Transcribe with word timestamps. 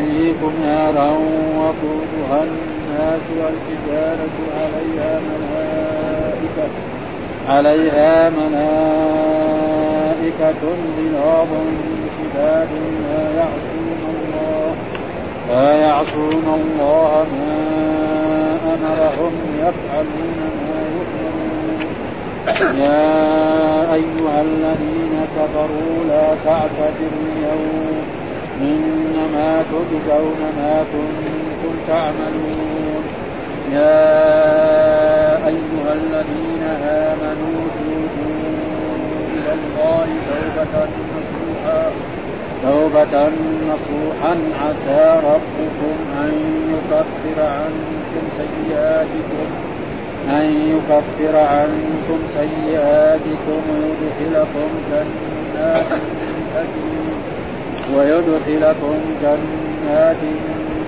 وأحييكم 0.00 0.52
نارا 0.62 1.10
وقودها 1.58 2.40
الناس 2.44 3.24
والحجارة 3.38 4.36
عليها 4.60 5.12
ملائكة 5.30 6.68
عليها 7.48 8.30
ملائكة 8.30 9.52
غلاظ 10.96 11.48
شداد 12.18 12.68
لا 13.08 13.22
يعصون 13.36 14.00
الله 14.08 14.70
لا 15.50 15.68
يعصون 15.72 16.46
الله 16.60 17.26
ما 17.48 17.60
أمرهم 18.74 19.34
يفعلون 19.58 20.38
ما 20.68 20.80
يؤمرون. 20.96 21.80
يا 22.78 23.14
أيها 23.94 24.38
الذين 24.42 25.14
كفروا 25.36 25.96
لا 26.08 26.26
تعتذروا 26.44 27.26
اليوم 27.36 27.89
إنما 28.60 29.62
تجزون 29.72 30.40
ما 30.58 30.84
كنتم 30.92 31.74
تعملون. 31.88 33.02
يا 33.72 34.16
أيها 35.46 35.92
الذين 35.92 36.62
آمنوا 36.84 37.60
توبوا 37.76 38.96
إلى 39.34 39.52
الله 39.52 40.06
توبة 40.26 40.88
نصوحا. 41.16 41.90
توبة 42.62 43.28
نصوحا 43.70 44.34
عسى 44.62 45.20
ربكم 45.24 45.96
أن 46.24 46.32
يكفر 46.72 47.42
عنكم 47.42 48.24
سيئاتكم 48.38 49.48
أن 50.30 50.46
يكفر 50.72 51.36
عنكم 51.36 52.18
سيئاتكم 52.38 53.62
ويدخلكم 53.70 54.68
جنات 54.90 55.86
تجري 56.54 57.19
ويدخلكم 57.96 58.98
جنات 59.22 60.22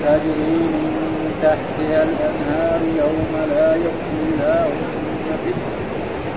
تجري 0.05 0.59
من 0.73 0.89
تحتها 1.43 2.03
الأنهار 2.03 2.81
يوم 2.99 3.33
لا 3.51 3.75
يخزي 3.75 4.21
الله 4.29 4.67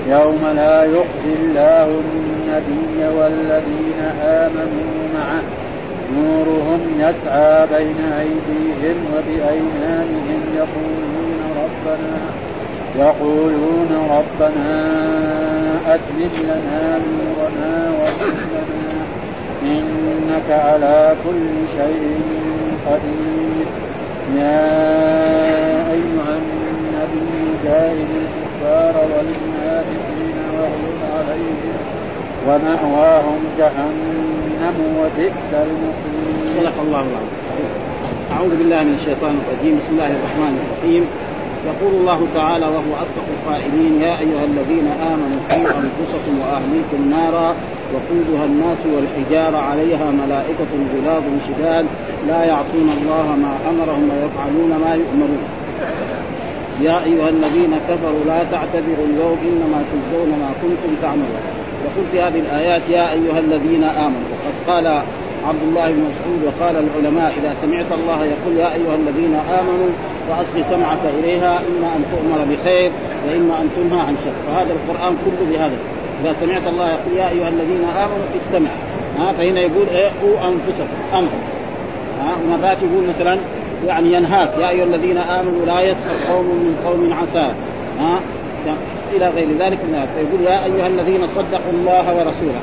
يوم 0.07 0.41
لا 0.55 0.83
يخزي 0.83 1.33
الله 1.41 1.85
النبي 1.85 3.17
والذين 3.17 4.01
آمنوا 4.21 4.93
معه. 5.15 5.41
نورهم 6.15 6.81
يسعى 6.99 7.67
بين 7.67 7.99
أيديهم 8.21 8.97
وبأيمانهم. 9.13 10.41
يقولون 10.55 11.39
ربنا 11.63 12.17
يقولون 12.99 13.91
ربنا 14.09 14.71
أتمم 15.87 16.33
لنا 16.43 16.99
نورنا 16.99 17.91
واغفر 17.99 18.45
لنا 18.53 18.84
إنك 19.65 20.49
على 20.49 21.15
كل 21.25 21.45
شيء 21.77 22.21
قدير 22.87 23.67
يا 24.37 24.61
أيها 25.91 26.33
النبي 26.41 27.33
جاهد 27.65 28.11
الكفار 28.23 28.95
والمنافقين 29.11 30.37
واغلظ 30.53 30.99
عليهم 31.17 31.75
ومأواهم 32.47 33.41
جهنم 33.57 34.77
وبئس 34.99 35.49
المصير. 35.53 36.25
صدق 36.55 36.77
الله 36.81 36.99
العظيم. 37.11 37.33
أعوذ 38.31 38.53
بالله 38.57 38.83
من 38.83 38.95
الشيطان 38.99 39.33
الرجيم، 39.41 39.73
بسم 39.79 39.91
الله 39.93 40.11
الرحمن 40.17 40.53
الرحيم. 40.61 41.03
يقول 41.65 41.93
الله 42.01 42.27
تعالى 42.35 42.65
وهو 42.65 42.93
أصدق 43.03 43.25
القائلين 43.35 44.01
يا 44.01 44.19
أيها 44.19 44.43
الذين 44.43 44.87
آمنوا 44.87 45.39
قوا 45.49 45.69
أنفسكم 45.81 46.39
وأهليكم 46.41 47.09
نارا 47.09 47.55
وقودها 47.93 48.45
الناس 48.45 48.77
والحجارة 48.93 49.57
عليها 49.57 50.11
ملائكة 50.11 50.71
غلاظ 50.93 51.23
شداد 51.47 51.85
لا 52.27 52.43
يعصون 52.43 52.89
الله 53.01 53.35
ما 53.35 53.57
أمرهم 53.69 54.09
ويفعلون 54.09 54.69
ما 54.69 54.95
يؤمرون. 54.95 55.43
يا 56.81 57.03
أيها 57.03 57.29
الذين 57.29 57.73
كفروا 57.89 58.23
لا 58.27 58.43
تعتذروا 58.51 59.05
اليوم 59.09 59.37
إنما 59.43 59.83
تجزون 59.91 60.29
ما 60.29 60.51
كنتم 60.61 60.95
تعملون. 61.01 61.43
يقول 61.85 62.05
في 62.11 62.21
هذه 62.21 62.39
الآيات 62.39 62.89
يا 62.89 63.11
أيها 63.11 63.39
الذين 63.39 63.83
آمنوا 63.83 64.27
وقد 64.31 64.55
قال 64.67 65.01
عبد 65.47 65.63
الله 65.67 65.91
بن 65.91 65.99
مسعود 65.99 66.39
وقال 66.45 66.75
العلماء 66.85 67.33
إذا 67.39 67.55
سمعت 67.61 67.91
الله 67.91 68.25
يقول 68.25 68.57
يا 68.57 68.73
أيها 68.73 68.95
الذين 68.95 69.35
آمنوا 69.35 69.89
واصغي 70.29 70.63
سمعك 70.63 70.99
إليها 71.19 71.57
إما 71.57 71.87
أن 71.95 72.03
تؤمر 72.11 72.45
بخير 72.51 72.91
وإما 73.27 73.61
أن 73.61 73.69
تنهى 73.75 73.99
عن 73.99 74.15
شر. 74.25 74.51
وهذا 74.51 74.73
القرآن 74.73 75.15
كله 75.25 75.51
بهذا. 75.51 75.77
إذا 76.21 76.35
سمعت 76.41 76.67
الله 76.67 76.87
يقول 76.89 77.17
يا 77.17 77.29
أيها 77.29 77.49
الذين 77.49 77.83
آمنوا 77.83 78.25
استمع. 78.41 78.69
ها 79.17 79.31
فهنا 79.31 79.59
يقول 79.59 79.87
إيه 79.93 80.09
أنفسكم. 80.23 80.87
أمر. 81.13 81.29
ها 82.21 82.35
ومرات 82.43 82.77
يقول 82.83 83.07
مثلا 83.07 83.37
يعني 83.87 84.13
ينهاك. 84.13 84.49
يا 84.57 84.69
أيها 84.69 84.83
الذين 84.83 85.17
آمنوا 85.17 85.65
لا 85.65 85.81
يسخر 85.81 86.33
قوم 86.33 86.45
من 86.45 86.75
قوم 86.85 87.13
عسى. 87.13 87.53
ها 87.99 88.19
إلى 89.15 89.29
غير 89.29 89.47
ذلك 89.59 89.79
من 89.83 90.07
فيقول 90.15 90.41
يا 90.53 90.65
أيها 90.65 90.87
الذين 90.87 91.27
صدقوا 91.27 91.71
الله 91.73 92.15
ورسوله. 92.17 92.61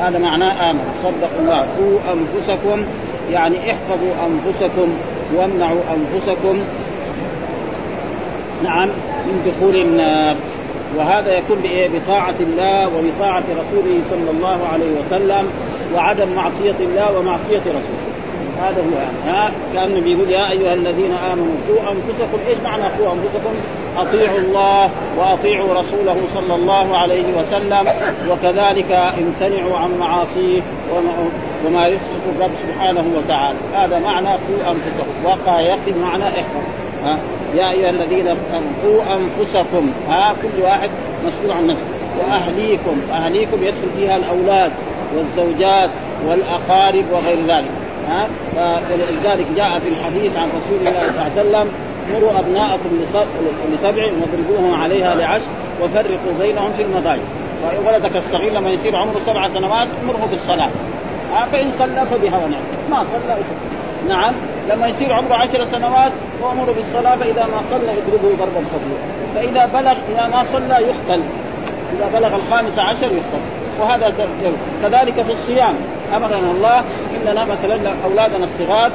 هذا 0.00 0.18
معناه 0.18 0.70
امن 0.70 0.80
صدقوا 1.02 1.40
الله. 1.40 1.58
قوا 1.58 1.98
أنفسكم. 2.12 2.84
يعني 3.30 3.56
احفظوا 3.72 4.26
أنفسكم. 4.26 4.94
وامنعوا 5.36 5.80
أنفسكم. 5.96 6.58
نعم. 8.64 8.88
من 9.26 9.42
دخول 9.46 9.76
النار. 9.76 10.36
وهذا 10.96 11.38
يكون 11.38 11.58
بطاعة 11.64 12.34
الله 12.40 12.88
وبطاعة 12.88 13.44
رسوله 13.50 14.00
صلى 14.10 14.30
الله 14.30 14.66
عليه 14.72 15.00
وسلم 15.00 15.46
وعدم 15.94 16.34
معصية 16.34 16.76
الله 16.80 17.18
ومعصية 17.18 17.60
رسوله. 17.60 18.12
هذا 18.62 18.82
هو 18.82 18.98
يعني. 18.98 19.18
ها؟ 19.38 19.52
كانه 19.74 20.00
بيقول 20.00 20.30
يا 20.30 20.50
أيها 20.50 20.74
الذين 20.74 21.12
آمنوا 21.12 21.54
قوا 21.68 21.92
أنفسكم 21.92 22.38
إيش 22.48 22.58
معنى 22.64 22.82
قوا 22.82 23.12
أنفسكم؟ 23.12 23.54
أطيعوا 23.96 24.38
الله 24.38 24.90
وأطيعوا 25.18 25.74
رسوله 25.74 26.16
صلى 26.34 26.54
الله 26.54 26.96
عليه 26.96 27.38
وسلم 27.38 27.88
وكذلك 28.30 28.92
امتنعوا 28.92 29.76
عن 29.78 29.98
معاصيه 29.98 30.62
وما 31.66 31.86
يسخط 31.86 32.22
الرب 32.36 32.50
سبحانه 32.62 33.04
وتعالى. 33.16 33.58
هذا 33.74 33.98
معنى 33.98 34.28
قوا 34.28 34.70
أنفسكم. 34.70 35.24
وقع 35.24 35.60
يقي 35.60 35.92
معنى 36.02 36.24
احفظ 36.24 36.62
ها؟ 37.04 37.18
يا 37.54 37.70
أيها 37.70 37.90
الذين 37.90 38.28
قوا 38.84 39.16
أنفسكم. 39.16 39.92
ها؟ 40.08 40.34
كل 40.42 40.62
واحد 40.62 40.90
مسؤول 41.26 41.52
عن 41.52 41.66
نفسه. 41.66 41.84
وأهليكم. 42.20 43.00
أهليكم 43.12 43.62
يدخل 43.62 43.90
فيها 43.96 44.16
الأولاد 44.16 44.72
والزوجات 45.16 45.90
والأقارب 46.28 47.04
وغير 47.12 47.38
ذلك. 47.46 47.70
ها؟ 48.08 48.28
ولذلك 48.56 49.46
جاء 49.56 49.78
في 49.78 49.88
الحديث 49.88 50.36
عن 50.36 50.48
رسول 50.48 50.78
الله 50.88 50.92
صلى 50.92 51.10
الله 51.10 51.22
عليه 51.22 51.32
وسلم 51.32 51.72
مروا 52.12 52.40
أبناءكم 52.40 52.90
لسبع 53.72 54.02
واضربوهم 54.20 54.74
عليها 54.74 55.14
لعشر 55.14 55.50
وفرقوا 55.82 56.38
بينهم 56.38 56.72
في 56.72 56.82
المضاجع 56.82 57.22
ولدك 57.86 58.16
الصغير 58.16 58.52
لما 58.52 58.70
يصير 58.70 58.96
عمره 58.96 59.20
سبع 59.26 59.48
سنوات 59.48 59.88
مره 60.06 60.26
بالصلاة. 60.30 60.70
فإن 61.52 61.72
صلى 61.72 62.06
فبها 62.10 62.44
ونعم. 62.44 62.62
ما 62.90 63.04
صلى 63.12 63.36
نعم 64.08 64.34
لما 64.68 64.86
يصير 64.86 65.12
عمره 65.12 65.34
عشر 65.34 65.66
سنوات 65.66 66.12
وأمر 66.42 66.72
بالصلاة 66.72 67.16
فإذا 67.16 67.42
ما 67.42 67.62
صلى 67.70 67.92
اضربه 67.92 68.36
ضربا 68.38 68.64
خفيفا 68.72 69.34
فإذا 69.34 69.66
بلغ 69.66 69.96
إذا 70.08 70.28
ما 70.28 70.44
صلى 70.44 70.74
يقتل. 70.74 71.22
إذا 71.92 72.10
بلغ 72.14 72.36
الخامس 72.36 72.78
عشر 72.78 73.06
يقتل. 73.06 73.61
وهذا 73.80 74.14
كذلك 74.82 75.22
في 75.22 75.32
الصيام. 75.32 75.74
أمرنا 76.16 76.50
الله 76.50 76.84
اننا 77.16 77.44
مثلا 77.44 77.92
أولادنا 78.04 78.44
الصغار 78.44 78.92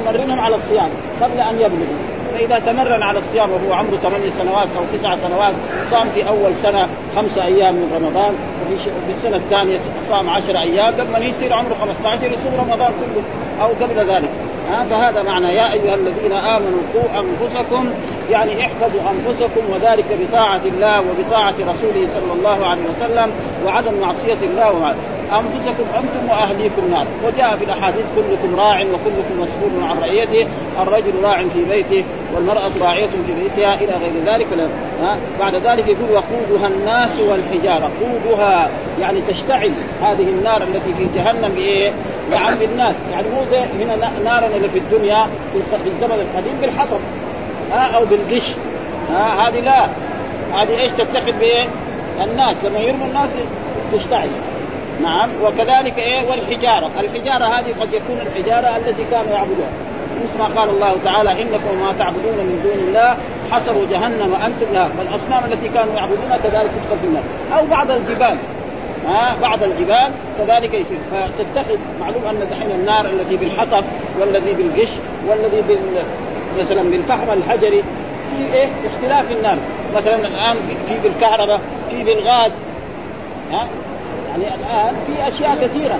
نمرنهم 0.00 0.40
على 0.40 0.56
الصيام 0.56 0.88
قبل 1.22 1.40
أن 1.40 1.54
يبلغوا. 1.54 2.20
فإذا 2.34 2.58
تمرن 2.58 3.02
على 3.02 3.18
الصيام 3.18 3.50
وهو 3.50 3.72
عمره 3.72 3.96
ثمانية 3.96 4.30
سنوات 4.30 4.68
أو 4.78 4.84
تسع 4.96 5.16
سنوات 5.16 5.54
صام 5.90 6.08
في 6.08 6.28
أول 6.28 6.54
سنة 6.54 6.88
خمسة 7.16 7.44
أيام 7.44 7.74
من 7.74 7.92
رمضان 7.94 8.34
وفي 8.62 8.76
في 8.82 9.10
السنة 9.10 9.36
الثانية 9.36 9.78
صام 10.08 10.30
عشر 10.30 10.56
أيام 10.58 10.94
لما 10.94 11.18
يصير 11.18 11.52
عمره 11.52 11.74
15 11.80 12.32
يصوم 12.32 12.54
رمضان 12.58 12.92
كله 13.00 13.22
أو 13.64 13.68
قبل 13.68 14.10
ذلك. 14.10 14.30
ها 14.70 14.84
فهذا 14.84 15.22
معنى 15.22 15.54
يا 15.54 15.72
أيها 15.72 15.94
الذين 15.94 16.32
آمنوا 16.32 16.80
قوا 16.94 17.20
أنفسكم 17.20 17.90
يعني 18.30 18.66
احفظوا 18.66 19.00
أنفسكم 19.10 19.60
وذلك 19.72 20.04
بطاعة 20.20 20.62
الله 20.64 21.00
وبطاعة 21.00 21.54
رسوله 21.54 22.08
صلى 22.08 22.32
الله 22.32 22.66
عليه 22.66 22.82
وسلم 22.82 23.32
وعدم 23.64 24.00
معصية 24.00 24.38
الله 24.42 24.72
وعلى. 24.72 24.96
أنفسكم 25.32 25.84
أنتم 25.96 26.30
وأهليكم 26.30 26.90
نار. 26.90 27.06
وجاء 27.26 27.56
في 27.56 27.64
الأحاديث 27.64 28.04
كلكم 28.16 28.56
راع 28.56 28.80
وكلكم 28.80 29.40
مسؤول 29.40 29.90
عن 29.90 29.98
رعيته. 29.98 30.46
الرجل 30.82 31.12
راع 31.22 31.42
في 31.42 31.64
بيته 31.64 32.04
والمرأة 32.34 32.70
راعية 32.80 33.06
في 33.06 33.32
بيتها 33.42 33.74
إلى 33.74 33.92
غير 33.92 34.12
ذلك. 34.26 34.70
ها؟ 35.02 35.18
بعد 35.40 35.54
ذلك 35.54 35.88
يقول 35.88 36.10
وقودها 36.10 36.68
الناس 36.68 37.20
والحجارة. 37.20 37.90
قودها 38.00 38.70
يعني 39.00 39.20
تشتعل 39.28 39.72
هذه 40.02 40.28
النار 40.28 40.62
التي 40.62 40.94
في 40.94 41.06
جهنم 41.14 41.54
بإيه؟ 41.54 41.92
نعم 42.30 42.54
بالناس 42.54 42.96
يعني 43.12 43.28
مو 43.28 43.44
زي 43.50 43.84
هنا 43.84 44.10
نارا 44.24 44.46
اللي 44.46 44.68
في 44.68 44.78
الدنيا 44.78 45.26
في 45.52 45.88
الزمن 45.88 46.20
القديم 46.20 46.60
بالحطب. 46.60 47.00
ها؟ 47.72 47.96
أو 47.96 48.04
بالقش. 48.04 48.52
ها؟ 49.10 49.48
هذه 49.48 49.60
لا. 49.60 49.88
هذه 50.54 50.80
إيش 50.80 50.92
تتخذ 50.92 51.32
بإيه؟ 51.32 51.68
الناس. 52.20 52.64
لما 52.64 52.78
يرموا 52.78 53.06
الناس 53.06 53.30
تشتعل. 53.92 54.28
نعم 55.02 55.30
وكذلك 55.42 55.98
إيه؟ 55.98 56.30
والحجارة، 56.30 56.90
الحجارة 57.00 57.44
هذه 57.44 57.74
قد 57.80 57.92
يكون 57.92 58.18
الحجارة 58.26 58.76
التي 58.76 59.04
كانوا 59.10 59.30
يعبدوها 59.30 59.70
مثل 60.24 60.38
ما 60.38 60.60
قال 60.60 60.68
الله 60.68 60.96
تعالى 61.04 61.42
إنكم 61.42 61.80
ما 61.80 61.92
تعبدون 61.92 62.36
من 62.36 62.60
دون 62.64 62.88
الله 62.88 63.16
حصروا 63.50 63.86
جهنم 63.90 64.34
أنتم 64.34 64.74
لها. 64.74 64.88
فالاصنام 64.88 65.52
التي 65.52 65.68
كانوا 65.68 65.94
يعبدونها 65.94 66.36
كذلك 66.36 66.70
تدخل 66.70 66.98
في 67.00 67.06
النار. 67.06 67.22
أو 67.52 67.66
بعض 67.66 67.90
الجبال. 67.90 68.36
ها؟ 69.06 69.36
بعض 69.42 69.62
الجبال 69.62 70.12
كذلك 70.38 70.74
يصير 70.74 70.98
فتتخذ 71.10 71.78
معلوم 72.00 72.24
أن 72.24 72.48
دحين 72.50 72.70
النار 72.70 73.06
التي 73.06 73.36
بالحطب 73.36 73.84
والذي 74.20 74.52
بالقش 74.52 74.90
والذي 75.28 75.62
بال 75.68 76.02
مثلا 76.58 76.82
بالفحم 76.82 77.32
الحجري 77.32 77.82
في 78.30 78.54
إيه؟ 78.54 78.68
اختلاف 78.86 79.32
النار. 79.32 79.58
مثلا 79.96 80.16
الآن 80.16 80.56
في 80.88 80.94
بالكهرباء 81.02 81.60
في 81.90 82.04
بالغاز. 82.04 82.52
ها؟ 83.52 83.66
يعني 84.30 84.54
الآن 84.54 84.94
في 85.06 85.28
أشياء 85.28 85.58
كثيرة. 85.62 85.98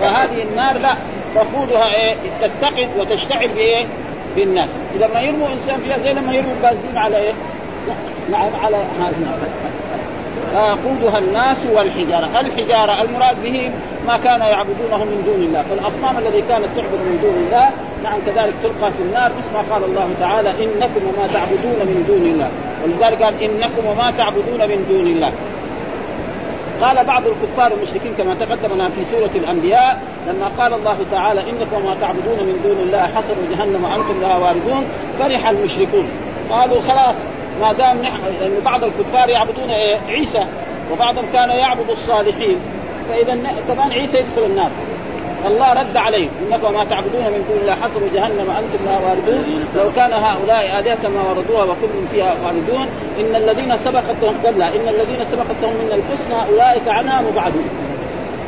فهذه 0.00 0.42
النار 0.42 0.78
لا 0.78 0.96
وقودها 1.36 1.94
إيه؟ 1.94 2.16
تتقد 2.40 2.88
وتشتعل 2.98 3.48
بايه؟ 3.48 3.86
بالناس 4.36 4.68
إذا 4.96 5.08
ما 5.14 5.20
يرموا 5.20 5.48
إنسان 5.48 5.80
فيها 5.80 5.98
زي 5.98 6.12
لما 6.12 6.34
يرموا 6.34 6.52
البنزين 6.52 6.96
على 6.96 7.16
إيه؟ 7.16 7.32
نعم 8.30 8.50
على 8.64 8.76
هذه 8.76 9.38
وقودها 10.54 11.18
الناس 11.18 11.66
والحجارة، 11.74 12.40
الحجارة 12.40 13.02
المراد 13.02 13.42
به 13.42 13.70
ما 14.06 14.16
كان 14.16 14.40
يعبدونه 14.40 15.04
من 15.04 15.22
دون 15.26 15.46
الله، 15.46 15.62
فالأصنام 15.62 16.18
الذي 16.18 16.42
كانت 16.48 16.68
تعبد 16.76 17.00
من 17.06 17.18
دون 17.22 17.34
الله 17.46 17.70
نعم 18.04 18.18
كذلك 18.26 18.54
تلقى 18.62 18.92
في 18.92 19.02
النار. 19.02 19.32
مثل 19.38 19.52
ما 19.54 19.74
قال 19.74 19.84
الله 19.84 20.08
تعالى 20.20 20.50
إنكم 20.50 21.00
وما 21.08 21.26
تعبدون 21.32 21.78
من 21.86 22.04
دون 22.08 22.26
الله، 22.32 22.48
ولذلك 22.84 23.22
قال 23.22 23.42
إنكم 23.42 23.86
وما 23.86 24.10
تعبدون 24.10 24.60
من 24.68 24.86
دون 24.88 25.06
الله، 25.06 25.32
قال 26.82 27.04
بعض 27.04 27.22
الكفار 27.26 27.72
المشركين 27.72 28.14
كما 28.18 28.34
تقدم 28.34 28.74
لنا 28.74 28.88
في 28.88 29.04
سورة 29.04 29.30
الأنبياء 29.34 30.02
لما 30.28 30.48
قال 30.58 30.74
الله 30.74 30.96
تعالى 31.10 31.50
إنكم 31.50 31.76
وما 31.76 31.96
تعبدون 32.00 32.46
من 32.46 32.60
دون 32.64 32.86
الله 32.86 33.06
حصروا 33.06 33.44
جهنم 33.50 33.84
وأنتم 33.84 34.20
لها 34.20 34.38
واردون 34.38 34.86
فرح 35.18 35.48
المشركون 35.48 36.08
قالوا 36.50 36.80
خلاص 36.80 37.16
ما 37.60 37.72
دام 37.72 38.02
نحن 38.02 38.22
لأن 38.40 38.60
بعض 38.64 38.84
الكفار 38.84 39.28
يعبدون 39.28 39.70
إيه؟ 39.70 39.96
عيسى 40.08 40.44
وبعضهم 40.92 41.24
كان 41.32 41.48
يعبد 41.48 41.90
الصالحين 41.90 42.56
فإذا 43.08 43.32
كمان 43.68 43.92
عيسى 43.92 44.18
يدخل 44.18 44.44
النار 44.46 44.70
الله 45.46 45.72
رد 45.72 45.96
عليه 45.96 46.28
إنكم 46.42 46.74
ما 46.74 46.84
تعبدون 46.84 47.24
من 47.24 47.44
دون 47.48 47.58
الله 47.60 47.74
حصروا 47.74 48.08
جهنم 48.14 48.50
أنتم 48.50 48.84
لها 48.84 48.98
واردون. 49.06 49.66
لو 49.76 49.92
كان 49.96 50.12
هؤلاء 50.12 50.80
الهه 50.80 51.08
ما 51.08 51.22
وردوها 51.30 51.64
وكل 51.64 52.06
فيها 52.10 52.34
واردون. 52.44 52.88
إن 53.20 53.36
الذين 53.36 53.76
سبقتهم 53.76 54.34
قبلها 54.44 54.68
إن 54.68 54.88
الذين 54.88 55.24
سبقتهم 55.24 55.74
من 55.82 55.92
الحسنى 55.92 56.52
أولئك 56.52 56.88
عنها 56.88 57.22
مبعدون. 57.22 57.91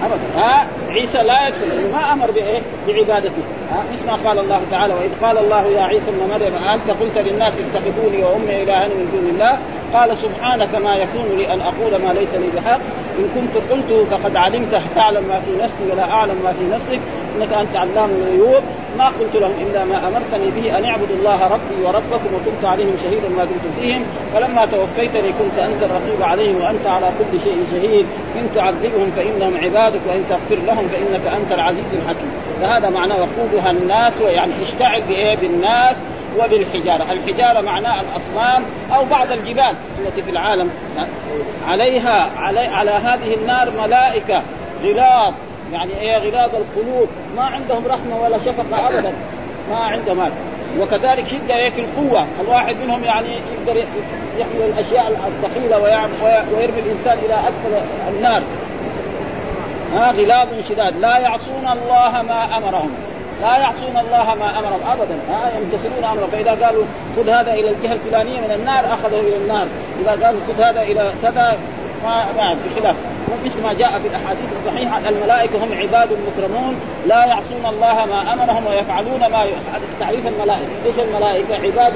ابدا. 0.03 0.41
ها 0.41 0.69
عيسى 0.89 1.19
لا 1.19 1.49
يدخل 1.49 1.93
ما 1.93 2.13
أمر 2.13 2.31
بإيه؟ 2.31 2.61
بعبادته. 2.89 3.43
ها 3.71 3.85
مثل 3.93 4.07
ما 4.07 4.29
قال 4.29 4.39
الله 4.39 4.61
تعالى 4.71 4.95
وإذ 4.95 5.11
قال 5.23 5.39
الله 5.39 5.67
يا 5.67 5.83
عيسى 5.83 6.11
ابن 6.11 6.31
مريم 6.31 6.55
انت 6.55 6.91
قلت 7.01 7.19
للناس 7.19 7.55
اتخذوني 7.61 8.25
وأمي 8.25 8.63
إلهين 8.63 8.91
من 8.91 9.09
دون 9.13 9.31
الله؟ 9.35 9.59
قال 9.95 10.17
سبحانك 10.17 10.75
ما 10.75 10.97
يكون 10.97 11.39
لي 11.39 11.55
أن 11.55 11.61
أقول 11.61 12.03
ما 12.03 12.13
ليس 12.13 12.35
لي 12.35 12.49
بحق. 12.57 12.81
إن 13.19 13.29
كنت 13.35 13.73
قلته 13.73 14.05
فقد 14.05 14.37
علمته 14.37 14.83
تعلم 14.95 15.25
ما 15.29 15.41
في 15.41 15.51
نفسي 15.63 15.93
ولا 15.93 16.11
أعلم 16.11 16.37
ما 16.45 16.53
في 16.53 16.65
نفسك. 16.65 17.01
إنك 17.37 17.53
أنت 17.53 17.77
علام 17.77 18.11
الغيوب. 18.11 18.63
ما 18.99 19.09
قلت 19.09 19.37
لهم 19.37 19.53
إلا 19.61 19.85
ما 19.85 20.09
أمرتني 20.09 20.51
به 20.51 20.79
أن 20.79 20.85
اعبدوا 20.85 21.17
الله 21.17 21.45
ربي 21.47 21.85
وربكم 21.85 22.31
وكنت 22.35 22.65
عليهم 22.65 22.97
شهيدا 23.03 23.29
ما 23.29 23.45
دمت 23.45 23.67
فيهم. 23.81 24.03
فلما 24.35 24.67
توفيتني 24.67 25.33
كنت 25.33 25.59
أنت 25.59 25.83
الرقيب 25.83 26.23
عليهم 26.23 26.57
وأنت 26.63 26.87
على 26.87 27.07
كل 27.19 27.41
شيء 27.45 27.67
شهيد. 27.73 28.07
إن 28.37 28.49
تعذبهم 28.55 29.11
فإنهم 29.17 29.57
عبادك 29.85 30.01
وان 30.09 30.25
تغفر 30.31 30.63
لهم 30.63 30.89
فإنك 30.89 31.27
أنت 31.27 31.53
العزيز 31.53 31.85
الحكيم. 31.93 32.31
فهذا 32.61 32.91
معناه 32.91 33.17
وقودها 33.17 33.71
الناس 33.71 34.21
يعني 34.21 34.53
تشتعل 34.65 35.03
بايه 35.03 35.37
بالناس 35.37 35.97
وبالحجارة. 36.39 37.13
الحجارة 37.13 37.61
معناه 37.61 38.01
الأصنام 38.01 38.65
أو 38.95 39.05
بعض 39.05 39.33
الجبال 39.33 39.75
التي 39.99 40.23
في 40.23 40.31
العالم. 40.31 40.71
عليها 41.67 42.31
علي 42.39 42.67
على 42.67 42.91
هذه 42.91 43.35
النار 43.35 43.71
ملائكة 43.83 44.43
غلاظ. 44.83 45.35
يعني 45.73 46.01
إيه 46.01 46.17
غلاظ 46.17 46.51
القلوب. 46.55 47.09
ما 47.37 47.43
عندهم 47.43 47.87
رحمة 47.87 48.23
ولا 48.23 48.39
شفقة 48.39 48.89
أبدا. 48.89 49.13
ما 49.71 49.77
عندهم 49.77 50.21
هذا. 50.21 50.35
وكذلك 50.79 51.27
شدة 51.27 51.57
إيه 51.57 51.71
في 51.71 51.81
القوة. 51.81 52.27
الواحد 52.41 52.77
منهم 52.77 53.05
يعني 53.05 53.29
يقدر 53.29 53.85
يحمل 54.39 54.73
الأشياء 54.75 55.29
الثقيلة 55.29 55.79
ويرمي 56.53 56.81
الإنسان 56.81 57.19
إلى 57.19 57.35
أسفل 57.35 57.87
النار. 58.09 58.43
ها 59.95 60.11
غلاظ 60.13 60.49
شداد. 60.69 61.01
لا 61.01 61.19
يعصون 61.19 61.69
الله 61.73 62.23
ما 62.23 62.57
أمرهم. 62.57 62.91
لا 63.43 63.57
يعصون 63.57 63.97
الله 63.97 64.35
ما 64.35 64.59
أمرهم. 64.59 64.81
ابدا. 64.93 65.19
ها 65.31 65.51
يمتثلون 65.59 66.05
أمره. 66.05 66.29
فإذا 66.33 66.67
قالوا 66.67 66.85
خذ 67.17 67.29
هذا 67.29 67.53
إلى 67.53 67.71
الجهة 67.71 67.93
الفلانية 67.93 68.41
من 68.41 68.53
النار 68.53 68.95
أخذه 68.95 69.21
إلى 69.21 69.37
النار. 69.37 69.67
إذا 70.01 70.27
قالوا 70.27 70.41
خذ 70.49 70.63
هذا 70.63 70.83
إلى 70.83 71.13
كذا 71.23 71.59
ما 72.05 72.27
ما 72.37 72.57
بخلاف. 72.65 72.97
مثل 73.45 73.63
ما 73.63 73.73
جاء 73.73 73.99
في 73.99 74.09
الأحاديث 74.09 74.49
الصحيحة 74.61 75.09
الملائكة 75.09 75.65
هم 75.65 75.73
عباد 75.73 76.09
مكرمون. 76.13 76.81
لا 77.07 77.25
يعصون 77.25 77.67
الله 77.67 78.07
ما 78.07 78.33
أمرهم 78.33 78.67
ويفعلون 78.67 79.21
ما 79.21 79.47
تعريف 80.01 80.27
الملائكة، 80.27 80.69
إيش 80.87 80.99
الملائكة؟ 80.99 81.55
عباد 81.55 81.93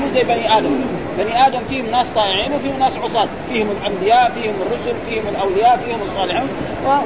مو 0.00 0.08
زي 0.14 0.22
بني 0.22 0.58
آدم، 0.58 0.84
بني 1.18 1.46
آدم 1.46 1.60
فيهم 1.68 1.90
ناس 1.90 2.06
طائعين 2.14 2.52
وفيهم 2.52 2.78
ناس 2.78 2.92
عصاة، 2.96 3.28
فيهم 3.48 3.68
الأنبياء، 3.70 4.30
فيهم 4.30 4.54
الرسل، 4.66 4.94
فيهم 5.08 5.28
الأولياء، 5.28 5.76
فيهم 5.76 6.02
الصالحون، 6.02 6.48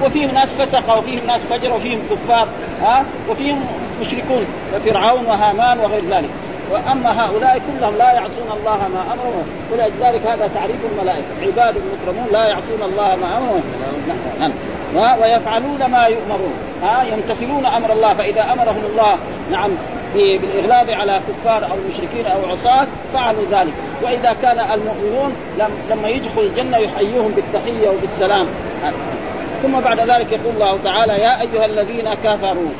وفيهم 0.03 0.35
ناس 0.35 0.49
فسقة 0.49 0.99
وفيهم 0.99 1.27
ناس 1.27 1.41
فجر 1.51 1.73
وفيهم 1.73 2.01
كفار، 2.11 2.49
ها؟ 2.83 3.05
وفيهم 3.31 3.65
مشركون 4.01 4.47
كفرعون 4.75 5.27
وهامان 5.27 5.79
وغير 5.79 6.05
ذلك، 6.11 6.31
وأما 6.71 7.27
هؤلاء 7.27 7.59
كلهم 7.59 7.97
لا 7.97 8.13
يعصون 8.13 8.59
الله 8.61 8.89
ما 8.89 9.03
أمرهم. 9.13 9.47
ولذلك 9.73 10.27
هذا 10.27 10.51
تعريف 10.55 10.77
الملائكة. 10.93 11.27
عباد 11.43 11.75
مكرمون 11.77 12.27
لا 12.33 12.49
يعصون 12.49 12.83
الله 12.83 13.17
ما 13.17 13.39
أمرهم. 13.39 13.63
نعم 14.97 15.21
ويفعلون 15.21 15.87
ما 15.87 16.05
يؤمرون. 16.05 16.55
ها 16.83 17.03
يمتثلون 17.03 17.67
أمر 17.67 17.93
الله. 17.93 18.15
فإذا 18.15 18.53
أمرهم 18.53 18.83
الله 18.91 19.19
نعم 19.51 19.71
بالإغلاظ 20.15 20.91
على 20.91 21.21
كفار 21.29 21.65
أو 21.65 21.77
مشركين 21.89 22.27
أو 22.27 22.51
عصاة 22.51 22.87
فعلوا 23.15 23.45
ذلك. 23.51 23.73
وإذا 24.03 24.37
كان 24.43 24.59
المؤمنون 24.59 25.33
لما 25.91 26.09
يدخل 26.09 26.41
الجنة 26.41 26.77
يحييهم 26.77 27.33
بالتحية 27.37 27.89
وبالسلام. 27.89 28.47
ثم 29.63 29.81
بعد 29.81 30.01
ذلك 30.01 30.33
يقول 30.33 30.55
الله 30.55 30.79
تعالى 30.85 31.13
يا 31.13 31.41
أيها 31.41 31.65
الذين 31.65 32.15
كفروا 32.15 32.71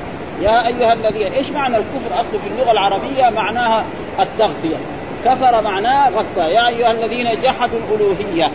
يا 0.43 0.67
أيها 0.67 0.93
الذين 0.93 1.33
إيش 1.33 1.51
معنى 1.51 1.77
الكفر؟ 1.77 2.21
اصله 2.21 2.41
في 2.45 2.49
اللغة 2.55 2.73
العربية 2.73 3.31
معناها 3.31 3.85
التغطيه 4.21 4.77
كفر 5.25 5.63
معناه 5.63 6.11
غطى 6.11 6.51
يا 6.51 6.69
أيها 6.69 6.91
الذين 6.91 7.43
جحدوا 7.43 7.79
الألوهية. 7.79 8.51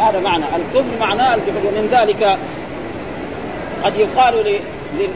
هذا 0.00 0.20
معنى. 0.20 0.44
الكفر 0.56 0.98
معناه 1.00 1.34
الكفر. 1.34 1.66
ومن 1.66 1.88
ذلك 1.92 2.38
قد 3.84 3.96
يقال 3.96 4.60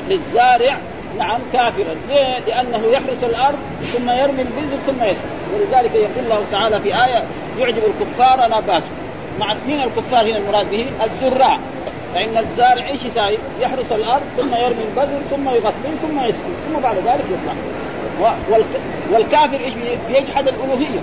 للزارع 0.08 0.78
نعم 1.18 1.40
كافرا. 1.52 1.94
ليه؟ 2.08 2.38
لأنه 2.46 2.86
يحرث 2.86 3.24
الأرض 3.24 3.58
ثم 3.92 4.10
يرمي 4.10 4.42
البذر 4.42 4.76
ثم 4.86 5.04
يسقط 5.04 5.38
ولذلك 5.54 5.94
يقول 5.94 6.24
الله 6.24 6.44
تعالى 6.50 6.80
في 6.80 6.88
آية 7.04 7.22
يعجب 7.58 7.82
الكفار 7.86 8.48
نباته 8.48 8.86
مع 9.40 9.56
مين 9.66 9.82
الكفار 9.82 10.22
هنا 10.22 10.38
المراد 10.38 10.70
به؟ 10.70 10.86
الزراع. 11.04 11.58
فإن 12.14 12.38
الزارع 12.38 12.88
إيش 12.88 13.04
يساوي؟ 13.04 13.38
يحرث 13.60 13.92
الأرض 13.92 14.22
ثم 14.36 14.54
يرمي 14.54 14.84
البذر 14.84 15.20
ثم 15.30 15.48
يغطيه 15.48 15.94
ثم 16.02 16.24
يسقي 16.24 16.52
ثم 16.68 16.80
بعد 16.80 16.96
ذلك 16.96 17.24
يطلع. 17.30 17.54
والكافر 19.12 19.60
إيش 19.60 19.74
بيجحد 20.08 20.48
الألوهية. 20.48 21.00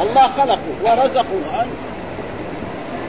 الله 0.00 0.28
خلقه 0.28 0.58
ورزقه. 0.84 1.64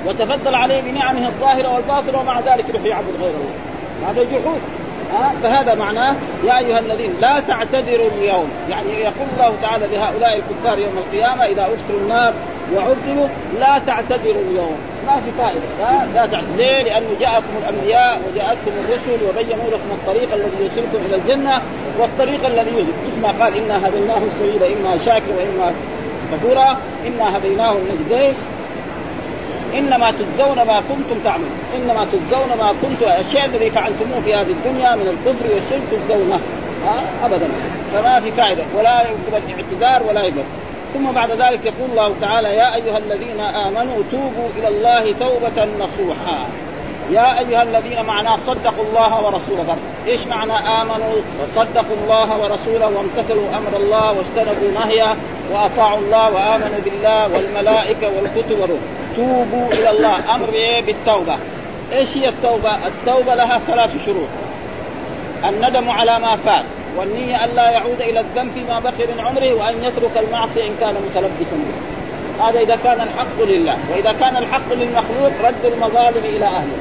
وتفضل 0.06 0.56
عليه 0.56 0.82
بنعمه 0.82 1.28
الظاهرة 1.28 1.74
والباطنة 1.74 2.20
ومع 2.20 2.40
ذلك 2.40 2.70
يروح 2.70 2.86
يعبد 2.86 3.16
غير 3.22 3.34
الله 3.34 4.12
هذا 4.12 4.24
جحود. 4.24 4.62
ها؟ 5.14 5.34
فهذا 5.44 5.76
معناه 5.76 6.16
يا 6.44 6.60
أيها 6.66 6.80
الذين 6.80 7.14
لا 7.22 7.40
تعتذروا 7.48 8.10
اليوم. 8.18 8.50
يعني 8.70 8.90
يقول 8.90 9.28
الله 9.34 9.54
تعالى 9.62 9.88
لهؤلاء 9.88 10.38
الكفار 10.38 10.80
يوم 10.80 10.98
القيامة 10.98 11.46
إذا 11.46 11.62
ادخلوا 11.62 12.02
النار 12.02 12.34
وعذبوا 12.76 13.28
لا 13.60 13.80
تعتذروا 13.86 14.44
اليوم. 14.50 14.78
ما 15.08 15.22
في 15.22 15.32
فائدة. 15.38 15.62
لا, 15.80 16.06
لا 16.14 16.26
تعتذروا. 16.26 16.58
ليه؟ 16.58 16.84
لأنه 16.84 17.10
جاءكم 17.20 17.54
الأنبياء 17.62 18.22
وجاءتكم 18.28 18.72
الرسل 18.86 19.24
وبينوا 19.30 19.68
لكم 19.68 19.92
الطريق 19.92 20.34
الذي 20.34 20.64
يوصلكم 20.64 21.06
إلى 21.06 21.16
الجنة 21.16 21.62
والطريق 22.00 22.46
الذي 22.46 22.72
يوصل 22.72 22.92
مثل 23.08 23.22
ما 23.22 23.44
قال 23.44 23.58
إنا 23.58 23.88
هديناه 23.88 24.18
السبيل 24.18 24.78
إما 24.78 24.98
شاكر 24.98 25.32
وإما 25.38 25.74
كفورا 26.32 26.78
إنا 27.08 27.38
هديناه 27.38 27.72
النجدين 27.72 28.34
إنما 29.76 30.12
تجزون 30.12 30.56
ما 30.56 30.82
كنتم 30.90 31.20
تعملون. 31.24 31.60
إنما 31.76 32.06
تجزون 32.06 32.58
ما 32.60 32.74
كنتم 32.82 33.12
الشيء 33.20 33.46
الذي 33.46 33.70
فعلتموه 33.70 34.22
في 34.22 34.34
هذه 34.34 34.52
الدنيا 34.52 34.96
من 34.96 35.08
الكفر 35.08 35.54
والشرك 35.54 35.82
تجزونه. 35.92 36.40
ابدا. 37.24 37.48
فما 37.94 38.20
في 38.20 38.32
فائدة. 38.32 38.64
ولا 38.78 39.02
يقبل 39.02 39.42
اعتذار 39.54 40.10
ولا 40.10 40.24
يقبل 40.24 40.44
ثم 40.94 41.12
بعد 41.12 41.32
ذلك 41.32 41.66
يقول 41.66 41.90
الله 41.90 42.16
تعالى 42.22 42.56
يا 42.56 42.76
أيها 42.76 42.98
الذين 42.98 43.40
آمنوا 43.40 44.04
توبوا 44.12 44.50
إلى 44.58 44.68
الله 44.68 45.14
توبة 45.20 45.66
نصوحا. 45.80 46.46
يا 47.10 47.40
أيها 47.40 47.64
الذين 47.64 48.06
معنا 48.06 48.38
صدقوا 48.38 48.86
الله 48.90 49.26
ورسوله. 49.26 49.78
إيش 50.08 50.28
معنى 50.28 50.54
آمنوا؟ 50.54 51.14
صدقوا 51.56 51.96
الله 52.04 52.40
ورسوله 52.42 52.88
وامتثلوا 52.88 53.58
أمر 53.58 53.78
الله 53.78 54.18
واجتنبوا 54.18 54.72
نهيه 54.80 55.16
وأطاعوا 55.52 56.00
الله 56.00 56.34
وآمنوا 56.34 56.80
بالله 56.86 57.34
والملائكة 57.34 58.08
والكتب 58.08 58.80
توبوا 59.16 59.68
إلى 59.68 59.90
الله. 59.90 60.36
أمر 60.36 60.46
بايه 60.46 60.82
بالتوبة. 60.82 61.38
إيش 61.92 62.18
هي 62.18 62.30
التوبة؟ 62.30 62.88
التوبة 62.88 63.36
لها 63.36 63.60
ثلاث 63.60 64.06
شروط. 64.06 64.30
الندم 65.46 65.90
على 65.90 66.20
ما 66.20 66.36
فات 66.36 66.66
والنية 66.98 67.44
أن 67.44 67.50
لا 67.50 67.70
يعود 67.70 68.02
إلى 68.02 68.20
الذنب 68.20 68.52
فيما 68.52 68.80
بقي 68.80 69.08
من 69.14 69.20
عمره 69.20 69.54
وأن 69.54 69.84
يترك 69.84 70.18
المعصية 70.18 70.68
إن 70.68 70.76
كان 70.80 70.94
متلبسا. 70.94 71.56
به 71.56 71.95
هذا 72.40 72.60
إذا 72.60 72.76
كان 72.76 73.02
الحق 73.02 73.42
لله 73.42 73.78
وإذا 73.92 74.12
كان 74.20 74.38
الحق 74.38 74.74
للمخلوق 74.74 75.32
رد 75.44 75.66
المظالم 75.66 76.26
إلى 76.26 76.46
أهله. 76.46 76.78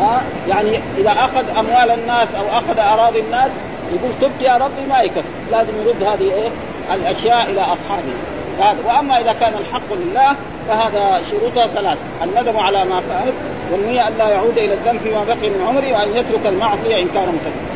ها؟ 0.00 0.22
يعني 0.48 0.80
إذا 0.98 1.10
أخذ 1.10 1.58
أموال 1.58 1.90
الناس 1.90 2.34
أو 2.34 2.58
أخذ 2.58 2.78
أراضي 2.78 3.20
الناس 3.20 3.50
يقول 3.92 4.12
تبت 4.20 4.40
يا 4.40 4.56
ربي 4.56 4.86
ما 4.88 5.02
يكفي 5.02 5.22
لازم 5.52 5.72
يرد 5.86 6.02
هذه 6.02 6.32
إيه؟ 6.32 6.48
الأشياء 6.94 7.50
إلى 7.50 7.60
أصحابه. 7.60 8.12
هذا 8.60 8.76
وأما 8.86 9.20
إذا 9.20 9.32
كان 9.32 9.52
الحق 9.54 9.92
لله 9.92 10.36
فهذا 10.68 11.22
شروطها 11.30 11.66
ثلاث 11.66 11.98
الندم 12.22 12.56
على 12.56 12.84
ما 12.84 13.00
فعل 13.00 13.32
والنية 13.72 14.08
أن 14.08 14.12
لا 14.18 14.28
يعود 14.28 14.58
إلى 14.58 14.74
الذنب 14.74 15.00
فيما 15.00 15.24
بقي 15.24 15.48
من 15.48 15.64
عمره 15.68 15.92
وأن 15.92 16.16
يترك 16.16 16.46
المعصية 16.46 16.94
إن 16.94 17.08
كان 17.08 17.28
متكبرا 17.28 17.75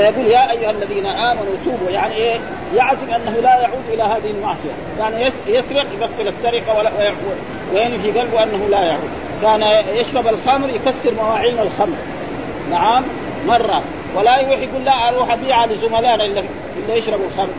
فيقول 0.00 0.26
يا 0.26 0.50
أيها 0.50 0.70
الذين 0.70 1.06
آمنوا 1.06 1.54
توبوا 1.64 1.90
يعني 1.90 2.14
إيه؟ 2.14 2.40
يعزم 2.74 3.14
أنه 3.14 3.30
لا 3.30 3.60
يعود 3.60 3.84
إلى 3.92 4.02
هذه 4.02 4.30
المعصية، 4.30 4.70
كان 4.98 5.32
يسرق 5.46 5.86
يبطل 5.94 6.28
السرقة 6.28 6.78
ولا 6.78 6.90
وين 7.74 7.98
في 7.98 8.10
قلبه 8.10 8.42
أنه 8.42 8.68
لا 8.68 8.84
يعود، 8.84 9.10
كان 9.42 9.60
يشرب 9.96 10.26
الخمر 10.26 10.68
يكسر 10.68 11.14
مواعين 11.14 11.58
الخمر. 11.58 11.96
نعم 12.70 13.04
مرة. 13.46 13.82
ولا 14.16 14.40
يروح 14.40 14.58
يقول 14.58 14.84
لا 14.84 15.08
أروح 15.08 15.32
ابيعها 15.32 15.66
لزملائنا 15.66 16.24
اللي, 16.24 16.44
اللي 16.76 16.98
يشربوا 16.98 17.26
الخمر. 17.26 17.54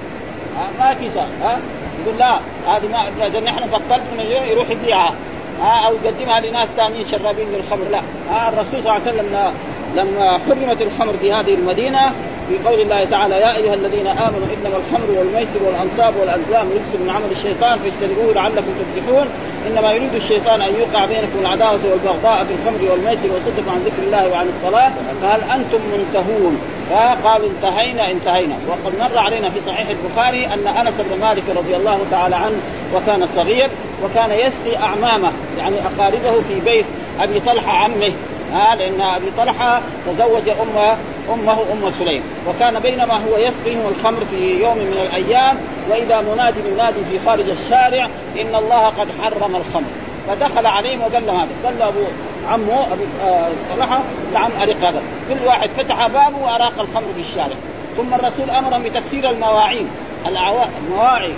ما 0.80 0.94
في 0.94 1.10
ها؟ 1.20 1.60
يقول 2.06 2.20
لا 2.20 2.40
هذه 2.68 2.88
ما 2.92 3.28
إذا 3.28 3.40
نحن 3.40 3.70
بطلت 3.70 4.04
من 4.18 4.26
يروح 4.26 4.70
يبيعها. 4.70 5.16
ها؟ 5.62 5.88
أو 5.88 5.94
يقدمها 6.04 6.40
لناس 6.40 6.70
ثانيين 6.70 7.06
شرابين 7.06 7.48
للخمر. 7.52 7.86
لا. 7.92 8.02
الرسول 8.50 8.84
صلى 8.84 8.98
الله 8.98 9.02
عليه 9.08 9.12
وسلم 9.12 9.54
لما 9.96 10.38
حرمت 10.38 10.82
الخمر 10.82 11.14
في 11.14 11.32
هذه 11.32 11.54
المدينة 11.54 12.12
في 12.50 12.70
قول 12.70 12.82
الله 12.82 13.06
تعالى 13.06 13.36
يا 13.36 13.56
أيها 13.56 13.74
الذين 13.74 14.08
آمنوا 14.08 14.48
إنما 14.58 14.78
الخمر 14.78 15.20
والميسر 15.20 15.64
والأنصاب 15.64 16.14
والازلام 16.20 16.68
رجس 16.68 17.02
من 17.02 17.10
عمل 17.10 17.32
الشيطان 17.32 17.80
فاجتنبوه 17.80 18.34
لعلكم 18.34 18.74
تفلحون. 18.82 19.28
إنما 19.68 19.92
يريد 19.92 20.14
الشيطان 20.14 20.62
أن 20.62 20.76
يوقع 20.76 21.06
بينكم 21.06 21.40
العداوة 21.40 21.80
والبغضاء 21.92 22.44
في 22.44 22.54
الخمر 22.54 22.92
والميسر 22.92 23.36
وصدق 23.36 23.72
عن 23.72 23.80
ذكر 23.80 24.04
الله 24.04 24.32
وعن 24.32 24.48
الصلاة. 24.48 24.92
فهل 25.22 25.42
أنتم 25.42 25.80
منتهون؟ 25.94 26.58
فقالوا 26.90 27.50
انتهينا 27.50 28.12
انتهينا. 28.12 28.56
وقد 28.70 29.00
مر 29.00 29.18
علينا 29.18 29.50
في 29.50 29.62
صحيح 29.62 29.88
البخاري 29.90 30.46
أن 30.46 30.68
أنس 30.68 30.94
بن 31.02 31.20
مالك 31.22 31.44
رضي 31.56 31.76
الله 31.76 32.00
تعالى 32.12 32.36
عنه 32.36 32.58
وكان 32.96 33.28
صغير 33.28 33.70
وكان 34.04 34.32
يسقي 34.32 34.78
أعمامه 34.78 35.32
يعني 35.58 35.76
أقاربه 35.86 36.42
في 36.42 36.60
بيت 36.66 36.86
أبي 37.20 37.40
طلحة 37.40 37.72
عمه. 37.72 38.14
ها 38.52 38.76
لأن 38.76 39.02
أبي 39.02 39.32
طلحة 39.38 39.82
تزوج 40.08 40.50
ام 40.50 40.98
أمه 41.34 41.58
أم 41.72 41.90
سليم. 41.90 42.24
وكان 42.50 42.80
بينما 42.80 43.14
هو 43.14 43.38
يسقيهم 43.38 43.88
الخمر 43.88 44.26
في 44.26 44.62
يوم 44.64 44.78
من 44.78 44.94
الأيام 44.94 45.58
وإذا 45.90 46.22
منادي 46.22 46.60
ينادي 46.74 47.00
في 47.12 47.20
خارج 47.26 47.50
الشارع 47.50 48.06
إن 48.42 48.56
الله 48.56 48.86
قد 48.88 49.08
حرم 49.22 49.56
الخمر. 49.56 49.90
فدخل 50.28 50.66
عليهم 50.66 51.02
وقال 51.02 51.26
له 51.26 51.44
هذا. 51.44 51.50
قال 51.66 51.80
له 51.80 51.88
أبو 51.88 52.04
عمه 52.50 52.94
ابي 52.94 53.04
آه، 53.24 53.50
طلحة 53.76 54.02
نعم 54.34 54.52
ارق 54.62 54.78
هذا 54.78 55.02
كل 55.30 55.48
واحد 55.48 55.70
فتح 55.70 56.08
بابه 56.08 56.38
وأراق 56.44 56.80
الخمر 56.80 57.14
في 57.16 57.22
الشارع. 57.22 57.56
ثم 57.98 58.14
الرسول 58.14 58.50
امرهم 58.50 58.84
بتكسير 58.84 59.30
المواعين. 59.30 59.88
المواعي 60.28 61.34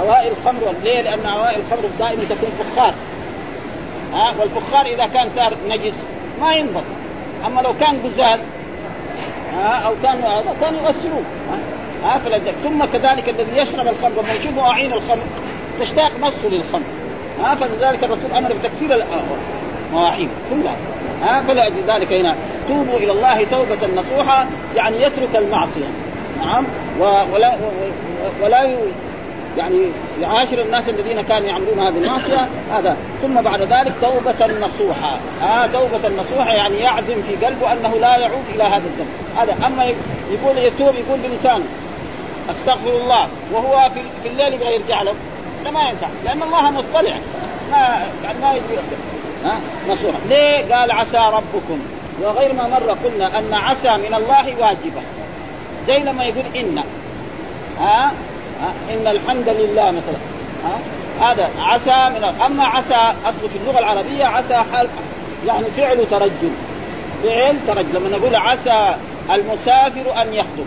عوائل 0.00 0.32
الخمر 0.32 0.74
ليه؟ 0.84 1.00
لأن 1.00 1.26
عوائل 1.26 1.60
الخمر 1.60 1.88
دائما 1.98 2.24
تكون 2.24 2.50
فخار. 2.58 2.94
ها؟ 4.12 4.34
والفخار 4.40 4.86
إذا 4.86 5.06
كان 5.06 5.28
صار 5.36 5.54
نجس. 5.68 5.94
ما 6.40 6.54
ينضب 6.54 6.84
أما 7.46 7.60
لو 7.60 7.72
كان 7.80 7.98
قزاز 8.04 8.40
أو 9.86 9.92
كان 10.02 10.22
هذا 10.22 10.54
كانوا 10.60 10.80
يغسلوه 10.80 11.22
ها 12.02 12.18
فلذلك 12.18 12.54
ثم 12.62 12.84
كذلك 12.84 13.28
الذي 13.28 13.56
يشرب 13.56 13.86
الخمر 13.88 14.22
لما 14.22 14.32
يشوف 14.32 14.54
مواعين 14.54 14.92
الخمر 14.92 15.22
تشتاق 15.80 16.12
نفسه 16.22 16.48
للخمر 16.48 16.82
ها 17.40 17.54
فلذلك 17.54 18.04
الرسول 18.04 18.32
أمر 18.36 18.52
بتكفير 18.52 19.04
المواعين 19.90 20.28
كلها 20.50 20.76
ها 21.22 21.42
فلأجل 21.42 21.76
ذلك 21.76 22.12
هنا. 22.12 22.36
توبوا 22.68 22.96
إلى 22.96 23.12
الله 23.12 23.44
توبة 23.44 23.86
نصوحة 23.96 24.46
يعني 24.76 25.02
يترك 25.02 25.36
المعصية 25.36 25.86
نعم 26.40 26.64
ولا 27.00 27.56
ولا 28.42 28.76
يعني 29.56 29.86
يعاشر 30.20 30.62
الناس 30.62 30.88
الذين 30.88 31.22
كانوا 31.22 31.48
يعملون 31.48 31.78
هذه 31.78 31.98
المعصية 31.98 32.48
هذا. 32.72 32.96
ثم 33.22 33.42
بعد 33.42 33.60
ذلك 33.62 33.94
توبة 34.00 34.66
نصوحة. 34.66 35.18
آه 35.42 35.66
توبة 35.66 36.08
نصوحة 36.08 36.52
يعني 36.52 36.76
يعزم 36.76 37.22
في 37.22 37.46
قلبه 37.46 37.72
أنه 37.72 37.96
لا 37.96 38.16
يعود 38.16 38.44
إلى 38.54 38.62
هذا 38.62 38.76
الذنب 38.86 39.08
هذا 39.36 39.66
أما 39.66 39.84
يقول 40.30 40.58
يتوب 40.58 40.94
يقول 40.94 41.18
بلسانه 41.20 41.64
أستغفر 42.50 42.90
الله 42.90 43.28
وهو 43.52 43.90
في, 43.94 44.00
في 44.22 44.28
الليل 44.28 44.54
يبغى 44.54 44.74
يرجع 44.74 45.02
له. 45.02 45.14
هذا 45.62 45.70
ما 45.70 45.80
ينفع 45.80 46.08
لأن 46.24 46.42
الله 46.42 46.70
مطلع. 46.70 47.18
ما 47.70 48.06
يعني 48.24 48.38
ما 48.42 48.52
يدري 48.52 48.78
ها؟ 49.44 49.60
نصوحة. 49.88 50.18
ليه؟ 50.28 50.74
قال 50.74 50.90
عسى 50.90 51.18
ربكم. 51.18 51.78
وغير 52.22 52.52
ما 52.52 52.68
مر 52.68 52.96
قلنا 53.04 53.38
أن 53.38 53.54
عسى 53.54 53.88
من 53.88 54.14
الله 54.14 54.54
واجبة. 54.60 55.02
زي 55.86 55.98
لما 55.98 56.24
يقول 56.24 56.56
إن. 56.56 56.82
ها؟ 57.80 58.12
إن 58.90 59.06
الحمد 59.06 59.48
لله 59.48 59.90
مثلا 59.90 60.16
هذا 61.20 61.50
عسى 61.58 62.18
من 62.18 62.24
أما 62.24 62.64
عسى 62.64 63.14
اصله 63.24 63.48
في 63.48 63.56
اللغة 63.56 63.78
العربية 63.78 64.24
عسى 64.24 64.54
حال 64.54 64.88
يعني 65.46 65.64
فعل 65.64 66.06
ترجل 66.10 66.52
فعل 67.22 67.56
ترجل 67.66 67.94
لما 67.94 68.18
نقول 68.18 68.36
عسى 68.36 68.94
المسافر 69.30 70.22
أن 70.22 70.34
يخطب 70.34 70.66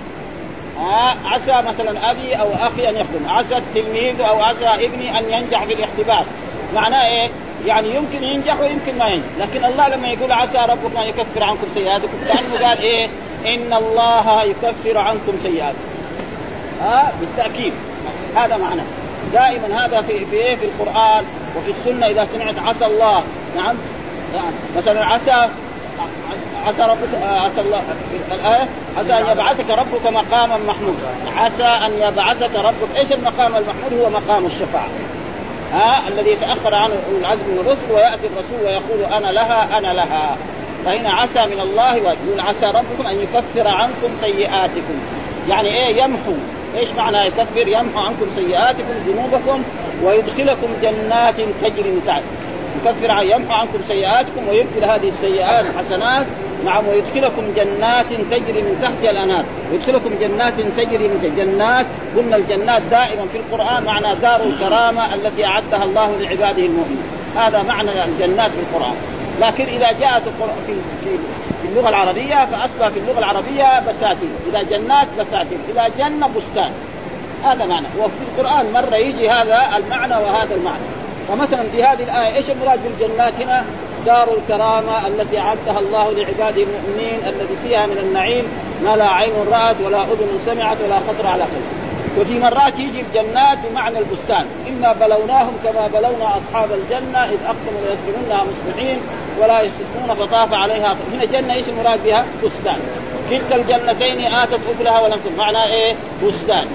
عسى 1.26 1.62
مثلا 1.68 2.12
أبي 2.12 2.36
أو 2.36 2.54
أخي 2.54 2.90
أن 2.90 2.96
يخدم 2.96 3.28
عسى 3.30 3.58
التلميذ 3.58 4.22
أو 4.22 4.40
عسى 4.40 4.66
ابني 4.66 5.20
أن 5.20 5.24
ينجح 5.24 5.66
في 5.66 5.74
الاختبار. 5.74 6.26
معناه 6.74 7.08
إيه؟ 7.08 7.30
يعني 7.66 7.96
يمكن 7.96 8.24
ينجح 8.24 8.60
ويمكن 8.60 8.98
ما 8.98 9.08
ينجح، 9.08 9.28
لكن 9.40 9.66
الله 9.66 9.88
لما 9.88 10.08
يقول 10.08 10.32
عسى 10.32 10.58
ربكم 10.58 10.98
ان 10.98 11.10
يكفر 11.10 11.44
عنكم 11.44 11.68
سيئاتكم 11.74 12.18
كأنه 12.28 12.68
قال 12.68 12.78
إيه؟ 12.78 13.10
إن 13.46 13.74
الله 13.74 14.44
يكفر 14.44 14.98
عنكم 14.98 15.38
سيئاتكم. 15.44 15.95
ها 16.82 17.14
بالتأكيد. 17.20 17.74
هذا 18.36 18.58
معناه 18.58 18.86
دائما 19.34 19.86
هذا 19.86 20.02
في 20.02 20.26
في 20.26 20.36
إيه؟ 20.36 20.56
في 20.56 20.66
القرآن 20.66 21.26
وفي 21.58 21.70
السنة 21.70 22.08
إذا 22.08 22.26
سمعت 22.26 22.60
عسى 22.60 22.86
الله. 22.86 23.24
نعم. 23.56 23.76
يعني 24.34 24.56
مثلا 24.78 25.06
عسى 25.06 25.50
عسى 26.68 26.82
ربك 26.82 27.24
عسى 27.24 27.62
الله. 27.62 27.82
الايه 28.32 28.68
عسى 28.98 29.14
أن 29.14 29.32
يبعثك 29.32 29.70
ربك 29.70 30.08
مقاما 30.08 30.58
محمودا 30.58 31.08
عسى 31.38 31.64
أن 31.64 31.94
يبعثك 32.08 32.56
ربك. 32.56 32.98
إيش 32.98 33.12
المقام 33.12 33.56
المحمود؟ 33.56 33.94
هو 33.94 34.10
مقام 34.10 34.46
الشفاعة. 34.46 34.90
ها؟ 35.74 36.08
الذي 36.08 36.32
يتأخر 36.32 36.76
عنه 36.76 36.96
العزم 37.20 37.42
من 37.42 37.60
الرسل 37.60 37.92
ويأتي 37.92 38.28
الرسول 38.28 38.66
ويقول 38.66 39.14
أنا 39.14 39.32
لها 39.32 39.78
أنا 39.78 39.88
لها. 39.88 40.38
فهنا 40.86 41.14
عسى 41.14 41.40
من 41.40 41.60
الله 41.60 41.94
ويقول 41.94 42.40
عسى 42.40 42.66
ربكم 42.66 43.08
أن 43.08 43.22
يكفر 43.22 43.68
عنكم 43.68 44.16
سيئاتكم. 44.22 45.00
يعني 45.48 45.70
إيه؟ 45.70 46.04
يمحو. 46.04 46.34
إيش 46.78 46.90
معنى 46.98 47.28
يكفر؟ 47.28 47.68
يمحو 47.68 48.00
عنكم 48.00 48.26
سيئاتكم 48.36 48.94
ذنوبكم 49.08 49.64
ويدخلكم 50.04 50.68
جنات 50.82 51.36
تجري 51.36 51.90
من 51.90 52.02
تحت. 52.08 52.24
يكفر 52.76 53.24
يمحو 53.24 53.54
عنكم 53.54 53.82
سيئاتكم 53.82 54.48
ويبدل 54.50 54.84
هذه 54.84 55.08
السيئات 55.08 55.66
حسنات 55.78 56.26
نعم 56.66 56.88
ويدخلكم 56.88 57.44
جنات 57.56 58.06
تجري 58.32 58.62
من 58.62 58.80
تحتها 58.82 59.12
الأنهار. 59.12 59.46
ويدخلكم 59.72 60.10
جنات 60.20 60.54
تجري 60.54 61.08
من 61.08 61.34
جنات 61.38 61.86
قلنا 62.18 62.36
الجنات 62.36 62.82
دائما 62.82 63.26
في 63.28 63.38
القرآن 63.38 63.84
معنى 63.84 64.16
دار 64.16 64.44
الكرامة 64.44 65.16
التي 65.16 65.46
أعدها 65.46 65.84
الله 65.84 66.16
لعباده 66.20 66.66
المؤمنين. 66.66 67.04
هذا 67.36 67.64
معنى 67.64 68.06
الجنات 68.06 68.52
في 68.52 68.60
القرآن. 68.60 68.96
لكن 69.42 69.64
إذا 69.64 69.92
جاءت 69.92 70.24
في 70.68 70.74
في 71.04 71.18
في 71.68 71.72
اللغة 71.72 71.90
العربية 71.90 72.46
فأصبح 72.46 72.88
في 72.88 73.00
اللغة 73.00 73.20
العربية 73.20 73.80
بساتين. 73.80 74.32
إذا 74.50 74.62
جنات 74.62 75.08
بساتين 75.20 75.60
إذا 75.70 75.88
جنة 75.98 76.28
بستان. 76.28 76.72
هذا 77.44 77.66
معنى. 77.66 77.88
وفي 78.00 78.14
القرآن 78.22 78.74
مرة 78.74 78.96
يجي 78.96 79.30
هذا 79.30 79.78
المعنى 79.78 80.16
وهذا 80.16 80.56
المعنى. 80.56 80.84
فمثلا 81.28 81.64
في 81.64 81.84
هذه 81.84 82.04
الآية 82.04 82.36
إيش 82.36 82.50
المراد 82.50 82.80
بالجنات 82.84 83.34
هنا؟ 83.42 83.66
دار 84.06 84.34
الكرامة 84.34 85.08
التي 85.08 85.40
أعدها 85.40 85.80
الله 85.80 86.12
لعباده 86.12 86.64
المؤمنين 86.64 87.20
الذي 87.28 87.56
فيها 87.64 87.86
من 87.86 87.98
النعيم. 87.98 88.46
ما 88.84 88.96
لا 88.96 89.06
عين 89.06 89.34
رأت 89.52 89.76
ولا 89.86 90.04
أذن 90.04 90.40
سمعت 90.46 90.78
ولا 90.82 91.00
خطر 91.00 91.28
على 91.28 91.44
قلب 91.44 91.85
وفي 92.20 92.40
مرات 92.40 92.80
يجي 92.80 93.02
الجنات 93.02 93.58
بمعنى 93.70 94.00
البستان. 94.00 94.46
انا 94.68 94.94
بلوناهم 94.94 95.54
كما 95.64 95.88
بلونا 95.88 96.38
اصحاب 96.38 96.70
الجنه 96.72 97.20
اذ 97.20 97.38
اقسموا 97.46 97.82
ليدخلونها 97.90 98.44
مصبحين 98.44 99.00
ولا 99.42 99.62
يستثنون 99.62 100.16
فطاف 100.16 100.54
عليها. 100.54 100.98
هنا 101.14 101.26
جنة 101.26 101.54
إيش 101.54 101.70
المراد 101.70 102.04
بها؟ 102.04 102.26
بستان. 102.44 102.80
كلتا 103.30 103.56
الجنتين 103.56 104.26
آتت 104.26 104.60
أكلها 104.76 105.00
ولم 105.00 105.18
تكن. 105.18 105.36
معناها 105.38 105.74
إيه؟ 105.74 105.96
بستان. 106.24 106.68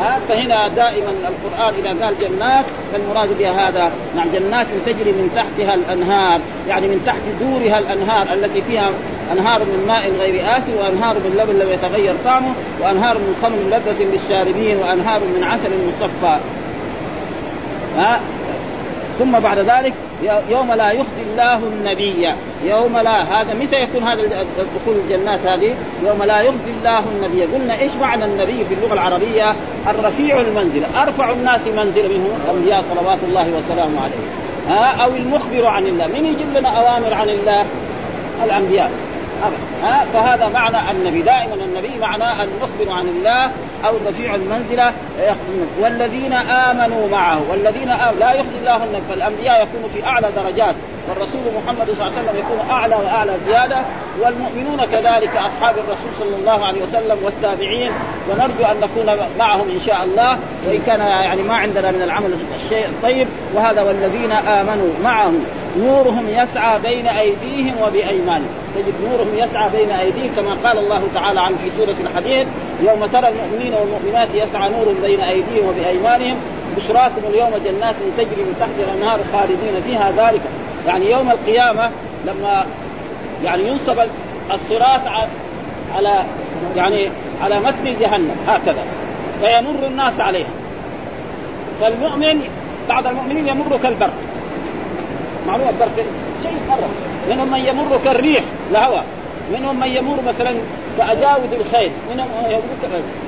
ها 0.00 0.18
فهنا 0.28 0.68
دائما 0.68 1.10
القرآن 1.10 1.74
إذا 1.74 2.04
قال 2.04 2.14
جنات 2.20 2.64
فالمراد 2.92 3.38
بها 3.38 3.68
هذا. 3.68 3.92
نعم 4.16 4.28
جنات 4.32 4.66
تجري 4.86 5.12
من 5.12 5.30
تحتها 5.36 5.74
الأنهار 5.74 6.40
يعني 6.68 6.88
من 6.88 7.02
تحت 7.06 7.22
دورها 7.40 7.78
الأنهار 7.78 8.32
التي 8.32 8.62
فيها 8.62 8.90
أنهار 9.32 9.64
من 9.64 9.84
ماء 9.86 10.10
غير 10.18 10.58
آسن 10.58 10.74
وأنهار 10.74 11.14
من 11.14 11.36
لبن 11.38 11.58
لم 11.58 11.72
يتغير 11.72 12.14
طعمه 12.24 12.52
وأنهار 12.80 13.18
من 13.18 13.36
خمر 13.42 13.56
لذة 13.76 14.04
للشاربين 14.04 14.76
وأنهار 14.76 15.20
من 15.20 15.44
عسل 15.44 15.70
مصفى. 15.88 16.38
ها 17.96 18.20
ثم 19.18 19.38
بعد 19.38 19.58
ذلك 19.58 19.94
يوم 20.50 20.72
لا 20.72 20.90
يخزي 20.90 21.22
الله 21.32 21.56
النبي. 21.56 22.28
يوم 22.64 22.98
لا 22.98 23.22
هذا 23.22 23.54
متى 23.54 23.76
يكون 23.76 24.02
هذا 24.02 24.22
دخول 24.80 24.96
الجنات 24.96 25.40
هذه؟ 25.40 25.76
يوم 26.06 26.22
لا 26.22 26.40
يخزي 26.40 26.70
الله 26.78 26.98
النبي. 26.98 27.42
قلنا 27.42 27.78
إيش 27.78 27.92
معنى 28.00 28.24
النبي 28.24 28.64
في 28.64 28.74
اللغة 28.74 28.92
العربية؟ 28.92 29.54
الرفيع 29.88 30.40
المنزله 30.40 31.02
أرفع 31.02 31.30
الناس 31.30 31.66
منزله 31.66 32.08
منه 32.08 32.36
الأنبياء 32.44 32.84
صلوات 32.94 33.18
الله 33.28 33.48
وسلامه 33.48 34.00
عليه. 34.00 34.26
ها؟ 34.68 35.04
أو 35.04 35.10
المخبر 35.10 35.66
عن 35.66 35.86
الله. 35.86 36.06
من 36.06 36.26
يجيب 36.26 36.46
لنا 36.56 36.78
أوامر 36.78 37.14
عن 37.14 37.28
الله؟ 37.28 37.66
الأنبياء. 38.44 38.90
ها؟ 39.82 40.04
فهذا 40.12 40.48
معنى 40.48 40.90
النبي. 40.90 41.22
دائما 41.22 41.54
النبي 41.54 41.98
معناه 42.00 42.42
المخبر 42.42 42.92
عن 42.92 43.08
الله 43.08 43.50
أو 43.84 43.96
رفيع 44.08 44.34
المنزلة 44.34 44.92
والذين 45.80 46.32
آمنوا 46.32 47.08
معه 47.08 47.50
والذين 47.50 47.90
آمنوا 47.90 48.20
لا 48.20 48.32
يخزي 48.32 48.58
الله 48.58 48.84
النبي 48.84 49.02
فالانبياء 49.08 49.62
يكونوا 49.62 49.88
في 49.88 50.06
أعلى 50.06 50.28
درجات 50.36 50.74
والرسول 51.08 51.40
محمد 51.64 51.86
صلى 51.86 51.92
الله 51.92 52.04
عليه 52.04 52.28
وسلم 52.28 52.38
يكون 52.38 52.70
أعلى 52.70 52.94
وأعلى 52.94 53.36
زيادة 53.46 53.82
والمؤمنون 54.20 54.84
كذلك 54.84 55.36
أصحاب 55.36 55.74
الرسول 55.78 56.14
صلى 56.18 56.36
الله 56.36 56.66
عليه 56.66 56.82
وسلم 56.82 57.24
والتابعين. 57.24 57.92
ونرجو 58.30 58.64
أن 58.64 58.80
نكون 58.80 59.28
معهم 59.38 59.70
إن 59.70 59.80
شاء 59.80 60.04
الله 60.04 60.30
وإن 60.68 60.82
كان 60.86 61.00
يعني 61.00 61.42
ما 61.42 61.54
عندنا 61.54 61.90
من 61.90 62.02
العمل 62.02 62.34
الشيء 62.64 62.86
الطيب. 62.86 63.28
وهذا 63.54 63.82
والذين 63.82 64.32
آمنوا 64.32 64.88
معه 65.02 65.32
نورهم 65.78 66.28
يسعى 66.28 66.80
بين 66.80 67.06
أيديهم 67.06 67.74
وبأيمانهم. 67.82 68.48
تجد 68.74 68.94
نورهم 69.04 69.38
يسعى 69.38 69.70
بين 69.70 69.90
أيديهم 69.90 70.30
كما 70.36 70.54
قال 70.54 70.78
الله 70.78 71.02
تعالى 71.14 71.40
عن 71.40 71.56
في 71.56 71.70
سورة 71.70 71.96
الحديد 72.00 72.46
يوم 72.82 73.06
ترى 73.06 73.28
المؤمنين 73.28 73.74
والمؤمنات 73.74 74.28
يسعى 74.34 74.70
نورهم 74.70 74.96
بين 75.02 75.20
أيديهم 75.20 75.68
وبأيمانهم 75.68 76.38
بشراكم 76.76 77.22
اليوم 77.28 77.50
جنات 77.50 77.94
تجري 78.16 78.42
من 78.42 78.56
تحت 78.60 78.70
الأنهار 78.78 79.20
خالدين 79.32 79.82
فيها 79.86 80.10
ذلك. 80.10 80.40
يعني 80.86 81.10
يوم 81.10 81.30
القيامة 81.30 81.90
لما 82.26 82.66
يعني 83.44 83.68
ينصب 83.68 83.98
الصراط 84.52 85.00
على 85.94 86.24
يعني 86.76 87.10
على 87.40 87.60
متن 87.60 87.96
جهنم 88.00 88.36
هكذا. 88.46 88.84
فيمر 89.40 89.86
الناس 89.86 90.20
عليها. 90.20 90.50
فالمؤمن 91.80 92.40
بعض 92.88 93.06
المؤمنين 93.06 93.48
يمر 93.48 93.78
كالبرق. 93.82 94.12
معلومه 95.50 95.70
البرق 95.70 95.96
شيء 96.42 96.52
مرة. 96.68 96.88
منهم 97.30 97.50
من 97.50 97.58
يمر 97.58 98.00
كالريح 98.04 98.44
الهواء 98.70 99.04
منهم 99.52 99.80
من 99.80 99.88
يمر 99.88 100.16
مثلا 100.28 100.56
كأجاود 100.98 101.52
الخيل 101.52 101.92
منهم 102.10 102.28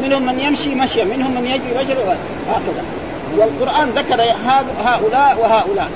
منهم 0.03 0.27
من 0.27 0.41
يمشي 0.41 0.75
مشيا 0.75 1.05
منهم 1.05 1.35
من 1.35 1.47
يجري 1.47 1.79
مشيا 1.79 1.95
هكذا 2.49 2.85
والقرآن 3.39 3.91
ذكر 3.91 4.21
هؤلاء 4.85 5.39
وهؤلاء. 5.41 5.91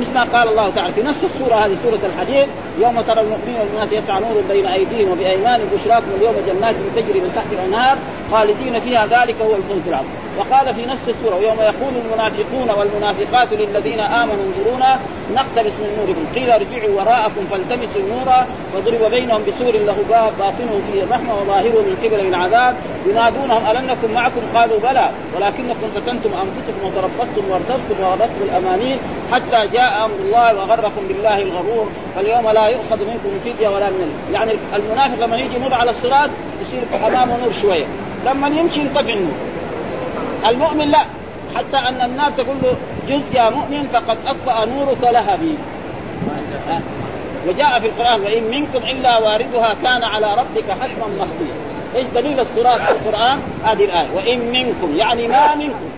مثل 0.00 0.14
ما 0.14 0.24
قال 0.24 0.48
الله 0.48 0.70
تعالى 0.70 0.92
في 0.92 1.02
نفس 1.02 1.24
السورة 1.24 1.54
هذه 1.54 1.76
سورة 1.82 2.00
الحديد 2.04 2.48
يوم 2.80 3.00
ترى 3.00 3.20
المؤمنين 3.20 3.56
والمؤمنات 3.60 3.92
يسعى 3.92 4.20
نور 4.20 4.42
بين 4.48 4.66
أيديهم 4.66 5.12
وبأيمانهم 5.12 5.68
بشراكم 5.74 6.06
اليوم 6.18 6.34
جنات 6.46 6.74
تجري 6.96 7.20
من 7.20 7.32
تحت 7.36 7.52
الأنهار 7.52 7.98
خالدين 8.32 8.80
فيها 8.80 9.06
ذلك 9.06 9.36
هو 9.42 9.54
الفوز 9.54 9.88
العظيم. 9.88 10.10
وقال 10.38 10.74
في 10.74 10.86
نفس 10.86 11.08
السورة 11.08 11.36
ويوم 11.36 11.60
يقول 11.60 11.92
المنافقون 12.04 12.70
والمنافقات 12.70 13.52
للذين 13.52 14.00
آمنوا 14.00 14.44
انظرونا 14.44 14.98
نقتبس 15.34 15.72
من 15.72 15.90
نوركم. 15.98 16.26
قيل 16.34 16.50
ارجعوا 16.50 17.00
وراءكم 17.00 17.44
فالتمسوا 17.50 18.02
نورا 18.02 18.46
وضرب 18.76 19.10
بينهم 19.10 19.42
بسور 19.44 19.72
له 19.72 19.96
باب 20.08 20.32
باطنه 20.38 20.80
فيه 20.92 21.02
الرحمة 21.02 21.40
وظاهره 21.40 21.80
من 21.88 21.96
قبل 22.04 22.20
العذاب. 22.20 22.74
ينادونهم 23.06 23.62
ألم 23.70 23.86
نكن 23.90 24.14
معكم؟ 24.14 24.40
قالوا 24.54 24.78
بلى. 24.78 25.10
ولكنكم 25.36 25.88
فتنتم 25.94 26.30
أنفسكم 26.44 26.86
وتربصتم 26.86 27.50
وارتبتم 27.50 28.00
وغرتكم 28.00 28.42
الأمانين 28.42 28.98
حتى 29.32 29.68
جاء 29.72 30.04
أمر 30.04 30.16
الله 30.24 30.56
وغركم 30.60 31.02
بالله 31.08 31.42
الغرور. 31.42 31.86
فاليوم 32.14 32.50
لا 32.50 32.67
يؤخذ 32.68 32.98
منكم 32.98 33.40
فدية 33.44 33.68
ولا 33.68 33.90
من 33.90 34.12
يعني 34.32 34.52
المنافق 34.76 35.24
لما 35.24 35.36
يجي 35.36 35.56
يمر 35.56 35.74
على 35.74 35.90
الصراط 35.90 36.30
يصير 36.62 37.06
امامه 37.06 37.36
نور 37.36 37.52
شوية. 37.62 37.86
لما 38.26 38.48
يمشي 38.48 38.80
ينطفئ 38.80 39.12
النور. 39.12 39.36
المؤمن 40.48 40.90
لا. 40.90 41.04
حتى 41.54 41.76
أن 41.76 42.10
النار 42.10 42.30
تقول 42.30 42.56
له 42.62 42.76
جزء 43.08 43.34
يا 43.34 43.50
مؤمن 43.50 43.88
فقد 43.88 44.18
أطفأ 44.26 44.64
نورك 44.64 45.02
لهبي 45.02 45.54
وجاء 47.48 47.80
في 47.80 47.86
القرآن 47.86 48.20
وان 48.20 48.42
منكم 48.50 48.78
إلا 48.78 49.18
واردها 49.18 49.74
كان 49.82 50.04
على 50.04 50.26
ربك 50.26 50.70
حتما 50.70 51.06
مهديا 51.18 51.54
إيش 51.96 52.06
دليل 52.06 52.40
الصراط 52.40 52.80
في 52.80 52.90
القرآن؟ 52.90 53.40
هذه 53.64 53.84
الآية. 53.84 54.16
وإن 54.16 54.50
منكم. 54.52 54.96
يعني 54.96 55.28
ما 55.28 55.54
منكم. 55.54 55.90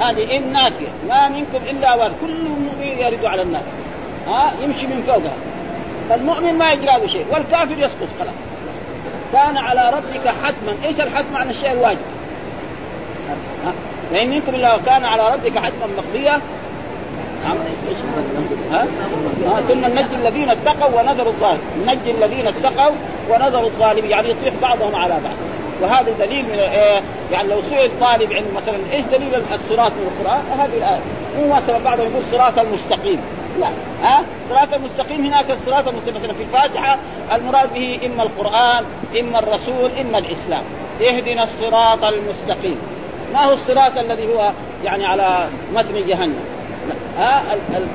هذه 0.00 0.36
إن 0.36 0.52
نافية. 0.52 0.88
ما 1.08 1.28
منكم 1.28 1.58
إلا 1.70 1.94
وارد. 1.94 2.12
كل 2.20 2.42
مؤمن 2.42 2.98
يرد 2.98 3.24
على 3.24 3.42
النار 3.42 3.62
ها 4.26 4.52
يمشي 4.60 4.86
من 4.86 5.02
فوقها. 5.06 5.36
فالمؤمن 6.08 6.54
ما 6.54 6.72
يجرى 6.72 6.86
له 6.86 7.06
شيء 7.06 7.26
والكافر 7.30 7.78
يسقط 7.78 8.08
خلاص. 8.18 8.34
كان 9.32 9.56
على 9.56 9.90
ربك 9.96 10.28
حتما. 10.28 10.74
إيش 10.84 11.00
الحتم 11.00 11.36
عن 11.36 11.50
الشيء 11.50 11.72
الواجب؟ 11.72 11.98
وان 14.12 14.30
منكم 14.30 14.54
الا 14.54 14.76
كان 14.86 15.04
على 15.04 15.34
ربك 15.34 15.58
حتما 15.58 15.86
مقضيا 15.96 16.40
نعم 17.44 17.56
ها؟ 18.72 18.86
ها 19.46 19.60
ثم 19.60 19.80
ننجي 19.80 20.16
الذين 20.16 20.50
اتقوا 20.50 21.00
ونذر 21.00 21.26
الظالمين 21.26 21.86
ننجي 21.86 22.10
الذين 22.10 22.46
اتقوا 22.46 22.94
ونذر 23.30 23.64
الظالمين 23.64 24.10
يعني 24.10 24.30
يطيح 24.30 24.54
بعضهم 24.62 24.94
على 24.96 25.14
بعض. 25.14 25.36
وهذا 25.82 26.10
دليل 26.18 26.44
من 26.44 26.58
إيه؟ 26.58 27.02
يعني 27.32 27.48
لو 27.48 27.60
سئل 27.62 27.90
طالب 28.00 28.32
علم 28.32 28.46
مثلا 28.56 28.76
إيش 28.92 29.04
دليل 29.04 29.34
الصراط 29.54 29.92
من 29.92 30.10
القرآن؟ 30.18 30.40
هذه 30.58 30.76
الآية. 30.78 31.00
مو 31.38 31.54
مثلا 31.54 31.78
بعضهم 31.78 32.06
يقول 32.10 32.22
صراط 32.32 32.58
المستقيم. 32.58 33.20
لا. 33.60 33.68
ها؟ 34.02 34.24
صراط 34.50 34.74
المستقيم. 34.74 35.26
هناك 35.26 35.50
الصراط 35.50 35.88
المستقيم. 35.88 36.14
مثلا 36.16 36.32
في 36.32 36.42
الفاتحة 36.42 36.98
المراد 37.32 37.74
به 37.74 38.00
إما 38.06 38.22
القرآن 38.22 38.84
إما 39.20 39.38
الرسول 39.38 39.90
إما 40.00 40.18
الإسلام. 40.18 40.62
اهدنا 41.00 41.44
الصراط 41.44 42.04
المستقيم. 42.04 42.78
ما 43.34 43.44
هو 43.44 43.52
الصراط 43.52 43.98
الذي 43.98 44.34
هو 44.34 44.52
يعني 44.84 45.06
على 45.06 45.48
متن 45.74 46.06
جهنم؟ 46.06 46.44
ها؟ 47.18 47.42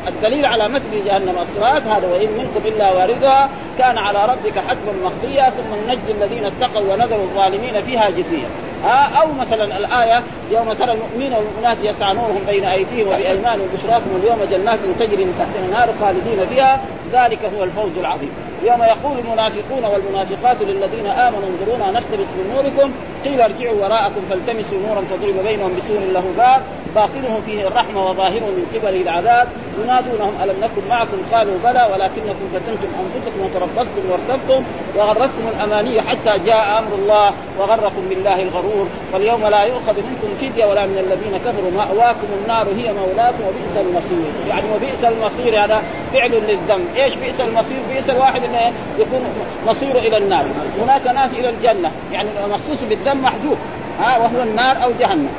الدليل 0.07 0.45
على 0.45 0.69
متن 0.69 1.05
جهنم 1.05 1.35
الصراط 1.41 1.81
هذا 1.81 2.07
وإن 2.07 2.29
منكم 2.37 2.67
إلا 2.67 2.93
واردها 2.93 3.49
كان 3.77 3.97
على 3.97 4.25
ربك 4.25 4.59
حتما 4.59 4.93
مقضيا 5.03 5.49
ثم 5.49 5.75
ننجي 5.87 6.11
الذين 6.11 6.45
اتقوا 6.45 6.93
ونذر 6.93 7.15
الظالمين 7.15 7.81
فيها 7.81 8.09
جثيا 8.09 8.49
ها 8.83 9.21
أو 9.21 9.33
مثلا 9.33 9.77
الآية 9.77 10.23
يوم 10.51 10.73
ترى 10.73 10.91
المؤمنين 10.91 11.33
والمؤمنات 11.33 11.77
يسعى 11.83 12.13
نورهم 12.13 12.41
بين 12.47 12.65
أيديهم 12.65 13.07
وبأيمانهم 13.07 13.67
بشراكم 13.73 14.09
اليوم 14.15 14.39
جنات 14.51 14.79
تجري 14.99 15.25
من 15.25 15.35
تحتها 15.39 15.65
النار 15.65 15.93
خالدين 16.01 16.45
فيها 16.47 16.81
ذلك 17.13 17.39
هو 17.57 17.63
الفوز 17.63 17.97
العظيم. 17.97 18.31
يوم 18.63 18.83
يقول 18.83 19.19
المنافقون 19.19 19.85
والمنافقات 19.85 20.61
للذين 20.61 21.07
آمنوا 21.07 21.49
انظرونا 21.49 21.91
نقتبس 21.91 22.29
من 22.37 22.51
نوركم 22.53 22.93
قيل 23.25 23.41
ارجعوا 23.41 23.81
وراءكم 23.81 24.21
فالتمسوا 24.29 24.77
نورا 24.87 25.01
فضرب 25.01 25.43
بينهم 25.43 25.71
بسور 25.75 25.99
له 26.13 26.23
باب 26.37 26.61
باطنه 26.95 27.39
فيه 27.45 27.67
الرحمة 27.67 28.09
وظاهره 28.09 28.45
من 28.57 28.65
قبله 28.75 29.01
العذاب. 29.01 29.47
ينادونهم 29.83 30.33
ألم 30.43 30.55
نكن 30.63 30.89
معكم؟ 30.89 31.17
قالوا 31.31 31.57
بلى 31.63 31.89
ولكنكم 31.93 32.45
فتنتم 32.53 32.89
أنفسكم 33.01 33.39
وتربصتم 33.45 34.03
وارتبتم 34.11 34.63
وغرتكم 34.97 35.47
الأماني 35.55 36.01
حتى 36.01 36.43
جاء 36.45 36.79
أمر 36.79 36.95
الله 36.95 37.31
وغركم 37.59 38.01
بالله 38.09 38.41
الغرور 38.41 38.68
فاليوم 39.13 39.47
لا 39.47 39.63
يؤخذ 39.63 39.93
منكم 39.95 40.27
فدية 40.41 40.65
ولا 40.65 40.85
من 40.85 40.97
الذين 40.97 41.37
كفروا. 41.37 41.71
مأواكم 41.71 42.27
النار 42.43 42.67
هي 42.77 42.93
مولاكم 42.93 43.43
وبئس 43.47 43.77
المصير. 43.77 44.31
يعني 44.47 44.65
وبئس 44.75 45.03
المصير 45.03 45.65
هذا 45.65 45.83
فعل 46.13 46.31
للذنب. 46.31 46.85
إيش 46.95 47.15
بئس 47.15 47.41
المصير؟ 47.41 47.77
بئس 47.93 48.09
الواحد 48.09 48.43
إنه 48.43 48.73
يكون 48.99 49.21
مصيره 49.67 49.99
إلى 49.99 50.17
النار. 50.17 50.45
هناك 50.81 51.07
ناس 51.07 51.33
إلى 51.33 51.49
الجنة. 51.49 51.91
يعني 52.11 52.29
مخصوص 52.49 52.83
بالذنب 52.83 53.23
محجوب. 53.23 53.57
ها 53.99 54.17
وهو 54.17 54.43
النار 54.43 54.83
أو 54.83 54.91
جهنم. 54.99 55.29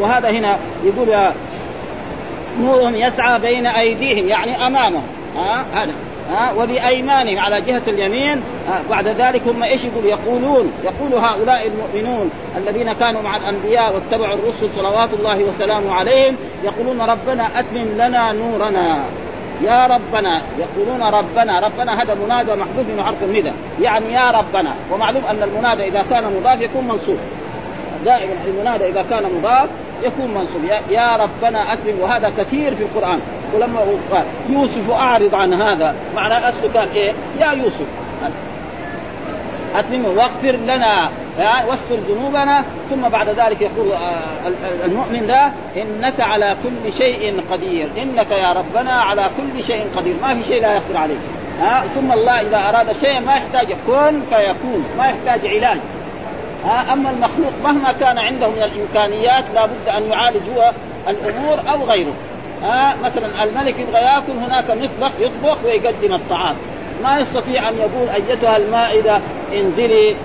وهذا 0.00 0.30
هنا 0.30 0.58
يقول 0.84 1.32
نورهم 2.60 2.96
يسعى 2.96 3.38
بين 3.38 3.66
أيديهم 3.66 4.28
يعني 4.28 4.66
أمامهم. 4.66 5.02
ها 5.36 5.64
هذا. 5.74 5.92
ها 6.30 6.52
وبأيمانهم 6.52 7.38
على 7.38 7.60
جهة 7.60 7.82
اليمين 7.88 8.42
بعد 8.90 9.08
ذلك 9.08 9.48
هم 9.48 9.62
إيش 9.62 9.84
يقول 9.84 10.06
يقولون 10.06 10.72
يقول 10.84 11.24
هؤلاء 11.24 11.66
المؤمنون 11.66 12.30
الذين 12.56 12.92
كانوا 12.92 13.22
مع 13.22 13.36
الأنبياء 13.36 13.94
واتبعوا 13.94 14.34
الرسل 14.34 14.70
صلوات 14.76 15.14
الله 15.14 15.44
وسلامه 15.44 15.92
عليهم 15.92 16.36
يقولون 16.64 17.00
ربنا 17.00 17.60
أتمم 17.60 17.88
لنا 17.94 18.32
نورنا. 18.32 19.04
يا 19.62 19.86
ربنا 19.86 20.42
يقولون 20.58 21.02
ربنا 21.02 21.60
ربنا 21.60 22.02
هذا 22.02 22.14
منادى 22.14 22.54
محذوف 22.54 22.88
من 22.96 23.02
حرف 23.02 23.22
الندى. 23.22 23.52
يعني 23.80 24.12
يا 24.12 24.30
ربنا 24.30 24.74
ومعلوم 24.92 25.24
أن 25.24 25.42
المنادى 25.42 25.88
إذا 25.88 26.02
كان 26.10 26.24
مضاف 26.36 26.60
يكون 26.60 26.88
منصوب. 26.88 27.18
دائما 28.04 28.32
المنادى 28.46 28.88
إذا 28.88 29.04
كان 29.10 29.22
مضاف 29.38 29.68
يكون 30.04 30.34
منصوب. 30.34 30.64
يا 30.90 31.16
ربنا 31.16 31.72
أكرم. 31.72 32.00
وهذا 32.00 32.32
كثير 32.38 32.74
في 32.74 32.82
القرآن. 32.82 33.20
ولما 33.54 33.80
قال 34.12 34.24
يوسف 34.50 34.90
أعرض 34.90 35.34
عن 35.34 35.54
هذا. 35.54 35.94
معنى 36.14 36.48
اصله 36.48 36.70
كان 36.74 36.88
إيه؟ 36.88 37.12
يا 37.40 37.52
يوسف. 37.52 37.86
أتمم 39.74 40.04
واغفر 40.04 40.56
لنا 40.56 41.10
واستر 41.68 41.94
ذنوبنا. 41.94 42.64
ثم 42.90 43.08
بعد 43.08 43.28
ذلك 43.28 43.60
يقول 43.60 43.92
آه، 43.92 44.22
المؤمن 44.84 45.26
ده 45.26 45.52
إنك 45.76 46.20
على 46.20 46.56
كل 46.62 46.92
شيء 46.92 47.40
قدير. 47.50 47.88
إنك 48.02 48.30
يا 48.30 48.52
ربنا 48.52 48.92
على 48.92 49.30
كل 49.36 49.62
شيء 49.62 49.86
قدير. 49.96 50.14
ما 50.22 50.34
في 50.34 50.44
شيء 50.48 50.62
لا 50.62 50.74
يقدر 50.74 50.96
عليه 50.96 51.16
ها 51.60 51.84
ثم 51.94 52.12
الله 52.12 52.40
إذا 52.40 52.68
أراد 52.68 52.92
شيئا 52.92 53.20
ما 53.20 53.32
يحتاج 53.32 53.66
كن 53.86 54.20
فيكون. 54.30 54.84
ما 54.98 55.06
يحتاج 55.06 55.46
علاج. 55.46 55.78
ها 56.64 56.92
أما 56.92 57.10
المخلوق 57.10 57.52
مهما 57.64 57.92
كان 57.92 58.18
عنده 58.18 58.48
من 58.48 58.62
الإمكانيات 58.62 59.44
لابد 59.54 59.88
أن 59.96 60.02
يعالج 60.02 60.42
هو 60.56 60.72
الأمور 61.08 61.58
أو 61.72 61.84
غيره. 61.84 62.12
ها 62.62 62.96
مثلا 63.04 63.44
الملك 63.44 63.74
يبغى 63.78 64.00
ياكل 64.02 64.32
هناك 64.32 64.70
مطبخ 64.70 65.10
يطبخ 65.20 65.64
ويقدم 65.64 66.14
الطعام. 66.14 66.56
ما 67.02 67.18
يستطيع 67.18 67.68
أن 67.68 67.74
يقول 67.78 68.08
أيتها 68.14 68.56
المائدة 68.56 69.20
انزلي 69.52 70.16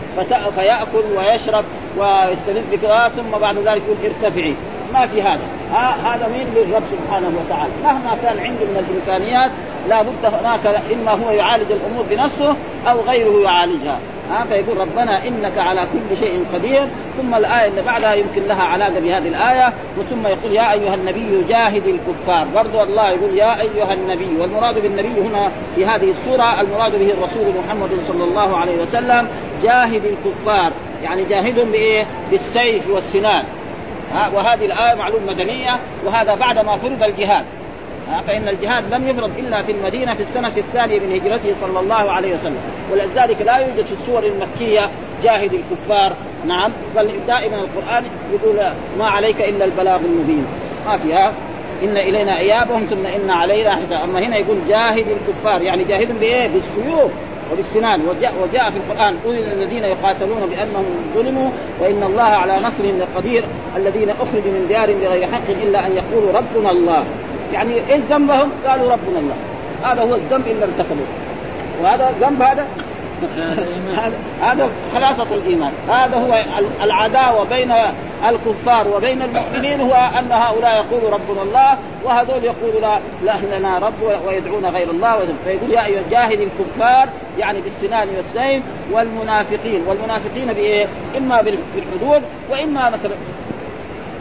فيأكل 0.56 1.04
ويشرب 1.18 1.66
ويستلذ 1.98 2.64
بك 2.72 3.12
ثم 3.16 3.38
بعد 3.42 3.58
ذلك 3.58 3.82
يقول 3.88 3.98
ارتفعي. 4.04 4.56
ما 4.94 5.08
في 5.08 5.22
هذا. 5.22 5.59
هذا 5.78 6.28
مين 6.34 6.48
للرب 6.56 6.84
سبحانه 6.92 7.32
وتعالى؟ 7.46 7.72
مهما 7.84 8.18
كان 8.24 8.40
عنده 8.40 8.66
من 8.66 8.86
الإمكانيات 8.90 9.52
لا 9.90 10.02
بد 10.02 10.26
هناك 10.26 10.82
إما 10.94 11.12
هو 11.12 11.32
يعالج 11.32 11.72
الأمور 11.72 12.06
بنفسه 12.10 12.56
أو 12.88 13.02
غيره 13.02 13.44
يعالجها. 13.44 14.00
ها 14.32 14.46
فيقول 14.50 14.78
ربنا 14.78 15.28
إنك 15.28 15.58
على 15.58 15.82
كل 15.94 16.18
شيء 16.18 16.46
قدير. 16.54 16.88
ثم 17.18 17.36
الآية 17.36 17.68
اللي 17.68 17.82
بعدها 17.82 18.14
يمكن 18.14 18.48
لها 18.48 18.64
علاقة 18.64 19.00
بهذه 19.00 19.28
الآية 19.28 19.74
وثم 19.98 20.28
يقول 20.28 20.52
يا 20.54 20.72
أيها 20.74 20.96
النبي 20.96 21.44
جاهد 21.50 21.84
الكفار. 21.88 22.48
برضو 22.56 22.84
الله 22.84 23.10
يقول 23.10 23.38
يا 23.38 23.62
أيها 23.62 23.94
النبي 23.94 24.38
والمراد 24.40 24.82
بالنبي 24.82 25.22
هنا 25.22 25.52
في 25.76 25.86
هذه 25.86 26.12
السورة 26.12 26.62
المراد 26.62 26.92
به 26.92 27.14
الرسول 27.14 27.54
محمد 27.66 27.90
صلى 28.08 28.24
الله 28.24 28.58
عليه 28.58 28.82
وسلم 28.82 29.28
جاهد 29.64 30.02
الكفار. 30.06 30.72
يعني 31.04 31.26
جاهدهم 31.26 31.72
بإيه؟ 31.72 32.06
بالسيف 32.32 32.90
والسنان. 32.90 33.44
وهذه 34.34 34.66
الآية 34.66 34.96
معلوم 34.96 35.22
مدنية 35.28 35.80
وهذا 36.06 36.36
بعد 36.36 36.58
ما 36.66 36.78
فرض 36.78 37.04
الجهاد. 37.04 37.46
فإن 38.28 38.48
الجهاد 38.48 38.94
لم 38.94 39.08
يفرض 39.08 39.32
إلا 39.40 39.62
في 39.62 39.72
المدينة 39.72 40.14
في 40.14 40.24
السنة 40.24 40.52
الثانية 40.58 41.00
من 41.00 41.12
هجرته 41.12 41.56
صلى 41.62 41.80
الله 41.80 42.12
عليه 42.12 42.36
وسلم. 42.36 42.62
ولذلك 42.92 43.42
لا 43.42 43.58
يوجد 43.58 43.86
في 43.86 43.92
السور 43.92 44.24
المكية 44.24 44.90
جاهد 45.24 45.52
الكفار. 45.54 46.14
نعم 46.46 46.72
بل 46.96 47.12
دائما 47.28 47.56
القرآن 47.56 48.04
يقول 48.34 48.72
ما 49.00 49.06
عليك 49.06 49.42
إلا 49.42 49.66
البلاغ 49.66 50.00
المبين. 50.00 50.46
ما 50.86 50.98
فيها؟ 50.98 51.34
إن 51.84 51.98
إلينا 51.98 52.38
إيابهم 52.38 52.86
ثم 52.86 53.06
إن 53.06 53.30
علينا 53.30 53.76
حساب 53.76 54.10
أما 54.10 54.20
هنا 54.20 54.38
يقول 54.38 54.58
جاهد 54.68 55.06
الكفار 55.08 55.62
يعني 55.62 55.84
جاهدهم 55.84 56.18
بإيه؟ 56.18 56.48
بالسيوف. 56.48 57.12
وبالسنان 57.52 58.02
وجاء, 58.02 58.34
وجاء 58.44 58.72
في 58.72 58.78
القرآن 58.78 59.16
أذن 59.26 59.62
الذين 59.62 59.84
يقاتلون 59.84 60.42
بأنهم 60.50 60.86
ظلموا 61.16 61.50
وإن 61.82 62.04
الله 62.04 62.24
على 62.24 62.54
نصرهم 62.54 63.00
لقدير 63.00 63.44
الذين 63.76 64.10
أخرجوا 64.10 64.52
من 64.52 64.66
ديارهم 64.68 65.00
بغير 65.00 65.28
حق 65.28 65.50
إلا 65.64 65.88
أن 65.88 65.92
يقولوا 65.96 66.32
ربنا 66.34 66.72
الله. 66.72 67.04
يعني 67.54 67.74
إيش 67.74 68.02
ذنبهم؟ 68.10 68.50
قالوا 68.68 68.92
ربنا 68.92 69.20
الله. 69.20 69.36
هذا 69.84 70.02
هو 70.02 70.16
الذنب 70.16 70.48
اللي 70.48 70.66
ارتكبوه 70.66 71.08
وهذا 71.84 72.14
ذنب 72.22 72.42
هذا؟ 72.42 72.66
هذا 74.42 74.70
خلاصة 74.94 75.28
الإيمان. 75.36 75.72
هذا 75.90 76.18
هو 76.18 76.44
العداوة 76.84 77.44
بين 77.44 77.74
الكفار 78.30 78.88
وبين 78.88 79.22
المؤمنين 79.22 79.82
هو 79.82 79.94
أن 79.94 80.32
هؤلاء 80.32 80.86
يقولوا 80.86 81.10
ربنا 81.10 81.42
الله 81.42 81.78
وهذول 82.04 82.44
يقولوا 82.44 82.82
لا, 82.82 83.00
لا 83.26 83.58
لنا 83.58 83.78
رب 83.80 84.22
ويدعون 84.28 84.66
غير 84.66 84.90
الله 84.90 85.20
فيقول 85.46 85.72
يا 85.72 85.86
أيها 85.86 86.02
جاهد 86.12 86.40
الكفار 86.40 87.10
يعني 87.40 87.62
بالسنان 87.62 88.08
والسيف 88.18 88.64
والمنافقين. 88.92 89.84
والمنافقين 89.88 90.54
بإيه؟ 90.54 90.88
إما 91.18 91.42
بالحدود 91.42 92.24
وإما 92.50 92.90
مثلا 92.90 93.12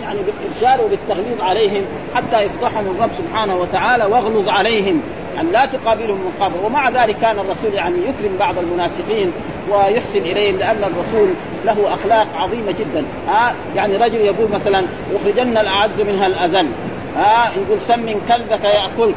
يعني 0.03 0.19
بالارشاد 0.23 0.85
وبالتغليظ 0.85 1.41
عليهم 1.41 1.85
حتى 2.15 2.43
يفضحهم 2.43 2.87
الرب 2.87 3.11
سبحانه 3.19 3.57
وتعالى 3.57 4.05
واغلظ 4.05 4.49
عليهم. 4.49 5.03
أن 5.41 5.53
لا 5.53 5.67
تقابلهم 5.67 6.19
مقابل. 6.27 6.55
ومع 6.65 6.89
ذلك 6.89 7.17
كان 7.19 7.39
الرسول 7.39 7.75
يعني 7.75 7.97
يكرم 7.99 8.37
بعض 8.39 8.59
المنافقين 8.59 9.33
ويحسن 9.71 10.19
إليهم 10.19 10.57
لأن 10.57 10.85
الرسول 10.85 11.29
له 11.65 11.95
أخلاق 11.95 12.27
عظيمة 12.37 12.73
جدا. 12.73 13.05
ها 13.29 13.55
يعني 13.77 13.97
رجل 13.97 14.21
يقول 14.21 14.51
مثلا 14.53 14.87
يخرجن 15.15 15.59
الأعز 15.59 16.01
منها 16.01 16.27
الأذل. 16.27 16.69
ها 17.17 17.53
يقول 17.57 17.81
سمن 17.81 18.21
كلبك 18.29 18.65
يأكلك 18.65 19.15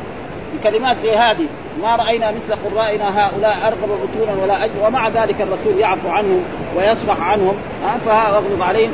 بكلمات 0.54 0.98
زي 1.00 1.12
هذه. 1.12 1.46
ما 1.82 1.96
رأينا 1.96 2.32
مثل 2.32 2.56
قرائنا 2.70 3.26
هؤلاء 3.26 3.58
أرغب 3.68 3.90
بطونا 3.90 4.44
ولا 4.44 4.66
أجر 4.66 4.74
ومع 4.86 5.10
ذلك 5.10 5.42
الرسول 5.42 5.80
يعفو 5.80 6.10
عنهم 6.10 6.44
ويصفح 6.78 7.22
عنهم. 7.22 7.56
فاغلب 8.06 8.62
عليهم. 8.62 8.92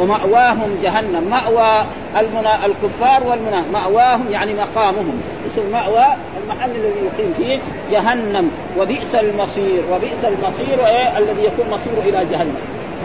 ومأواهم 0.00 0.78
جهنم. 0.82 1.30
مأوى 1.30 1.84
المنا 2.18 2.66
الكفار 2.66 3.24
والمنا 3.26 3.64
مأواهم 3.72 4.30
يعني 4.30 4.54
مقامهم. 4.54 5.20
اسم 5.46 5.72
مأوى 5.72 6.04
المحل 6.42 6.70
الذي 6.70 7.00
يقيم 7.04 7.34
فيه 7.36 7.58
جهنم. 7.90 8.50
وبئس 8.78 9.14
المصير. 9.14 9.82
وبئس 9.92 10.24
المصير 10.24 10.86
إيه؟ 10.86 11.18
الذي 11.18 11.44
يكون 11.44 11.70
مصيره 11.70 12.02
إلى 12.04 12.26
جهنم. 12.30 12.56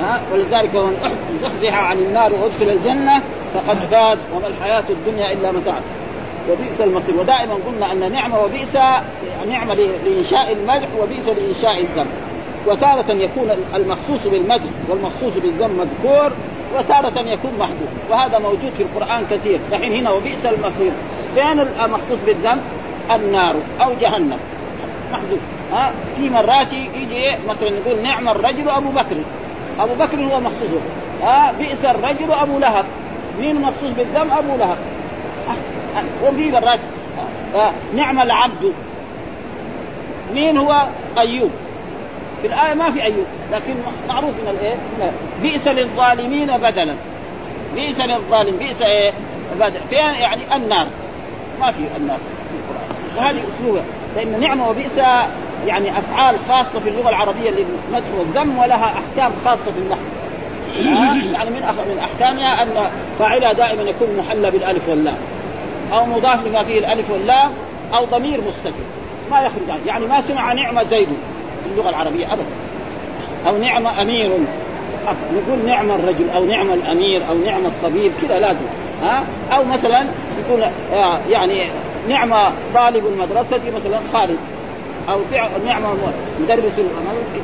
ها 0.02 0.20
ولذلك 0.34 0.76
من 0.76 1.40
زحزح 1.42 1.78
عن 1.78 1.98
النار 1.98 2.34
وأدخل 2.34 2.70
الجنة 2.70 3.22
فقد 3.54 3.78
فاز 3.80 4.26
وما 4.36 4.48
الحياة 4.48 4.84
الدنيا 4.90 5.34
إلا 5.34 5.52
متاع. 5.52 5.80
وبئس 6.52 6.82
المصير. 6.82 7.16
ودائما 7.20 7.54
قلنا 7.54 7.92
أن 7.92 8.12
نعمة 8.12 8.44
وبئس 8.44 8.76
نعمة 9.50 9.74
لإنشاء 9.74 10.52
المدح 10.52 10.88
وبئس 11.02 11.28
لإنشاء 11.28 11.80
الذم. 11.82 12.08
وتارة 12.68 13.12
يكون 13.12 13.52
المخصوص 13.76 14.28
بالمدح 14.28 14.66
والمخصوص 14.90 15.34
بالذم 15.34 15.72
مذكور 15.72 16.32
وتارة 16.78 17.20
يكون 17.20 17.52
محدود 17.60 17.90
وهذا 18.10 18.40
موجود 18.40 18.72
في 18.78 18.84
القرآن 18.84 19.26
كثير. 19.32 19.60
الحين 19.72 19.94
هنا 19.94 20.12
وبئس 20.12 20.46
المصير. 20.46 20.92
فين 21.36 21.60
المخصوص 21.60 22.18
بالذم؟ 22.26 22.62
النار 23.16 23.56
أو 23.82 23.94
جهنم. 24.02 24.40
محدود 25.12 25.40
ها؟ 25.72 25.92
في 26.18 26.30
مرات 26.30 26.74
يجي 26.74 27.38
مثلا 27.50 27.80
نقول 27.80 28.04
نعم 28.04 28.30
الرجل 28.30 28.70
أبو 28.70 28.90
بكر. 28.90 29.16
أبو 29.80 29.94
بكر 29.94 30.20
هو 30.22 30.40
مخصوص 30.40 30.70
ها؟ 31.24 31.52
بئس 31.52 31.86
الرجل 31.86 32.32
أبو 32.32 32.60
لهب. 32.60 32.86
مين 33.40 33.62
مخصوص 33.62 33.92
بالذم؟ 33.98 34.32
أبو 34.32 34.58
لهب. 34.58 34.78
وفي 36.24 36.52
مرات 36.52 36.80
نعم 37.96 38.20
العبد. 38.20 38.74
مين 40.34 40.58
هو؟ 40.58 40.88
أيوب. 41.18 41.52
في 42.42 42.48
الآية 42.48 42.74
ما 42.74 42.92
في 42.92 43.04
أيوب 43.04 43.26
لكن 43.52 43.76
معروف 44.10 44.32
من 44.32 44.50
الإيه؟ 44.50 44.76
بئس 45.42 45.68
للظالمين 45.68 46.58
بدلا. 46.58 46.96
بئس 47.76 48.00
للظالم 48.00 48.58
بئس 48.58 48.82
إيه؟ 48.82 49.12
بدل 49.60 49.80
فين 49.90 50.00
يعني؟ 50.00 50.42
النار. 50.56 50.88
ما 51.60 51.72
في 51.72 51.80
النار 51.98 52.18
في 52.18 52.56
القرآن. 52.56 53.18
وهذه 53.18 53.44
اسلوبها 53.56 53.84
لأن 54.16 54.40
نعمه 54.40 54.70
وبئس 54.70 54.98
يعني 55.66 56.00
أفعال 56.00 56.36
خاصة 56.40 56.80
في 56.80 56.90
اللغة 56.90 57.10
العربية 57.10 57.50
للمدح 57.50 58.08
والذم 58.18 58.58
ولها 58.58 58.94
أحكام 58.94 59.32
خاصة 59.46 59.72
في 59.72 59.80
النحو. 59.80 60.02
يعني 61.34 61.50
من 61.50 61.62
من 61.62 62.00
أحكامها 62.00 62.64
أن 62.64 62.90
فاعلها 63.20 63.54
دائما 63.54 63.82
يكون 63.82 64.08
محلى 64.18 64.52
بالألف 64.52 64.90
واللام. 64.90 65.18
أو 65.94 66.06
مضاف 66.06 66.48
لما 66.48 66.64
فيه 66.64 66.80
الألف 66.80 67.12
واللام 67.12 67.52
أو 67.94 68.06
ضمير 68.06 68.42
مستتر. 68.48 68.72
ما 69.32 69.42
يخرج 69.42 69.70
عنه. 69.70 69.82
يعني 69.86 70.06
ما 70.06 70.22
سمع 70.22 70.54
نعمه 70.54 70.84
زيد 70.84 71.08
في 71.64 71.70
اللغة 71.72 71.90
العربية 71.90 72.34
ابدا. 72.34 72.46
أو 73.48 73.58
نعم 73.58 73.88
أمير 73.88 74.32
نقول 75.08 75.66
نعم 75.66 75.92
الرجل 75.92 76.30
أو 76.30 76.46
نعم 76.46 76.74
الأمير 76.74 77.30
أو 77.30 77.38
نعم 77.38 77.66
الطبيب 77.66 78.12
كذا 78.22 78.40
لازم. 78.40 78.66
ها؟ 79.02 79.24
أو 79.52 79.66
مثلا 79.66 80.08
يكون 80.40 80.64
آه، 80.94 81.20
يعني 81.30 81.64
نعم 82.10 82.52
طالب 82.76 83.06
المدرسة 83.06 83.62
مثلا 83.78 84.00
خالد 84.14 84.38
أو 85.12 85.20
نعم 85.66 85.84
مدرس 86.40 86.82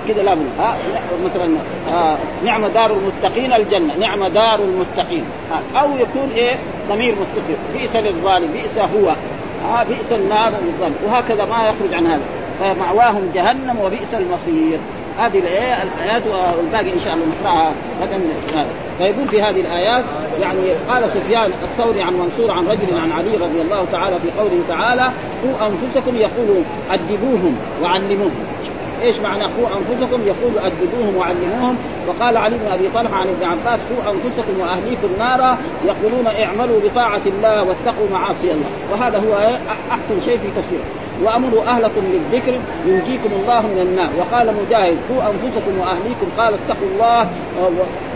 كذا 0.08 0.24
لا 0.24 0.34
ها 0.60 0.78
مثلا 1.26 1.58
آه 1.94 2.18
نعم 2.46 2.68
دار 2.68 2.92
المتقين 2.92 3.54
الجنة 3.54 3.98
نعم 4.00 4.28
دار 4.28 4.60
المتقين. 4.60 5.24
أو 5.76 5.90
يكون 5.98 6.30
إيه؟ 6.36 6.56
ضمير 6.90 7.16
مستتر 7.22 7.56
بئس 7.74 7.96
للظالم 7.96 8.52
بئس 8.52 8.78
هو. 8.78 9.16
بئس 9.90 10.12
النار 10.12 10.54
للظالم 10.66 10.96
وهكذا 11.06 11.46
ما 11.46 11.68
يخرج 11.68 11.94
عن 11.94 12.08
هذا. 12.08 12.24
فمأواهم 12.60 13.32
جهنم 13.34 13.80
وبئس 13.80 14.14
المصير. 14.14 14.80
هذه 15.18 15.40
الآيات 15.40 16.24
والباقي 16.58 16.94
إن 16.94 17.00
شاء 17.00 17.14
الله 17.14 17.26
نقرأها. 17.26 17.74
غدا 18.02 18.20
فيقول 18.98 19.28
في 19.28 19.42
هذه 19.42 19.62
الآيات. 19.62 20.04
يعني 20.42 20.72
قال 20.90 21.10
سفيان 21.10 21.52
الثوري 21.64 22.04
عن 22.04 22.14
منصور 22.14 22.52
عن 22.52 22.68
رجل 22.68 22.98
عن 22.98 23.12
علي 23.12 23.38
رضي 23.38 23.62
الله 23.62 23.86
تعالى 23.92 24.16
في 24.20 24.40
قوله 24.40 24.62
تعالى 24.68 25.12
قوا 25.44 25.68
أنفسكم 25.68 26.16
يقول 26.16 26.64
أدبوهم 26.92 27.56
وعلموهم. 27.84 28.46
إيش 29.04 29.20
معنى 29.20 29.44
قوا 29.44 29.68
أنفسكم 29.78 30.22
يقول 30.28 30.52
أدبوهم 30.58 31.18
وعلموهم 31.18 31.78
وقال 32.08 32.38
علي 32.38 32.58
بن 32.58 32.72
أبي 32.72 32.90
طلحة 32.94 33.16
عن 33.16 33.28
ابن 33.28 33.44
عباس 33.44 33.80
قوا 33.80 34.14
أنفسكم 34.14 34.60
وأهليكم 34.60 35.08
نارا 35.20 35.58
يقولون 35.86 36.28
اعملوا 36.28 36.80
بطاعة 36.84 37.22
الله 37.26 37.68
واتقوا 37.68 38.08
معاصي 38.12 38.52
الله. 38.52 38.66
وهذا 38.92 39.18
هو 39.18 39.58
أحسن 39.92 40.20
شيء 40.26 40.38
في 40.38 40.48
تفسيره. 40.56 40.84
وأمروا 41.24 41.64
أهلكم 41.64 42.02
بالذكر 42.12 42.60
ينجيكم 42.86 43.30
الله 43.42 43.62
من 43.62 43.80
النار. 43.82 44.10
وقال 44.20 44.54
مجاهد 44.66 44.98
قوا 45.10 45.24
أنفسكم 45.24 45.80
وأهليكم. 45.80 46.28
قال 46.38 46.54
اتقوا 46.54 46.88
الله 46.94 47.30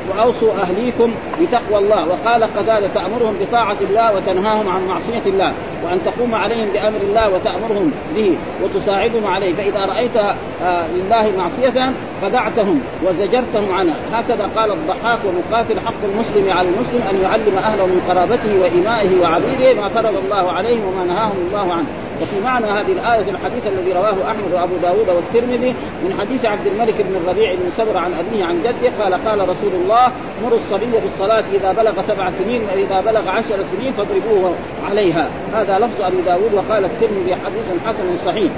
وأوصوا 0.09 0.53
أهليكم 0.61 1.11
بتقوى 1.41 1.79
الله. 1.79 2.07
وقال 2.07 2.43
قتاده 2.43 2.87
تأمرهم 2.87 3.35
بطاعة 3.41 3.77
الله 3.81 4.15
وتنهاهم 4.15 4.69
عن 4.69 4.87
معصية 4.87 5.25
الله. 5.25 5.53
وأن 5.83 5.99
تقوم 6.05 6.35
عليهم 6.35 6.69
بأمر 6.73 7.01
الله 7.01 7.33
وتأمرهم 7.33 7.91
به 8.15 8.35
وتساعدهم 8.63 9.27
عليه. 9.27 9.53
فإذا 9.53 9.79
رأيت 9.79 10.17
آه، 10.63 10.87
لله 10.87 11.31
معصية 11.37 11.93
فدعتهم 12.21 12.81
وزجرتهم 13.03 13.73
عنها. 13.73 13.95
هكذا 14.13 14.49
قال 14.55 14.71
الضحاك 14.71 15.19
ومقاتل 15.25 15.79
حق 15.79 16.01
المسلم 16.03 16.51
على 16.57 16.67
المسلم 16.67 17.01
أن 17.09 17.21
يعلم 17.23 17.57
أهله 17.57 17.85
من 17.85 18.01
قرابته 18.09 18.61
وامائه 18.61 19.21
وعبيده 19.21 19.81
ما 19.81 19.87
فرض 19.87 20.15
الله 20.25 20.51
عليهم 20.51 20.81
وما 20.87 21.05
نهاهم 21.05 21.37
الله 21.47 21.73
عنه. 21.73 21.87
وفي 22.21 22.39
معنى 22.39 22.65
هذه 22.65 22.91
الآية 22.91 23.29
الحديث 23.31 23.67
الذي 23.67 23.93
رواه 23.93 24.31
أحمد 24.31 24.53
وأبو 24.53 24.75
داود 24.81 25.09
والترمذي 25.09 25.75
من 26.03 26.13
حديث 26.19 26.45
عبد 26.45 26.67
الملك 26.67 27.01
بن 27.01 27.15
الربيع 27.15 27.53
بن 27.53 27.71
سبر 27.77 27.97
عن 27.97 28.13
أبيه 28.13 28.45
عن 28.45 28.61
جده 28.63 29.03
قال 29.03 29.13
قال 29.13 29.49
رسول 29.49 29.73
الله 29.73 30.11
مروا 30.43 30.57
الصبي 30.57 30.99
بالصلاة 31.03 31.43
إذا 31.53 31.71
بلغ 31.71 32.01
سبع 32.07 32.31
سنين 32.31 32.61
وإذا 32.63 33.01
بلغ 33.01 33.29
عشر 33.29 33.57
سنين 33.77 33.91
فاضربوه 33.91 34.53
عليها. 34.89 35.29
هذا 35.53 35.79
لفظ 35.79 36.01
أبي 36.01 36.21
داود 36.21 36.53
وقال 36.53 36.85
الترمذي 36.85 37.35
حديث 37.35 37.65
حسن 37.85 38.17
صحيح. 38.25 38.51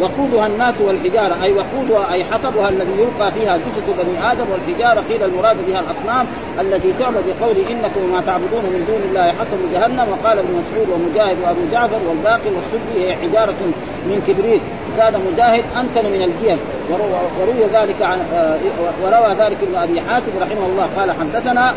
وقودها 0.00 0.46
الناس 0.46 0.74
والحجارة. 0.80 1.42
أي 1.44 1.52
وقودها 1.52 2.12
أي 2.12 2.24
حطبها 2.24 2.68
الذي 2.68 2.92
يلقى 2.92 3.30
فيها 3.34 3.56
جثث 3.56 3.86
بني 4.00 4.32
آدم 4.32 4.44
والحجارة 4.52 5.00
قيل 5.00 5.22
المراد 5.22 5.56
بها 5.66 5.80
الأصنام 5.80 6.26
التي 6.60 6.92
تعبد 6.98 7.24
بقول 7.28 7.56
إنكم 7.56 8.12
ما 8.12 8.20
تعبدون 8.20 8.64
من 8.74 8.84
دون 8.88 9.02
الله 9.08 9.32
حسب 9.32 9.60
جهنم. 9.72 10.06
وقال 10.12 10.38
ابن 10.38 10.52
مسعود 10.60 10.88
ومجاهد 10.90 11.36
وأبو 11.42 11.60
جعفر 11.72 12.00
والباقي 12.08 12.50
والسدي 12.56 12.96
هي 13.04 13.16
حجارة 13.16 13.60
من 14.08 14.22
كبريت. 14.26 14.62
زاد 14.96 15.14
مجاهد 15.32 15.64
أنتن 15.76 16.10
من 16.10 16.22
الجيم 16.22 16.58
وروي 17.40 17.64
ذلك 17.72 18.02
عن 18.02 18.18
آه، 18.34 18.58
وروى 19.02 19.32
ذلك 19.32 19.58
ابن 19.62 19.74
أبي 19.74 20.00
حاتم 20.00 20.32
رحمه 20.40 20.66
الله. 20.66 20.88
قال 20.96 21.10
حدثنا 21.12 21.74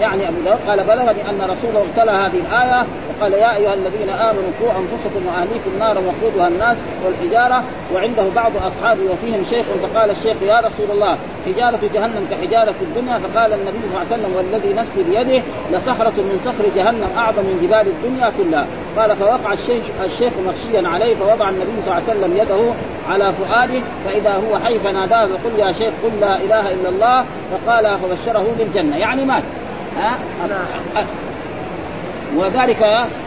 يعني 0.00 0.28
أبو 0.28 0.40
داود 0.44 0.58
قال 0.68 0.84
بلغني 0.84 1.30
ان 1.30 1.40
رسوله 1.40 1.84
ابتلى 1.88 2.10
هذه 2.12 2.40
الآية 2.46 2.86
وقال 3.08 3.32
يا 3.32 3.56
أيها 3.56 3.74
الذين 3.74 4.10
آمنوا 4.10 4.50
قوا 4.60 4.70
أنفسكم 4.70 5.26
وأهليكم 5.26 5.78
نارا 5.78 6.00
وقودها 6.00 6.48
الناس 6.48 6.76
والحجارة 7.04 7.64
وعنده 7.94 8.22
بعض 8.34 8.52
أصحابه 8.56 9.00
وفيهم 9.12 9.44
شيخ 9.50 9.66
فقال 9.82 10.10
الشيخ 10.10 10.42
يا 10.42 10.58
رسول 10.58 10.90
الله 10.90 11.18
حجاره 11.46 11.80
جهنم 11.94 12.26
كحجارة 12.30 12.74
الدنيا 12.82 13.18
فقال 13.18 13.52
النبي 13.52 13.78
صلى 13.78 13.88
الله 13.88 13.98
عليه 13.98 14.14
وسلم 14.14 14.36
والذي 14.36 14.72
نفسي 14.72 15.02
بيده 15.02 15.42
لصخرة 15.72 16.16
من 16.16 16.40
صخر 16.44 16.64
جهنم 16.76 17.10
أعظم 17.16 17.42
من 17.42 17.58
جبال 17.62 17.86
الدنيا 17.94 18.32
كلها. 18.38 18.66
قال 18.96 19.16
فوقع 19.16 19.52
الشيخ 19.52 19.84
الشيخ 20.04 20.32
مغشيا 20.46 20.88
عليه 20.88 21.14
فوضع 21.14 21.48
النبي 21.48 21.72
صلى 21.84 21.98
الله 21.98 22.02
عليه 22.08 22.12
وسلم 22.12 22.36
يده 22.36 22.72
على 23.08 23.32
فؤاده 23.32 23.80
فإذا 24.04 24.32
هو 24.32 24.58
حي 24.58 24.78
فناداه 24.78 25.26
فقل 25.26 25.58
يا 25.58 25.72
شيخ 25.72 25.94
قل 26.02 26.20
لا 26.20 26.36
إله 26.36 26.72
إلا 26.72 26.88
الله 26.88 27.24
فقال 27.52 27.98
فبشره 27.98 28.46
بالجنة. 28.58 28.96
يعني 28.96 29.24
مات. 29.24 29.42
ها؟ 29.98 30.18
وذلك 32.36 32.80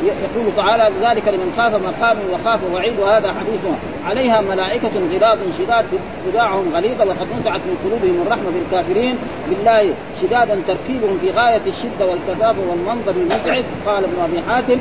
يقول 0.04 0.56
تعالى 0.58 0.91
ذلك 1.02 1.28
لمن 1.28 1.54
خاف 1.58 1.74
مقام 1.74 2.18
وخاف 2.34 2.60
وعيد 2.74 3.00
وهذا 3.00 3.28
حديث 3.28 3.62
عليها 4.06 4.41
ملائكة 4.41 4.91
غلاظ 5.13 5.39
شداد 5.60 5.86
خداعهم 6.28 6.72
غليظة 6.76 7.06
وقد 7.06 7.28
نزعت 7.39 7.62
من 7.62 7.78
قلوبهم 7.84 8.22
الرحمة 8.22 8.50
بالكافرين. 8.56 9.18
بالله 9.50 9.94
شدادا 10.22 10.62
تركيبهم 10.68 11.18
في 11.22 11.32
غاية 11.32 11.62
الشدة 11.68 12.06
والكثافة 12.06 12.62
والمنظر 12.70 13.12
المزعج. 13.12 13.63
قال 13.86 14.04
ابن 14.04 14.20
أبي 14.24 14.41
حاتم 14.50 14.80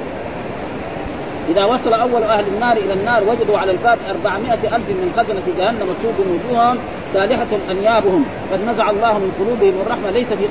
إذا 1.48 1.64
وصل 1.64 1.94
أول 1.94 2.22
أهل 2.22 2.44
النار 2.54 2.76
إلى 2.76 2.92
النار 2.92 3.22
وجدوا 3.28 3.58
على 3.58 3.72
الباب 3.72 3.98
أربعمائة 4.08 4.76
ألف 4.76 4.88
من 4.88 5.12
خزنة 5.16 5.42
جهنم 5.58 5.94
سوق 6.02 6.26
وجوههم 6.26 6.78
سالحة 7.14 7.46
أنيابهم. 7.70 8.24
قد 8.52 8.60
نزع 8.68 8.90
الله 8.90 9.18
من 9.18 9.32
قلوبهم 9.38 9.80
الرحمة 9.86 10.10
ليس 10.10 10.26
في 10.26 10.46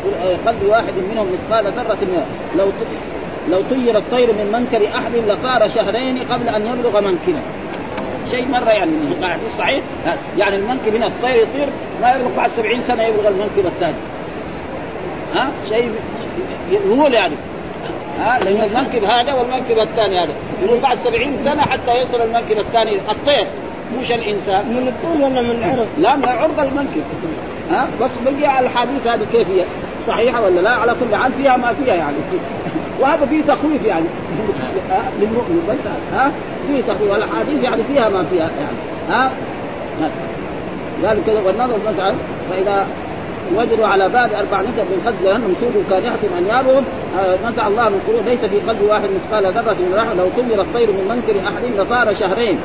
قلب 0.48 0.64
واحد 0.70 0.94
منهم 1.12 1.28
مثقال 1.34 1.66
ذرة. 1.66 2.26
لو 2.58 2.66
لو 3.50 3.62
طير 3.70 3.98
الطير 3.98 4.28
من 4.34 4.52
منكر 4.52 4.88
أحد 4.98 5.16
لطار 5.16 5.68
شهرين 5.68 6.24
قبل 6.24 6.50
أن 6.50 6.62
يبلغ 6.68 7.02
منكبه 7.02 7.42
شيء 8.32 8.48
مرة 8.48 8.70
يعني 8.70 8.92
حديث 9.22 9.58
صحيح؟ 9.58 9.84
يعني 10.38 10.56
المنكب 10.56 10.96
هنا 10.96 11.08
الطير 11.08 11.36
يطير 11.36 11.68
ما 12.02 12.12
يبلغ 12.12 12.36
بعد 12.38 12.52
70 12.52 12.82
سنة 12.82 13.04
يبلغ 13.04 13.28
المنكب 13.28 13.66
الثاني. 13.66 13.96
ها؟ 15.36 15.52
شيء 15.70 15.92
يهول 16.72 17.14
يعني. 17.14 17.36
ها؟ 18.20 18.40
لأن 18.44 18.64
المنكب 18.64 19.04
هذا 19.04 19.34
والمنكب 19.34 19.78
الثاني 19.78 20.24
هذا. 20.24 20.34
يقول 20.64 20.80
بعد 20.80 20.98
70 20.98 21.38
سنة 21.44 21.62
حتى 21.62 21.92
يصل 21.92 22.22
المنكب 22.22 22.58
الثاني. 22.58 22.96
الطير. 22.96 23.48
مش 24.00 24.12
الإنسان. 24.12 24.66
من 24.66 24.88
الطول 24.88 25.22
ولا 25.24 25.42
من 25.42 25.64
العرض؟ 25.64 25.88
لا 25.98 26.16
من 26.16 26.26
عرض 26.26 26.60
المنكب 26.60 27.04
ها؟ 27.72 27.88
بس 28.02 28.12
بقي 28.26 28.60
الحديث 28.60 29.08
هذه 29.08 29.26
كيف 29.32 29.48
هي 29.50 29.64
صحيحة 30.08 30.42
ولا 30.46 30.60
لا؟ 30.60 30.70
على 30.70 30.96
كل 31.00 31.16
حال 31.16 31.32
فيها 31.34 31.58
ما 31.58 31.74
فيها 31.74 31.96
يعني. 31.96 32.18
وهذا 33.00 33.26
فيه 33.26 33.42
تخويف 33.42 33.86
يعني. 33.86 34.06
للمؤمن 35.22 35.66
بس 35.70 36.18
ها؟ 36.18 36.32
فيه 36.68 36.94
تخويف. 36.94 37.12
والأحاديث 37.12 37.63
يعني 37.63 37.84
فيها 37.84 38.10
ما 38.10 38.24
فيها 38.24 38.50
يعني 38.60 38.78
ها؟ 39.10 39.32
ذلك 41.04 41.46
والنظر 41.46 41.78
مثلا 41.88 42.13
فإذا 42.50 42.88
وجدوا 43.58 43.88
على 43.88 44.10
باب 44.10 44.34
أربع 44.34 44.62
متر 44.62 44.84
من 44.92 45.00
خز 45.06 45.26
جهنم 45.26 45.56
سود 45.60 45.84
كادحة 45.89 46.24
أنيابهم 46.39 46.84
آه 47.20 47.50
نزع 47.50 47.68
الله 47.68 47.89
من 47.89 48.02
قلوب 48.08 48.28
ليس 48.28 48.46
في 48.46 48.60
قلب 48.60 48.82
واحد 48.82 49.10
مثقال 49.18 49.44
ذرة 49.54 49.74
من 49.74 49.94
رحمة 49.96 50.13
لو 50.13 50.28
طمر 50.38 50.62
الطير 50.62 50.88
من 50.92 51.06
منكر 51.10 51.48
أحد 51.48 51.63
لطار 51.78 52.13
شهرين. 52.13 52.60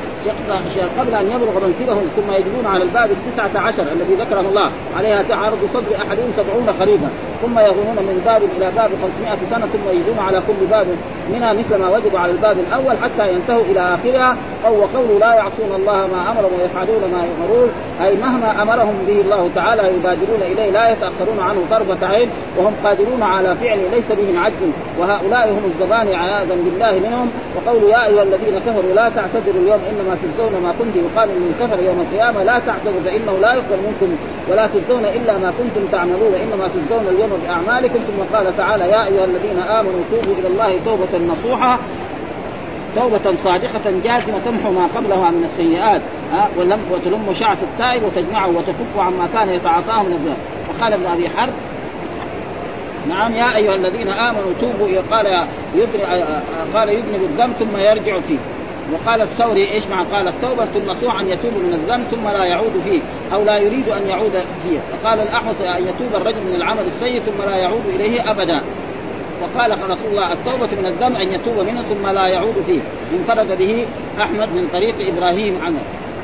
قبل 0.99 1.13
أن 1.15 1.25
يبلغ 1.25 1.67
منكرهم 1.67 2.03
ثم 2.15 2.33
يجدون 2.33 2.65
على 2.65 2.83
الباب 2.83 3.09
التسعة 3.11 3.61
عشر 3.67 3.83
الذي 3.83 4.15
ذكره 4.15 4.39
الله 4.39 4.71
عليها 4.97 5.21
تعرض 5.21 5.57
صدر 5.73 5.95
أحدهم 5.97 6.29
سبعون 6.37 6.67
خريفا. 6.79 7.09
ثم 7.41 7.59
يغنون 7.59 7.97
من 8.09 8.21
باب 8.25 8.41
إلى 8.57 8.71
باب 8.71 8.89
500 9.01 9.37
سنة 9.49 9.65
ثم 9.73 9.89
يجدون 9.97 10.19
على 10.19 10.41
كل 10.47 10.65
باب 10.69 10.87
منها 11.33 11.53
مثل 11.53 11.75
ما 11.75 11.89
وجدوا 11.89 12.19
على 12.19 12.31
الباب 12.31 12.57
الأول 12.59 12.95
حتى 13.03 13.33
ينتهوا 13.33 13.63
إلى 13.71 13.79
آخرها. 13.79 14.37
أو 14.65 14.73
وقوله 14.81 15.19
لا 15.19 15.33
يعصون 15.33 15.71
الله 15.75 16.07
ما 16.13 16.31
أمرهم 16.31 16.51
ويفعلون 16.59 17.01
ما 17.13 17.21
يؤمرون. 17.29 17.69
أي 18.03 18.15
مهما 18.15 18.61
أمرهم 18.61 18.95
به 19.07 19.21
الله 19.21 19.49
تعالى 19.55 19.81
يبادرون 19.81 20.41
إليه 20.41 20.69
لا 20.79 20.85
يتأخرون 20.93 21.39
عنه 21.39 21.61
طرفة 21.73 22.07
عين 22.07 22.29
وهم 22.57 22.73
قادرون 22.83 23.23
على 23.23 23.55
فعله 23.55 23.85
ليس 23.95 24.09
بهم 24.19 24.35
عجز 24.43 24.61
وهؤلاء 24.99 25.45
هم 25.55 25.63
الزبان 25.71 26.07
عياذا 26.21 26.55
بالله 26.65 26.93
منهم. 27.05 27.27
وقول 27.55 27.83
يا 27.93 28.01
أيها 28.07 28.23
الذين 28.23 28.55
كفروا 28.65 28.93
لا 28.99 29.09
تعتذروا 29.17 29.61
اليوم 29.63 29.81
إنما 29.91 30.13
تجزون 30.21 30.53
ما 30.65 30.71
كنتم 30.79 30.99
يقال 31.07 31.27
من 31.43 31.51
كفر 31.61 31.79
يوم 31.83 31.99
القيامة 32.05 32.43
لا 32.43 32.57
تعتذروا 32.67 33.01
فإنه 33.05 33.35
لا 33.45 33.51
يقبل 33.57 33.79
منكم 33.87 34.09
ولا 34.49 34.65
تجزون 34.73 35.05
إلا 35.17 35.33
ما 35.43 35.49
كنتم 35.59 35.83
تعملون 35.91 36.33
إنما 36.43 36.65
تجزون 36.75 37.05
اليوم 37.13 37.31
بأعمالكم. 37.43 37.99
ثم 38.07 38.35
قال 38.35 38.57
تعالى 38.57 38.83
يا 38.83 39.01
أيها 39.09 39.25
الذين 39.31 39.59
آمنوا 39.79 40.01
توبوا 40.11 40.33
إلى 40.39 40.47
الله 40.47 40.71
توبة 40.85 41.33
نصوحة. 41.33 41.79
توبة 42.99 43.35
صادقة 43.35 43.91
جازمة 44.03 44.39
تمحو 44.45 44.71
ما 44.71 44.87
قبلها 44.95 45.29
من 45.31 45.43
السيئات 45.43 46.01
ها 46.31 46.49
ولم 46.57 46.79
وتلم 46.91 47.33
شعث 47.33 47.57
التائب 47.63 48.03
وتجمعه 48.03 48.49
وتكف 48.49 48.97
عما 48.97 49.27
كان 49.33 49.49
يتعاطاه 49.49 50.03
من 50.03 50.13
الذنب. 50.13 50.37
وقال 50.69 50.93
ابن 50.93 51.05
أبي 51.05 51.29
حرب 51.29 51.53
نعم 53.09 53.35
يا 53.35 53.55
أيها 53.55 53.75
الذين 53.75 54.07
آمنوا 54.07 54.53
توبوا 54.61 54.87
قال 55.11 55.47
يدري 55.75 56.03
قال 56.73 56.89
يذنب 56.89 57.21
الذنب 57.21 57.53
ثم 57.53 57.77
يرجع 57.77 58.19
فيه. 58.19 58.37
وقال 58.93 59.21
الثوري 59.21 59.71
إيش 59.71 59.87
معنى؟ 59.87 60.07
قال 60.07 60.27
التوبة 60.27 60.67
النصوح 60.75 61.19
ان 61.19 61.27
يتوب 61.27 61.53
من 61.53 61.73
الذنب 61.73 62.05
ثم 62.07 62.29
لا 62.29 62.45
يعود 62.45 62.81
فيه 62.83 63.01
أو 63.33 63.43
لا 63.43 63.57
يريد 63.57 63.89
أن 63.89 64.09
يعود 64.09 64.31
فيه. 64.63 64.79
وقال 64.93 65.21
الأحوص 65.21 65.61
أن 65.61 65.83
يتوب 65.83 66.21
الرجل 66.21 66.41
من 66.49 66.55
العمل 66.55 66.83
السيء 66.87 67.19
ثم 67.19 67.49
لا 67.49 67.55
يعود 67.55 67.85
إليه 67.95 68.31
ابدا. 68.31 68.63
وقال 69.41 69.89
رسول 69.89 70.11
الله 70.11 70.31
التوبة 70.33 70.81
من 70.81 70.85
الذنب 70.85 71.15
أن 71.15 71.33
يتوب 71.33 71.59
منه 71.59 71.81
ثم 71.81 72.07
لا 72.07 72.27
يعود 72.27 72.55
فيه. 72.67 72.79
انفرد 73.13 73.57
به 73.57 73.85
أحمد 74.21 74.49
من 74.55 74.67
طريق 74.73 74.95
إبراهيم 75.13 75.61
عنه 75.61 75.79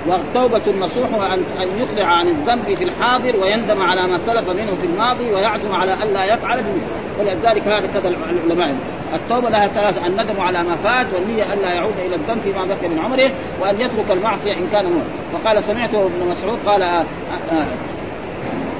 والتوبة 0.08 0.62
النصوح 0.68 1.10
أن 1.34 1.68
يخلع 1.78 2.06
عن 2.06 2.28
الذنب 2.28 2.76
في 2.76 2.84
الحاضر 2.84 3.36
ويندم 3.38 3.82
على 3.82 4.12
ما 4.12 4.18
سلف 4.18 4.50
منه 4.50 4.76
في 4.82 4.86
الماضي 4.88 5.34
ويعزم 5.34 5.76
على 5.76 5.94
ألا 5.94 6.34
يفعل 6.34 6.58
بمثله 6.58 7.06
ولذلك 7.20 7.68
هذا 7.68 7.88
كذا 7.94 8.10
العلماء. 8.10 8.76
التوبة 9.14 9.50
لها 9.50 9.68
ثلاثة 9.68 10.08
الندم 10.08 10.42
على 10.42 10.64
ما 10.64 10.76
فات 10.76 11.08
والنية 11.14 11.54
ألا 11.54 11.74
يعود 11.74 11.94
إلى 12.06 12.16
الذنب 12.16 12.40
فيما 12.40 12.66
بقي 12.66 12.88
من 12.88 13.00
عمره 13.00 13.32
وأن 13.62 13.82
يترك 13.82 14.12
المعصية 14.12 14.52
إن 14.52 14.68
كان 14.74 14.86
مؤمن 14.86 15.10
وقال 15.34 15.64
سمعت 15.64 15.96
ابن 15.96 16.30
مسعود 16.30 16.60
قال 16.66 16.84
آه 16.84 17.06
آه 17.52 17.66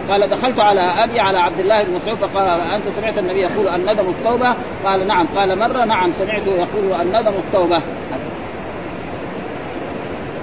قال 0.10 0.30
دخلت 0.30 0.60
على 0.60 0.82
أبي 0.82 1.20
على 1.20 1.38
عبد 1.38 1.60
الله 1.60 1.84
بن 1.84 1.96
مسعود 1.96 2.18
فقال 2.18 2.62
أنت 2.62 2.90
سمعت 2.90 3.18
النبي 3.18 3.40
يقول 3.40 3.68
الندم 3.68 4.10
التوبة؟ 4.10 4.56
قال 4.86 5.08
نعم. 5.08 5.26
قال 5.26 5.60
مرة 5.60 5.86
نعم 5.86 6.12
سمعته 6.12 6.52
يقول 6.52 7.02
الندم 7.02 7.34
التوبة. 7.34 7.82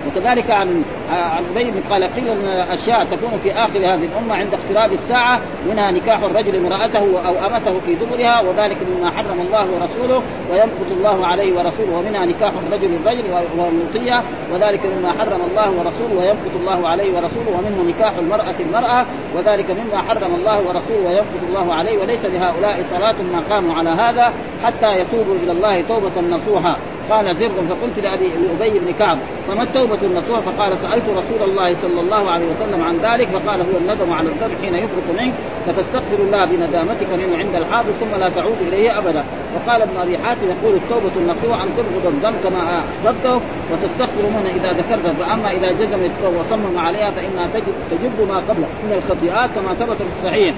وكذلك 0.06 0.50
عن 0.50 0.82
عن 1.10 1.44
ابي 1.56 1.70
بن 1.70 1.80
قال 1.90 2.04
قيل 2.04 2.28
ان 2.28 2.46
اشياء 2.72 3.04
تكون 3.04 3.38
في 3.42 3.52
آخر 3.52 3.78
هذه 3.78 4.04
الأمة 4.04 4.34
عند 4.34 4.54
اقتراب 4.54 4.92
الساعة 4.92 5.40
منها 5.70 5.90
نكاح 5.90 6.22
الرجل 6.22 6.56
امرأته 6.56 7.28
أو 7.28 7.46
أمته 7.46 7.80
في 7.80 7.94
دبرها 7.94 8.40
وذلك 8.40 8.76
مما 8.90 9.10
حرم 9.10 9.40
الله 9.40 9.66
ورسوله 9.74 10.22
ويمقت 10.50 10.92
الله 10.92 11.26
عليه 11.26 11.52
ورسوله 11.52 11.98
ومنها 11.98 12.26
نكاح 12.26 12.52
الرجل 12.66 12.94
الرجل 12.94 13.32
والمطية 13.32 14.22
وذلك 14.52 14.80
مما 14.86 15.12
حرم 15.12 15.40
الله 15.50 15.70
ورسوله 15.70 16.18
ويمقت 16.18 16.54
الله 16.60 16.88
عليه 16.88 17.14
ورسوله 17.14 17.50
ومنه 17.58 17.90
نكاح 17.90 18.18
المرأة 18.18 18.54
المرأة 18.60 19.06
وذلك 19.36 19.70
مما 19.70 20.02
حرم 20.02 20.34
الله 20.34 20.68
ورسوله 20.68 21.06
ويمقت 21.06 21.42
الله 21.48 21.74
عليه 21.74 21.98
وليس 21.98 22.24
لهؤلاء 22.24 22.82
صلاة 22.90 23.22
ما 23.32 23.40
قاموا 23.50 23.74
على 23.74 23.90
هذا 23.90 24.32
حتى 24.64 24.86
يتوبوا 25.00 25.34
إلى 25.42 25.52
الله 25.52 25.82
توبة 25.82 26.36
نصوحا. 26.36 26.76
قال 27.12 27.36
زر 27.36 27.48
فقلت 27.48 27.98
لأبي 27.98 28.28
لابي 28.58 28.78
بن 28.78 28.92
كعب 28.92 29.18
فما 29.48 29.62
التوبة 29.62 29.98
النصوح؟ 30.02 30.40
فقال 30.40 30.78
سألت 30.78 31.08
رسول 31.08 31.50
الله 31.50 31.74
صلى 31.74 32.00
الله 32.00 32.30
عليه 32.30 32.46
وسلم 32.46 32.82
عن 32.82 32.94
ذلك 32.96 33.28
فقال 33.28 33.60
هو 33.60 33.78
الندم 33.80 34.12
على 34.12 34.28
الذنب 34.28 34.52
حين 34.62 34.74
يفرط 34.74 35.18
منك 35.18 35.32
فتستغفر 35.66 36.18
الله 36.18 36.46
بندامتك 36.46 37.12
منه 37.12 37.38
عند 37.38 37.54
الحاضر 37.54 37.90
ثم 38.00 38.16
لا 38.16 38.30
تعود 38.30 38.56
إليه 38.68 38.98
أبدا. 38.98 39.24
وقال 39.54 39.82
ابن 39.82 39.96
أبي 39.96 40.18
حاتم 40.18 40.46
يقول 40.46 40.74
التوبة 40.74 41.12
النصوح 41.16 41.62
أن 41.62 41.68
تبغض 41.76 42.06
الذنب 42.06 42.34
كما 42.44 42.80
أحببته 42.80 43.40
وتستغفر 43.72 44.22
منه 44.22 44.50
إذا 44.56 44.68
ذكرته 44.68 45.12
فأما 45.12 45.50
إذا 45.50 45.68
جزم 45.68 46.10
وصمم 46.40 46.78
عليها 46.78 47.10
فإنها 47.10 47.46
تجب, 47.90 48.28
ما 48.28 48.36
قبله. 48.36 48.68
من 48.84 48.92
الخطيئات 48.92 49.50
كما 49.50 49.74
ثبت 49.74 49.96
في 49.96 50.18
الصحيح. 50.18 50.54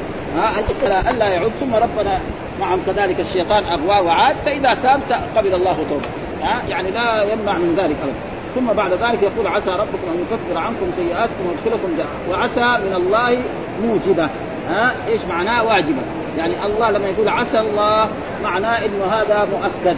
الاسئله 0.59 1.11
ألا 1.11 1.29
يعود 1.29 1.53
ثم 1.61 1.75
ربنا 1.75 2.21
نعم 2.61 2.79
كذلك 2.87 3.21
الشيطان 3.21 3.65
اغواه 3.65 4.03
وعاد 4.03 4.37
فإذا 4.45 4.75
تاب 4.83 5.01
قبل 5.37 5.55
الله 5.55 5.77
توبة. 5.91 6.24
ها 6.45 6.63
يعني 6.69 6.91
لا 6.91 7.33
يمنع 7.33 7.59
من 7.59 7.75
ذلك 7.79 7.97
ابدا. 8.03 8.15
ثم 8.55 8.73
بعد 8.73 8.93
ذلك 8.93 9.23
يقول 9.23 9.47
عسى 9.47 9.71
ربكم 9.71 10.09
أن 10.09 10.27
يكفر 10.31 10.59
عنكم 10.59 10.87
سيئاتكم 10.97 11.47
ويدخلكم 11.49 11.97
جنة. 11.97 12.07
وعسى 12.31 12.85
من 12.87 12.95
الله 12.95 13.43
موجبة. 13.85 14.29
ها 14.69 14.95
إيش 15.09 15.21
معناه 15.25 15.65
واجبة؟ 15.65 16.03
يعني 16.37 16.67
الله 16.67 16.91
لما 16.91 17.09
يقول 17.09 17.29
عسى 17.29 17.61
الله 17.61 18.09
معناه 18.43 18.85
إنه 18.85 19.05
هذا 19.05 19.49
مؤكد. 19.53 19.97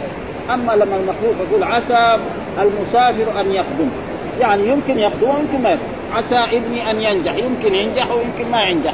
أما 0.53 0.71
لما 0.71 0.95
المخلوق 0.95 1.35
يقول 1.49 1.63
عسى 1.63 2.17
المسافر 2.59 3.41
أن 3.41 3.51
يخدم. 3.51 3.89
يعني 4.39 4.67
يمكن 4.67 4.99
يخدم 4.99 5.29
ويمكن 5.29 5.61
ما 5.63 5.69
يخدم. 5.69 5.87
عسى 6.13 6.57
ابني 6.57 6.91
أن 6.91 7.01
ينجح. 7.01 7.35
يمكن 7.35 7.75
ينجح 7.75 8.11
ويمكن 8.11 8.51
ما 8.51 8.61
ينجح. 8.71 8.93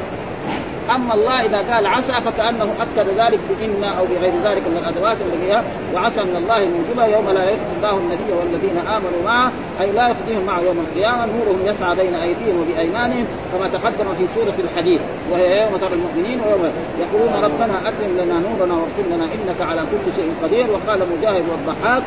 أما 0.89 1.13
الله 1.13 1.39
إذا 1.39 1.57
قال 1.57 1.87
عسى 1.87 2.21
فكأنه 2.21 2.73
أكد 2.81 3.07
ذلك 3.09 3.39
بان 3.49 3.83
أو 3.83 4.05
بغير 4.05 4.33
ذلك 4.43 4.67
من 4.67 4.77
الأدوات 4.77 5.17
التي 5.21 5.63
وعسى 5.93 6.21
من 6.21 6.35
الله 6.35 6.55
موجبه 6.55 7.05
يوم 7.05 7.29
لا 7.29 7.43
يخزي 7.43 7.75
الله 7.77 7.97
النبي 7.97 8.31
والذين 8.39 8.77
آمنوا 8.77 9.23
معه 9.25 9.51
أي 9.81 9.91
لا 9.91 10.07
يخزيهم 10.07 10.45
معه 10.45 10.61
يوم 10.61 10.79
القيامة. 10.79 11.25
نورهم 11.25 11.65
يسعى 11.65 11.95
بين 11.95 12.15
أيديهم 12.15 12.61
وبأيمانهم 12.61 13.25
كما 13.51 13.67
تقدم 13.67 14.13
في 14.17 14.25
سورة 14.35 14.53
الحديث 14.59 15.01
وهي 15.31 15.61
يوم 15.63 15.77
ترى 15.77 15.93
المؤمنين 15.93 16.39
ويوم 16.45 16.71
يقولون 16.99 17.43
ربنا 17.43 17.89
أتم 17.89 18.17
لنا 18.17 18.39
نورنا 18.39 18.73
واغفر 18.73 19.03
لنا 19.11 19.25
إنك 19.25 19.61
على 19.61 19.81
كل 19.81 20.13
شيء 20.15 20.33
قدير. 20.43 20.67
وقال 20.71 20.99
مجاهد 21.17 21.43
والضحاك 21.49 22.03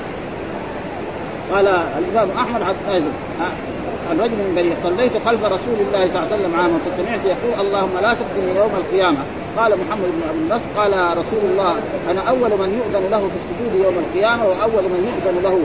قال 1.52 1.68
الإمام 1.68 2.28
أحمد 2.38 2.62
عز 4.06 4.18
الرجل 4.18 4.36
من 4.36 4.54
بني 4.54 4.76
صليت 4.82 5.12
خلف 5.24 5.44
رسول 5.44 5.74
الله 5.80 6.08
صلى 6.08 6.22
الله 6.22 6.32
عليه 6.32 6.36
وسلم 6.36 6.54
عاما 6.60 6.78
فسمعت 6.78 7.24
يقول 7.24 7.66
اللهم 7.66 7.98
لا 8.02 8.14
تخزني 8.14 8.56
يوم 8.56 8.70
القيامة. 8.74 9.18
قال 9.56 9.70
محمد 9.70 10.08
بن 10.16 10.22
ابي 10.28 10.38
النصر 10.38 10.64
قال 10.76 11.18
رسول 11.18 11.42
الله 11.50 11.74
أنا 12.10 12.20
أول 12.20 12.50
من 12.50 12.74
يؤذن 12.78 13.10
له 13.10 13.18
في 13.18 13.36
السجود 13.42 13.84
يوم 13.84 13.94
القيامة 13.98 14.46
وأول 14.46 14.84
من 14.84 15.00
يؤذن 15.08 15.42
له 15.42 15.58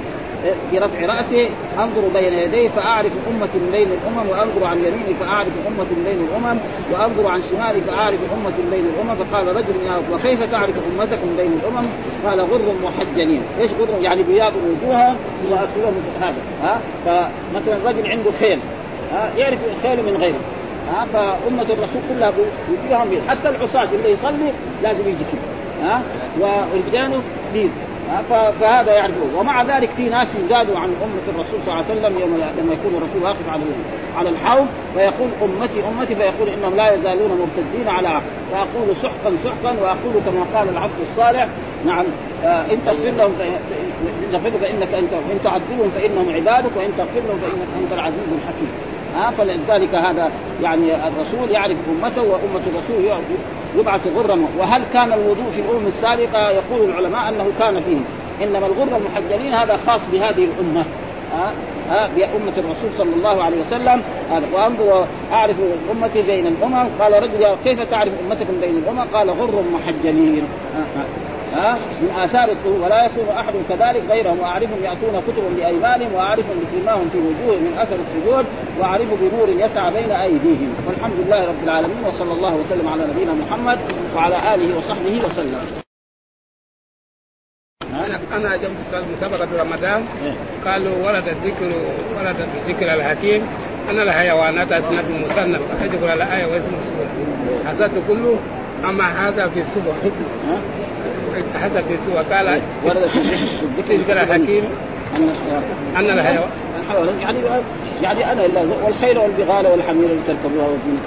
برفع 0.73 1.05
راسه 1.05 1.49
أنظر 1.79 2.01
بين 2.13 2.33
يديه 2.33 2.69
فأعرف 2.69 3.11
أمة 3.31 3.49
بين 3.71 3.87
الأمم 3.87 4.29
وأنظر 4.29 4.65
عن 4.65 4.77
يميني 4.77 5.13
فأعرف 5.19 5.51
أمة 5.67 5.87
بين 6.05 6.27
الأمم 6.29 6.59
وأنظر 6.91 7.27
عن 7.27 7.41
شمالي 7.41 7.81
فأعرف 7.81 8.19
أمة 8.33 8.53
بين 8.71 8.85
الأمم. 8.85 9.15
فقال 9.15 9.55
رجل 9.55 9.75
يا 9.85 10.01
وكيف 10.13 10.51
تعرف 10.51 10.75
امتك 10.91 11.17
من 11.17 11.35
بين 11.37 11.51
الأمم؟ 11.51 11.87
قال 12.25 12.41
غر 12.41 12.73
محجلين، 12.83 13.41
إيش 13.61 13.71
غر؟ 13.71 13.87
يعني 14.01 14.23
بياض 14.23 14.53
وجوهها 14.55 15.15
واكلهم 15.51 15.93
هذا. 16.21 16.35
ها؟ 16.63 16.81
فمثلا 17.05 17.89
رجل 17.89 18.11
عنده 18.11 18.31
خيل. 18.39 18.59
ها؟ 19.13 19.29
يعرف 19.37 19.59
خيله 19.83 20.01
من 20.01 20.17
غيره. 20.17 20.39
ها؟ 20.91 21.05
فأمة 21.13 21.61
الرسول 21.61 22.01
كلها 22.09 22.33
وجوههم 22.69 23.09
حتى 23.27 23.49
العصاة 23.49 23.89
اللي 23.93 24.11
يصلي 24.11 24.51
لازم 24.83 24.99
يجي 24.99 25.23
كذا. 25.31 25.87
ها؟ 25.87 26.01
ورجلانه 26.39 27.21
بيض. 27.53 27.69
فهذا 28.59 28.93
يعرفون 28.93 29.33
ومع 29.35 29.63
ذلك 29.63 29.89
في 29.89 30.09
ناس 30.09 30.27
يزادوا 30.45 30.79
عن 30.79 30.89
أمة 30.89 31.35
الرسول 31.35 31.59
صلى 31.65 31.73
الله 31.73 31.85
عليه 31.85 31.99
وسلم 31.99 32.19
يوم 32.19 32.33
لما 32.35 32.73
يكون 32.73 32.95
الرسول 32.97 33.23
واقف 33.23 33.49
على 33.49 33.61
على 34.17 34.29
الحوض 34.29 34.67
فيقول 34.93 35.29
أمتي 35.41 35.87
أمتي 35.87 36.15
فيقول 36.15 36.49
إنهم 36.49 36.75
لا 36.75 36.93
يزالون 36.93 37.29
مرتدين 37.29 37.87
على 37.87 38.07
عقل 38.07 38.23
فأقول 38.51 38.95
سحقا 38.95 39.33
سحقا 39.43 39.75
وأقول 39.81 40.13
كما 40.25 40.59
قال 40.59 40.69
العبد 40.69 40.99
الصالح 41.11 41.47
نعم 41.85 42.05
آه 42.43 42.61
إن 42.61 42.77
تغفر 42.85 43.11
لهم 43.11 43.33
فإنك 44.61 44.93
انت 44.93 45.13
إن 45.13 45.39
تعذبهم 45.43 45.89
فإنهم 45.95 46.29
عبادك 46.29 46.71
وإن 46.77 46.91
تغفر 46.97 47.19
لهم 47.19 47.39
فإنك 47.41 47.83
أنت 47.83 47.93
العزيز 47.93 48.27
الحكيم. 48.41 48.90
ها 49.15 49.31
فلذلك 49.31 49.95
هذا 49.95 50.31
يعني 50.63 51.07
الرسول 51.07 51.51
يعرف 51.51 51.77
أمته 51.89 52.21
وأمة 52.21 52.61
الرسول 52.67 53.21
يبعث 53.77 54.07
غرا. 54.07 54.45
وهل 54.59 54.83
كان 54.93 55.13
الوضوء 55.13 55.51
في 55.51 55.61
الأمم 55.61 55.87
السابقة؟ 55.87 56.49
يقول 56.49 56.89
العلماء 56.89 57.29
أنه 57.29 57.45
كان 57.59 57.81
فيهم. 57.81 58.05
إنما 58.43 58.67
الغر 58.67 58.97
المحجلين 58.97 59.53
هذا 59.53 59.77
خاص 59.77 60.01
بهذه 60.11 60.45
الأمة. 60.45 60.85
ها 61.33 61.53
ها 61.89 62.07
بأمة 62.15 62.53
الرسول 62.57 62.89
صلى 62.97 63.15
الله 63.15 63.43
عليه 63.43 63.57
وسلم. 63.61 64.01
وانظر 64.53 65.05
اعرف 65.33 65.55
أمتي 65.91 66.21
بين 66.21 66.47
الأمم. 66.47 66.87
قال 66.99 67.23
رجل 67.23 67.55
كيف 67.63 67.81
تعرف 67.81 68.13
أمتكم 68.25 68.53
بين 68.61 68.77
الأمم؟ 68.77 69.01
قال 69.13 69.29
غر 69.29 69.63
محجلين. 69.73 70.43
ها؟ 71.53 71.79
من 72.01 72.09
آثار 72.15 72.51
الطهور. 72.51 72.81
ولا 72.81 73.05
يكون 73.05 73.35
أحد 73.35 73.53
كذلك 73.69 74.03
غيرهم 74.09 74.39
وأعرفهم 74.39 74.83
يأتون 74.83 75.21
كتب 75.21 75.55
بأيمانهم 75.57 76.13
وأعرفهم 76.13 76.59
بسيماهم 76.59 77.09
في 77.09 77.17
وجوههم 77.17 77.63
من 77.63 77.77
أثر 77.77 77.95
السجود 77.95 78.45
واعرف 78.79 79.07
بنور 79.21 79.49
يسعى 79.49 79.93
بين 79.93 80.11
أيديهم. 80.11 80.75
والحمد 80.87 81.13
لله 81.25 81.47
رب 81.47 81.63
العالمين 81.63 82.03
وصلى 82.07 82.33
الله 82.33 82.55
وسلم 82.55 82.87
على 82.87 83.03
نبينا 83.07 83.33
محمد 83.33 83.79
وعلى 84.15 84.55
آله 84.55 84.77
وصحبه 84.77 85.21
وسلم. 85.25 85.65
أنا 87.93 88.19
أنا 88.35 88.55
جنب 88.57 88.75
أستاذ 88.85 89.11
مسابقة 89.11 89.61
رمضان. 89.61 90.05
إيه. 90.25 90.33
قالوا 90.65 91.07
ورد 91.07 91.27
الذكر 91.27 91.65
ورد 92.17 92.47
ذكر 92.67 92.93
الحكيم. 92.93 93.47
ان 93.89 94.01
الحيوانات 94.01 94.71
اسناد 94.71 95.11
مصنف 95.11 95.61
فتجب 95.71 96.03
على 96.03 96.23
الآية 96.23 96.45
واسم 96.45 96.71
السورة. 96.79 97.07
حسدت 97.67 98.03
كله. 98.07 98.39
أما 98.83 99.27
هذا 99.27 99.49
في 99.49 99.59
السبع. 99.59 99.93
ها؟ 101.33 101.65
هذا 101.65 101.81
في 101.81 101.93
السبع 101.93 102.35
قال 102.35 102.61
ورد 102.85 103.05
في 103.07 103.19
الذكر. 103.19 103.95
ذكر 103.95 104.13
الحكيم 104.13 104.63
أن 105.97 106.09
الحيوان 106.09 106.49
يعني 107.21 107.39
يعني 108.01 108.31
أنا 108.31 108.45
إلا 108.45 108.61
والخيل 108.85 109.17
والبغال 109.17 109.67
والحمير 109.67 110.05
اللي 110.05 110.21
تركبوها 110.27 110.67
وزينة 110.67 110.99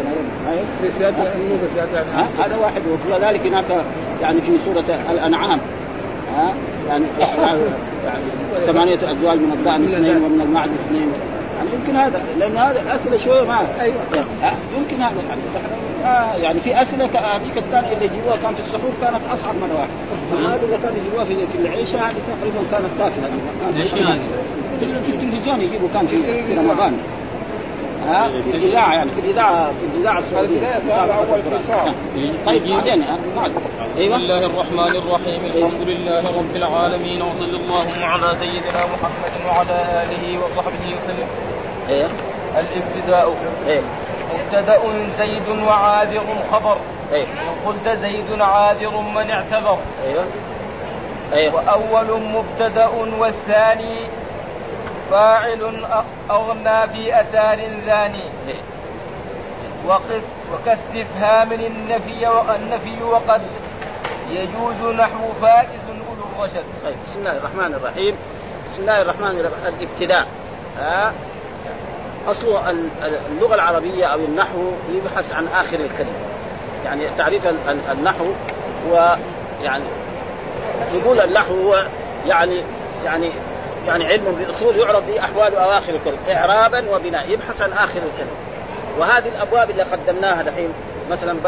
بسيادة 1.65 2.01
ها؟ 2.01 2.29
هذا 2.47 2.57
واحد 2.57 2.83
وكذلك 2.87 3.47
هناك 3.47 3.65
يعني 4.23 4.41
في 4.41 4.53
سورة 4.65 4.85
الأنعام. 5.11 5.61
ها؟ 6.37 6.55
يعني 6.89 7.05
ثمانية 8.67 8.95
أزواج 8.95 9.39
من 9.39 9.53
الضأن 9.53 9.85
اثنين 9.85 10.17
ومن 10.17 10.41
المعد 10.41 10.71
اثنين. 10.71 11.13
يعني 11.57 11.69
يمكن 11.75 11.97
هذا 11.97 12.23
لأن 12.39 12.57
هذا 12.57 12.81
الأسئلة 12.81 13.17
شوية 13.17 13.45
ما 13.45 13.67
ها؟ 14.43 14.55
يمكن 14.79 15.03
هذا 15.03 15.23
يعني 15.29 15.41
آه 16.05 16.37
يعني 16.37 16.61
في 16.61 16.83
أسئلة 16.83 17.05
هذيك 17.05 17.59
الثانية 17.59 17.93
اللي 17.93 18.05
يجيبوها 18.05 18.37
كان 18.37 18.55
في 18.55 18.61
السحور 18.61 18.91
كانت 19.01 19.21
أصعب 19.33 19.55
من 19.55 19.71
واحد. 19.77 19.91
هذه 20.47 20.65
اللي 20.65 20.79
كانوا 20.79 20.97
يجيبوها 20.99 21.25
في 21.25 21.47
في 21.47 21.59
العيشة 21.59 21.99
هذه 21.99 22.15
تقريبا 22.41 22.61
كانت 22.71 22.87
تافهة 22.99 23.31
إيش 23.77 23.95
هذه؟ 23.95 24.21
في 24.81 24.87
في 24.87 25.11
التلفزيون 25.13 25.61
يجيبوا 25.61 25.89
كان 25.95 26.07
في 26.07 26.23
في 26.45 26.55
رمضان. 26.55 26.97
ها؟ 28.07 28.29
في 28.29 28.57
الإذاعة 28.57 28.95
يعني 28.95 29.11
في 29.11 29.21
الإذاعة 29.21 29.73
في 29.73 29.85
الإذاعة 29.95 30.19
السعودية. 30.19 30.79
طيب 32.47 32.63
بعدين 32.63 33.05
بعد. 33.37 33.51
بسم 33.97 34.13
الله 34.15 34.47
الرحمن 34.47 34.97
الرحيم. 34.97 35.45
الحمد 35.45 35.89
لله 35.89 36.39
رب 36.39 36.57
العالمين 36.57 37.23
وصلى 37.23 37.57
اللهم 37.57 38.03
على 38.05 38.35
سيدنا 38.35 38.87
محمد 38.87 39.47
وعلى 39.47 40.03
آله 40.03 40.39
وصحبه 40.39 40.97
وسلم. 40.97 41.27
إيه. 41.89 42.09
الابتداء. 42.57 43.35
إيه. 43.67 43.81
مبتدأ 44.35 44.81
زيد 45.19 45.49
وعاذر 45.49 46.25
خبر. 46.53 46.77
إيه 47.13 47.25
ان 47.25 47.67
قلت 47.67 47.89
زيد 47.89 48.41
عاذر 48.41 49.01
من 49.01 49.31
اعتذر. 49.31 49.79
أيوه. 50.05 50.25
إيه 51.33 51.53
وأول 51.53 52.21
مبتدأ 52.23 52.91
والثاني 53.19 54.07
فاعل 55.11 55.87
أغنى 56.31 56.87
في 56.87 57.21
اثار 57.21 57.59
ثاني. 57.87 58.25
إيه. 58.49 58.63
وقس 59.87 60.25
وكاستفهام 60.53 61.53
النفي 61.53 62.29
النفي 62.55 63.03
وقد 63.03 63.43
يجوز 64.29 64.95
نحو 64.95 65.33
فائز 65.43 65.81
أولو 65.89 66.25
الرشد. 66.39 66.65
طيب 66.85 66.97
بسم 67.07 67.19
الله 67.19 67.37
الرحمن 67.37 67.75
الرحيم. 67.75 68.17
بسم 68.67 68.83
الله 68.83 69.03
الرحمن 69.03 69.41
الرحيم 69.41 69.75
الابتداء. 69.81 70.27
ها؟ 70.79 71.13
أصل 72.29 72.59
اللغة 73.31 73.55
العربية 73.55 74.07
أو 74.07 74.19
النحو 74.19 74.71
يبحث 74.95 75.33
عن 75.33 75.47
آخر 75.47 75.77
الكلمة. 75.77 76.19
يعني 76.85 77.03
تعريف 77.19 77.47
النحو 77.93 78.25
هو 78.89 79.17
يعني 79.63 79.85
يقول 80.95 81.21
النحو 81.21 81.55
هو 81.55 81.85
يعني 82.27 82.63
يعني 83.05 83.31
يعني 83.87 84.07
علم 84.07 84.25
بأصول 84.25 84.77
يعرف 84.77 85.07
به 85.07 85.21
أحوال 85.21 85.57
اواخر 85.57 85.95
الكلمة 85.95 86.37
اعرابا 86.37 86.91
وبناء 86.91 87.31
يبحث 87.31 87.61
عن 87.63 87.73
آخر 87.73 87.99
الكلمة. 87.99 88.37
وهذه 88.99 89.29
الأبواب 89.29 89.71
اللي 89.71 89.83
قدمناها 89.83 90.43
دحين 90.43 90.69
مثلا 91.11 91.39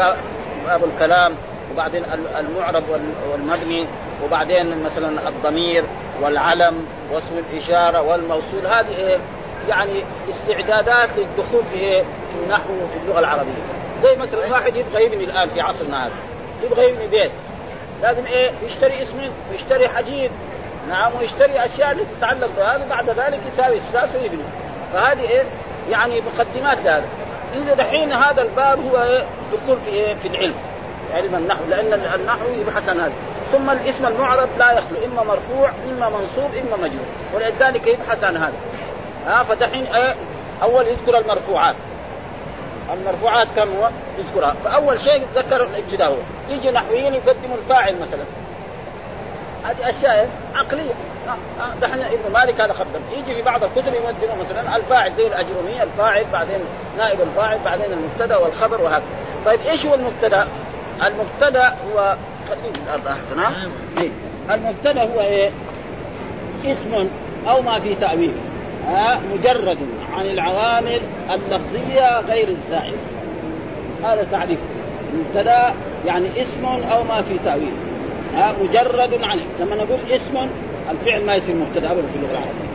باب 0.67 0.83
الكلام 0.83 1.35
وبعدين 1.73 2.03
المعرب 2.37 2.83
والمبني 3.31 3.87
وبعدين 4.25 4.83
مثلا 4.83 5.29
الضمير 5.29 5.83
والعلم 6.21 6.85
واسم 7.11 7.37
الإشارة 7.37 8.01
والموصول. 8.01 8.67
هذه 8.67 9.19
يعني 9.67 10.03
استعدادات 10.29 11.09
للدخول 11.17 11.63
في 11.73 12.03
في 12.03 12.43
النحو 12.43 12.73
وفي 12.83 12.97
اللغة 13.03 13.19
العربية. 13.19 13.51
زي 14.03 14.15
مثلا 14.15 14.51
واحد 14.51 14.75
يبغى 14.75 15.05
يبني 15.05 15.23
الآن 15.23 15.49
في 15.49 15.61
عصرنا 15.61 16.05
هذا 16.05 16.13
يبغى 16.63 16.89
يبني 16.89 17.07
بيت 17.07 17.31
لازم 18.01 18.25
إيه؟ 18.25 18.51
يشتري 18.63 19.03
اسم 19.03 19.29
ويشتري 19.51 19.87
حديد 19.87 20.31
نعم 20.89 21.11
ويشتري 21.19 21.65
أشياء 21.65 21.91
اللي 21.91 22.03
تتعلق 22.17 22.49
بهذا 22.57 22.85
بعد 22.89 23.09
ذلك 23.09 23.39
يساوي 23.53 23.77
الساس 23.77 24.15
ويبني. 24.15 24.43
فهذه 24.93 25.21
إيه؟ 25.21 25.43
يعني 25.89 26.21
مقدمات 26.21 26.77
لهذا. 26.77 27.05
إذا 27.53 27.73
دحين 27.73 28.11
هذا 28.11 28.41
الباب 28.41 28.79
هو 28.91 29.03
إيه؟ 29.03 29.25
دخول 29.53 29.77
في 29.85 29.91
إيه؟ 29.91 30.15
في 30.15 30.27
العلم 30.27 30.55
علم 31.13 31.35
النحو 31.35 31.63
لأن 31.69 31.93
النحو 31.93 32.45
يبحث 32.61 32.89
عن 32.89 32.99
هذا. 32.99 33.13
ثم 33.51 33.69
الاسم 33.69 34.05
المعرب 34.05 34.49
لا 34.59 34.71
يخلو 34.71 34.97
إما 35.05 35.23
مرفوع 35.23 35.71
إما 35.89 36.09
منصوب 36.09 36.51
إما 36.55 36.77
مجرور. 36.77 37.05
ولذلك 37.35 37.87
يبحث 37.87 38.23
عن 38.23 38.37
هذا. 38.37 38.53
ها 39.27 39.43
فدحين 39.43 39.85
إيه 39.85 40.15
أول 40.63 40.87
يذكر 40.87 41.17
المرفوعات. 41.17 41.75
المرفوعات 42.93 43.47
كم 43.55 43.77
هو؟ 43.77 43.89
يذكرها. 44.19 44.55
فأول 44.63 44.99
شيء 44.99 45.25
ذكر 45.35 45.63
الإبتداء 45.63 46.09
هو. 46.09 46.17
يجي 46.49 46.71
نحويين 46.71 47.13
يقدموا 47.13 47.57
الفاعل 47.57 47.95
مثلا. 47.95 48.23
هذه 49.63 49.89
أشياء 49.89 50.29
عقلية. 50.55 50.93
دحين 51.81 52.01
ابن 52.01 52.33
مالك 52.33 52.61
هذا 52.61 52.73
قدم 52.73 53.19
يجي 53.19 53.35
في 53.35 53.41
بعض 53.41 53.63
الكتب 53.63 53.93
يقدموا 53.93 54.35
مثلا 54.39 54.75
الفاعل 54.75 55.13
زي 55.15 55.27
الاجروميه 55.27 55.83
الفاعل 55.83 56.25
بعدين 56.33 56.59
نائب 56.97 57.21
الفاعل 57.21 57.59
بعدين 57.65 57.85
المبتدأ 57.85 58.37
والخبر 58.37 58.81
وهذا. 58.81 59.03
طيب 59.45 59.59
إيش 59.61 59.85
هو 59.85 59.93
المبتدأ؟ 59.93 60.47
المبتدأ 61.01 61.67
هو 61.67 62.15
خليني 62.49 62.77
الأرض 62.85 63.07
أحسن 63.07 63.39
ها؟ 63.39 63.69
إيه؟ 63.97 64.09
المبتدأ 64.49 65.03
هو 65.03 65.19
إيه؟ 65.19 65.51
اسم 66.65 67.09
أو 67.47 67.61
ما 67.61 67.79
في 67.79 67.95
تأويل. 67.95 68.33
مجرد 69.33 69.77
عن 70.13 70.25
العوامل 70.25 71.01
اللفظية 71.29 72.19
غير 72.19 72.47
الزائده 72.47 72.97
هذا 74.03 74.27
تعريف 74.31 74.59
المبتدا 75.13 75.73
يعني 76.05 76.41
اسم 76.41 76.65
أو 76.65 77.03
ما 77.03 77.21
في 77.21 77.37
تأويل. 77.45 77.73
ها 78.35 78.53
مجرد 78.63 79.23
عنه 79.23 79.41
لما 79.59 79.75
نقول 79.75 79.99
اسم 80.11 80.47
الفعل 80.91 81.25
ما 81.25 81.35
يصير 81.35 81.55
مبتدا 81.55 81.91
ابدا 81.91 82.07
في 82.07 82.15
اللغة 82.15 82.31
العربية. 82.31 82.67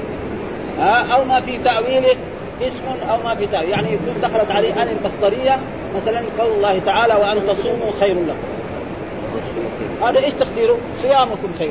ها 0.78 1.14
أو 1.14 1.24
ما 1.24 1.40
في 1.40 1.59
تاويله 1.59 2.16
اسم 2.62 3.09
أو 3.11 3.16
ما 3.24 3.34
في 3.34 3.46
تأويل. 3.46 3.68
يعني 3.68 3.86
يكون 3.86 4.20
دخلت 4.22 4.50
عليه 4.50 4.82
أن 4.82 4.88
المصدريه 4.88 5.59
مثلا 5.96 6.22
قول 6.38 6.53
الله 6.53 6.78
تعالى 6.78 7.14
وأن 7.14 7.46
تصوموا 7.46 7.92
خير 8.00 8.14
لكم. 8.14 8.53
هذا 10.07 10.18
إيش 10.18 10.34
تقديره؟ 10.34 10.78
صيامكم 10.96 11.48
خير 11.59 11.70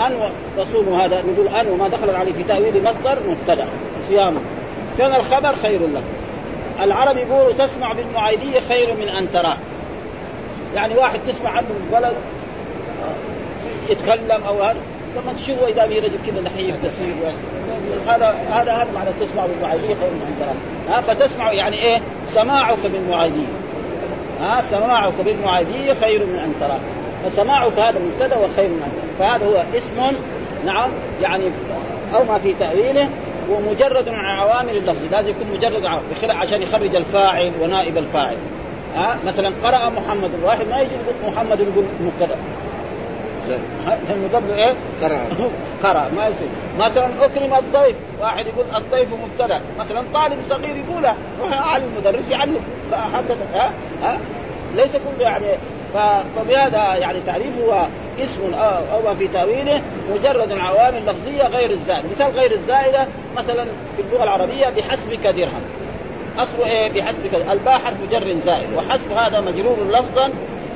أن 0.00 0.32
تصوموا 0.56 0.98
هذا 0.98 1.22
نقول 1.22 1.48
أن 1.48 1.68
وما 1.68 1.88
دخل 1.88 2.10
عليه 2.10 2.32
في 2.32 2.42
تأويل 2.42 2.84
مصدر 2.84 3.18
مبتدأ 3.28 3.66
صيامه. 4.08 4.40
كان 4.98 5.14
الخبر 5.14 5.56
خير 5.62 5.80
لكم 5.80 6.24
العرب 6.80 7.16
يقولوا 7.16 7.52
تسمع 7.52 7.92
بالمعايدية 7.92 8.60
خير 8.60 8.94
من 8.94 9.08
أن 9.08 9.32
تراه. 9.32 9.56
يعني 10.74 10.94
واحد 10.94 11.20
تسمع 11.28 11.50
عنه 11.50 11.66
الولد 11.90 12.16
يتكلم 13.90 14.42
أو 14.48 14.62
هذا 14.62 14.76
لما 15.16 15.32
تشوفه 15.32 15.66
إذا 15.66 15.86
في 15.86 15.98
رجل 15.98 16.18
كذا 16.26 16.40
نحيف 16.40 16.74
تسير 16.86 17.14
هذا 18.06 18.26
هذا 18.50 18.72
هذا 18.72 18.88
معنى 18.94 19.10
تسمع 19.20 19.46
بالمعايدية 19.46 19.94
خير 19.94 20.10
من 20.10 20.22
أن 20.28 20.36
تراه. 20.40 20.96
ها 20.96 21.00
فتسمع 21.00 21.52
يعني 21.52 21.76
إيه؟ 21.76 22.00
سماعك 22.26 22.78
بالمعايدية. 22.92 23.46
ها 24.40 24.62
سماعك 24.62 25.12
بالمعايدية 25.24 25.94
خير 25.94 26.26
من 26.26 26.38
أن 26.38 26.54
تراه. 26.60 26.80
فسماعك 27.24 27.78
هذا 27.78 27.98
مبتدأ 27.98 28.36
وخير 28.36 28.66
أن 28.66 28.80
فهذا 29.18 29.46
هو 29.46 29.64
اسم 29.74 30.16
نعم 30.64 30.90
يعني 31.22 31.44
أو 32.14 32.24
ما 32.24 32.38
في 32.38 32.54
تأويله 32.54 33.08
ومجرد 33.50 34.08
عن 34.08 34.24
عوامل 34.24 34.76
اللفظ. 34.76 35.02
لازم 35.12 35.28
يكون 35.28 35.46
مجرد 35.56 35.82
عشان 36.30 36.62
يخرج 36.62 36.94
الفاعل 36.94 37.52
ونائب 37.60 37.98
الفاعل. 37.98 38.36
ها؟ 38.96 39.18
مثلا 39.26 39.52
قرأ 39.62 39.88
محمد 39.88 40.30
واحد 40.42 40.68
ما 40.68 40.80
يجي 40.80 40.90
يقول 40.94 41.32
محمد 41.32 41.60
يقول 41.60 41.84
مبتدأ. 42.00 42.36
لأنه 43.48 44.28
قبل 44.32 44.52
إيه؟ 44.52 44.74
قرأ. 45.02 45.26
قرأ 45.84 46.10
ما 46.16 46.26
يصير. 46.26 46.48
مثلا 46.78 47.24
أكرم 47.24 47.54
الضيف 47.54 47.96
واحد 48.20 48.46
يقول 48.46 48.64
الضيف 48.76 49.08
مبتدأ. 49.12 49.60
مثلا 49.78 50.02
طالب 50.14 50.38
صغير 50.48 50.76
يقولها 50.76 51.16
علم 51.42 51.84
المدرس 51.96 52.30
يعلم 52.30 52.56
هكذا 52.92 53.46
ها؟ 53.54 53.70
ها؟ 54.02 54.18
ليس 54.74 54.92
كل 54.92 55.22
يعني 55.22 55.46
فبهذا 55.94 56.94
يعني 56.94 57.20
تعريفه 57.26 57.88
اسم 58.18 58.54
أو 58.54 59.14
في 59.14 59.28
تأويله 59.28 59.82
مجرد 60.14 60.52
عوامل 60.52 61.06
لفظية 61.06 61.42
غير 61.42 61.70
الزائدة، 61.70 62.08
مثال 62.14 62.30
غير 62.32 62.52
الزائدة 62.52 63.06
مثلا 63.36 63.64
في 63.96 64.02
اللغة 64.02 64.22
العربية 64.22 64.66
بحسبك 64.66 65.26
درهم. 65.26 65.62
أصله 66.38 66.66
إيه؟ 66.66 66.92
بحسبك 66.92 67.34
الباء 67.52 67.78
حرف 67.78 67.96
مجر 68.08 68.32
زائد. 68.44 68.68
وحسب 68.76 69.12
هذا 69.12 69.40
مجرور 69.40 69.76
لفظا 69.90 70.30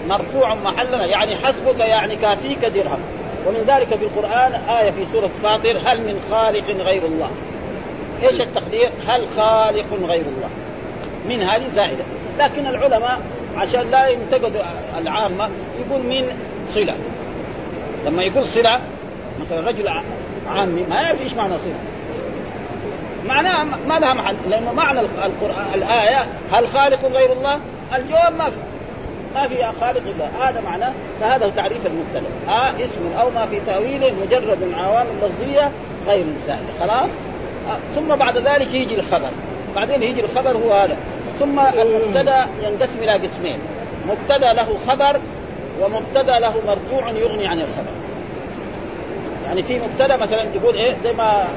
مرفوع 0.08 0.54
محلا. 0.54 1.06
يعني 1.06 1.36
حسبك 1.36 1.80
يعني 1.80 2.16
كافيك 2.16 2.64
درهم. 2.64 2.98
ومن 3.46 3.64
ذلك 3.66 3.88
في 3.88 4.04
القرآن 4.04 4.52
آية 4.52 4.90
في 4.90 5.04
سورة 5.12 5.30
فاطر 5.42 5.78
هل 5.86 6.00
من 6.00 6.20
خالق 6.30 6.70
غير 6.84 7.02
الله؟ 7.04 7.30
إيش 8.22 8.40
التقدير؟ 8.40 8.90
هل 9.06 9.24
خالق 9.36 10.08
غير 10.08 10.24
الله؟ 10.36 10.50
من 11.28 11.42
هذه 11.42 11.68
زائدة. 11.68 12.04
لكن 12.38 12.66
العلماء 12.66 13.20
عشان 13.58 13.90
لا 13.90 14.06
ينتقدوا 14.08 14.62
العامة 14.98 15.48
يقول 15.80 16.02
من 16.02 16.28
صلة. 16.74 16.94
لما 18.06 18.22
يقول 18.22 18.46
صلة 18.46 18.80
مثلا 19.40 19.68
رجل 19.68 19.88
عامي 20.48 20.84
ما 20.90 21.00
يعرف 21.00 21.20
إيش 21.20 21.34
معنى 21.34 21.58
صلة. 21.58 21.78
معناها 23.28 23.64
ما 23.64 23.94
لها 23.94 24.14
محل 24.14 24.36
لأنه 24.50 24.72
معنى 24.72 25.00
القرآن 25.00 25.74
الآية 25.74 26.26
هل 26.52 26.68
خالق 26.68 27.04
غير 27.04 27.32
الله؟ 27.32 27.58
الجواب 27.96 28.36
ما 28.38 28.50
في. 28.50 28.56
ما 29.34 29.48
في 29.48 29.64
خالق 29.80 30.02
إلا 30.06 30.48
هذا 30.48 30.60
معناه 30.60 30.92
فهذا 31.20 31.52
تعريف 31.56 31.86
المبتدأ. 31.86 32.30
آه 32.48 32.70
اسم 32.70 33.18
أو 33.20 33.30
ما 33.30 33.46
في 33.46 33.60
تاويله 33.66 34.12
مجرد 34.26 34.58
عوامل 34.74 35.10
لفظية 35.22 35.70
غير 36.06 36.24
سائله 36.46 36.68
خلاص؟ 36.80 37.10
آه 37.70 37.76
ثم 37.94 38.16
بعد 38.16 38.38
ذلك 38.38 38.74
يجي 38.74 39.00
الخبر. 39.00 39.30
بعدين 39.76 40.02
يجي 40.02 40.20
الخبر 40.20 40.50
هو 40.50 40.72
هذا. 40.72 40.96
ثم 41.38 41.60
المبتدا 41.60 42.46
ينقسم 42.62 42.98
إلى 42.98 43.12
قسمين. 43.12 43.58
مبتدا 44.08 44.52
له 44.52 44.78
خبر 44.88 45.20
ومبتدا 45.80 46.38
له 46.38 46.54
مرفوع 46.66 47.10
يغني 47.10 47.46
عن 47.46 47.58
الخبر. 47.58 47.92
يعني 49.46 49.62
في 49.62 49.78
مبتدا 49.78 50.16
مثلا 50.16 50.42
يقول 50.54 50.74
إيه؟ 50.74 50.96
زي 51.04 51.12
ما 51.12 51.48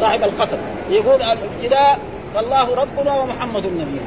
صاحب 0.00 0.24
الخطر. 0.24 0.58
يقول 0.90 1.22
الابتداء 1.22 1.98
فالله 2.34 2.74
ربنا 2.74 3.20
ومحمد 3.20 3.66
نبينا 3.66 4.02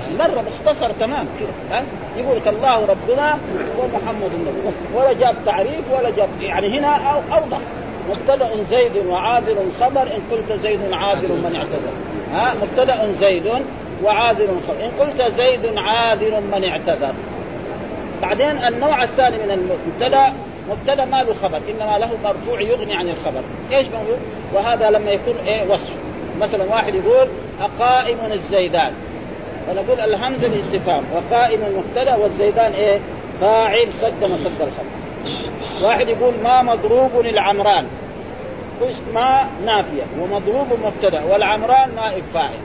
يعني 0.00 0.18
مرة 0.18 0.44
مختصر 0.50 0.90
تمام. 1.00 1.26
ها؟ 1.72 1.82
يقول 2.16 2.38
الله 2.46 2.86
ربنا 2.86 3.38
ومحمد 3.78 4.30
النبي. 4.34 4.60
ولا 4.94 5.12
جاب 5.12 5.36
تعريف 5.46 5.92
ولا 5.98 6.10
جاب 6.10 6.28
يعني 6.40 6.78
هنا 6.78 6.96
أو 6.96 7.20
أوضح. 7.32 7.58
مبتدأ 8.10 8.50
زيد 8.70 9.06
وعاذر 9.06 9.56
خبر 9.80 10.02
إن 10.02 10.20
قلت 10.32 10.60
زيد 10.62 10.80
عاذر 10.92 11.28
من 11.28 11.56
اعتذر. 11.56 11.92
ها؟ 12.34 12.54
مبتدأ 12.62 13.12
زيد 13.20 13.52
وعاذر 14.02 14.48
خبر 14.68 14.84
إن 14.84 14.90
قلت 15.00 15.22
زيد 15.22 15.78
عاذر 15.78 16.40
من 16.40 16.64
اعتذر. 16.64 17.14
بعدين 18.22 18.64
النوع 18.64 19.02
الثاني 19.02 19.36
من 19.38 19.50
المبتدأ 19.50 20.32
مبتدا 20.70 21.04
ما 21.04 21.22
له 21.22 21.34
خبر 21.34 21.60
إنما 21.70 21.98
له 21.98 22.10
مرفوع 22.24 22.60
يغني 22.60 22.94
عن 22.94 23.08
الخبر. 23.08 23.42
إيش 23.72 23.86
موجود 23.86 24.18
وهذا 24.52 24.90
لما 24.90 25.10
يكون 25.10 25.34
إيه 25.46 25.70
وصف. 25.70 25.96
مثلا 26.40 26.64
واحد 26.70 26.94
يقول 26.94 27.28
أقائم 27.60 28.18
الزيدان. 28.32 28.92
فنقول 29.66 30.00
الهمزه 30.00 30.46
الاستفهام 30.46 31.04
وقائم 31.14 31.60
المبتدا 31.62 32.16
والزيدان 32.16 32.72
إيه؟ 32.72 32.98
فاعل 33.40 33.88
صد 33.94 34.24
مصد 34.24 34.60
الخبر. 34.60 34.94
واحد 35.82 36.08
يقول 36.08 36.34
ما 36.42 36.62
مضروب 36.62 37.20
العمران 37.20 37.86
ما 39.14 39.46
نافية 39.64 40.02
ومضروب 40.20 40.66
مبتدا 40.84 41.24
والعمران 41.24 41.94
نائب 41.96 42.24
فاعل 42.34 42.58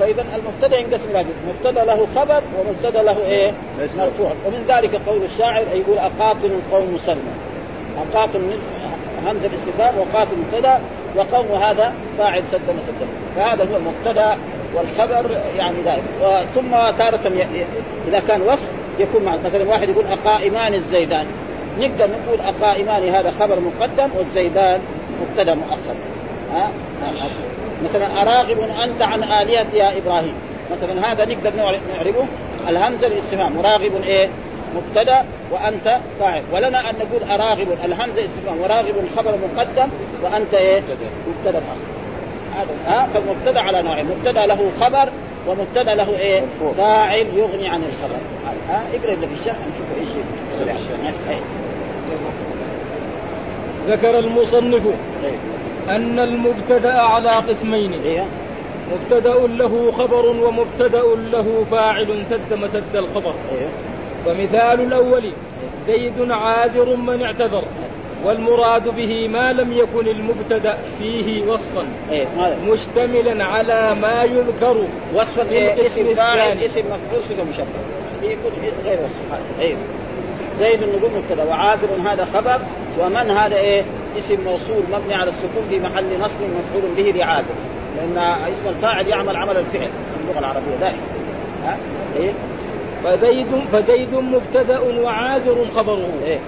فإذا 0.00 0.24
المبتدأ 0.36 0.80
ينقسم 0.80 1.10
إلى 1.10 1.24
مبتدأ 1.48 1.84
له 1.84 2.06
خبر 2.14 2.42
ومبتدأ 2.58 3.02
له 3.02 3.16
إيه؟ 3.26 3.52
مرفوع. 3.98 4.32
ومن 4.46 4.64
ذلك 4.68 5.00
قول 5.06 5.22
الشاعر 5.22 5.64
يقول 5.74 5.98
أقاتل 5.98 6.46
القوم 6.46 6.94
مسلما. 6.94 7.34
أقاتل 7.98 8.40
همزة 9.26 9.46
الاستفهام 9.46 9.94
وقاتل 9.98 10.36
مبتدأ 10.36 10.78
وقوم 11.16 11.62
هذا 11.62 11.92
فاعل 12.18 12.42
سد 12.52 12.60
مسدا 12.70 13.06
فهذا 13.36 13.68
هو 13.72 13.76
المبتدأ 13.76 14.36
والخبر 14.74 15.40
يعني 15.56 15.76
دائما 15.82 16.46
ثم 16.54 16.98
تارة 16.98 17.32
إذا 18.08 18.20
كان 18.20 18.42
وصف 18.42 18.68
يكون 18.98 19.22
مع 19.22 19.36
مثلا 19.44 19.68
واحد 19.68 19.88
يقول 19.88 20.04
أقائمان 20.06 20.74
الزيدان. 20.74 21.26
نقدر 21.78 22.08
نقول 22.08 22.40
اقائمان 22.40 23.08
هذا 23.08 23.30
خبر 23.30 23.60
مقدم 23.60 24.08
والزيدان 24.18 24.80
مبتدأ 25.22 25.54
مؤخر 25.54 25.94
ها؟ 26.52 26.70
مثلا 27.84 28.22
أراغب 28.22 28.58
أنت 28.60 29.02
عن 29.02 29.22
آلهتي 29.22 29.78
يا 29.78 29.98
إبراهيم. 29.98 30.34
مثلا 30.72 31.12
هذا 31.12 31.24
نقدر 31.24 31.52
نعرفه؟ 31.56 32.26
الهمزة 32.68 33.06
الاستفهام. 33.06 33.56
مراغب 33.56 34.02
إيه؟ 34.02 34.28
مبتدأ 34.76 35.24
وأنت 35.50 36.00
فاعل. 36.18 36.42
ولنا 36.52 36.90
أن 36.90 36.94
نقول 36.94 37.30
أراغب. 37.30 37.68
الهمزة 37.84 38.24
استفهام 38.24 38.60
وراغب 38.60 38.94
خبر 39.16 39.34
مقدم 39.54 39.88
وأنت 40.22 40.54
إيه؟ 40.54 40.82
مبتدأ. 41.28 41.62
هذا. 42.56 42.68
ها؟ 42.86 43.08
فالمبتدأ 43.14 43.60
على 43.60 43.82
نوعين. 43.82 44.06
مبتدأ 44.06 44.46
له 44.46 44.70
خبر 44.80 45.08
ومبتدأ 45.48 45.94
له 45.94 46.18
إيه؟ 46.18 46.42
فاعل 46.76 47.26
يغني 47.34 47.68
عن 47.68 47.82
الخبر. 47.82 48.20
ها؟ 48.68 48.82
اقرأ 48.94 49.12
اللي 49.12 49.26
في 49.26 49.34
الشرح 49.34 49.56
نشوف 49.74 49.86
إيش 50.00 50.08
ذكر 53.88 54.18
المصنف. 54.18 54.82
أن 55.90 56.18
المبتدأ 56.18 56.92
على 56.92 57.48
قسمين 57.48 57.92
إيه؟ 57.92 58.26
مبتدأ 58.92 59.46
له 59.46 59.92
خبر 59.92 60.26
ومبتدأ 60.26 61.02
له 61.32 61.64
فاعل 61.70 62.24
سد 62.30 62.52
مسد 62.52 62.96
الخبر 62.96 63.34
إيه؟ 63.52 63.68
فمثال 64.24 64.80
الأول 64.80 65.32
زيد 65.86 66.30
عاذر 66.30 66.96
من 66.96 67.22
اعتذر 67.22 67.64
والمراد 68.24 68.88
به 68.88 69.28
ما 69.28 69.52
لم 69.52 69.72
يكن 69.72 70.06
المبتدأ 70.08 70.78
فيه 70.98 71.46
وصفا 71.46 71.86
إيه؟ 72.10 72.26
مشتملا 72.66 73.44
على 73.44 73.94
ما 74.00 74.22
يذكر 74.22 74.86
وصفا 75.14 75.50
إيه؟ 75.50 75.86
اسم 75.86 76.14
فاعل 76.14 76.58
اسم 76.58 76.80
مفعول 76.80 77.22
صفه 77.28 77.44
مشبه 77.44 77.98
يكون 78.22 78.52
غير 78.84 78.98
وصف 79.04 79.40
أيوه 79.60 79.78
زيد 80.58 80.82
نقول 80.82 81.10
مبتدأ 81.16 81.44
وعاذر 81.44 81.88
هذا 82.04 82.24
خبر 82.24 82.60
ومن 83.00 83.30
هذا 83.30 83.56
إيه 83.56 83.84
اسم 84.18 84.44
موصول 84.44 84.82
مبني 84.92 85.14
على 85.14 85.30
السكون 85.30 85.62
في 85.70 85.78
محل 85.78 86.20
نصب 86.20 86.40
مفعول 86.40 86.94
به 86.96 87.18
لعاذر 87.18 87.54
لأن 87.96 88.18
اسم 88.18 88.68
الفاعل 88.68 89.08
يعمل 89.08 89.36
عمل 89.36 89.56
الفعل 89.56 89.88
في 89.88 90.20
اللغة 90.22 90.38
العربية 90.38 90.76
دائما. 90.80 91.02
ها؟ 91.64 91.78
إيه؟ 92.16 92.32
فزيد 93.04 93.46
فزيد 93.72 94.14
مبتدأ 94.14 94.80
وعاذر 94.80 95.66
خبره. 95.76 96.08
إيه؟ 96.24 96.38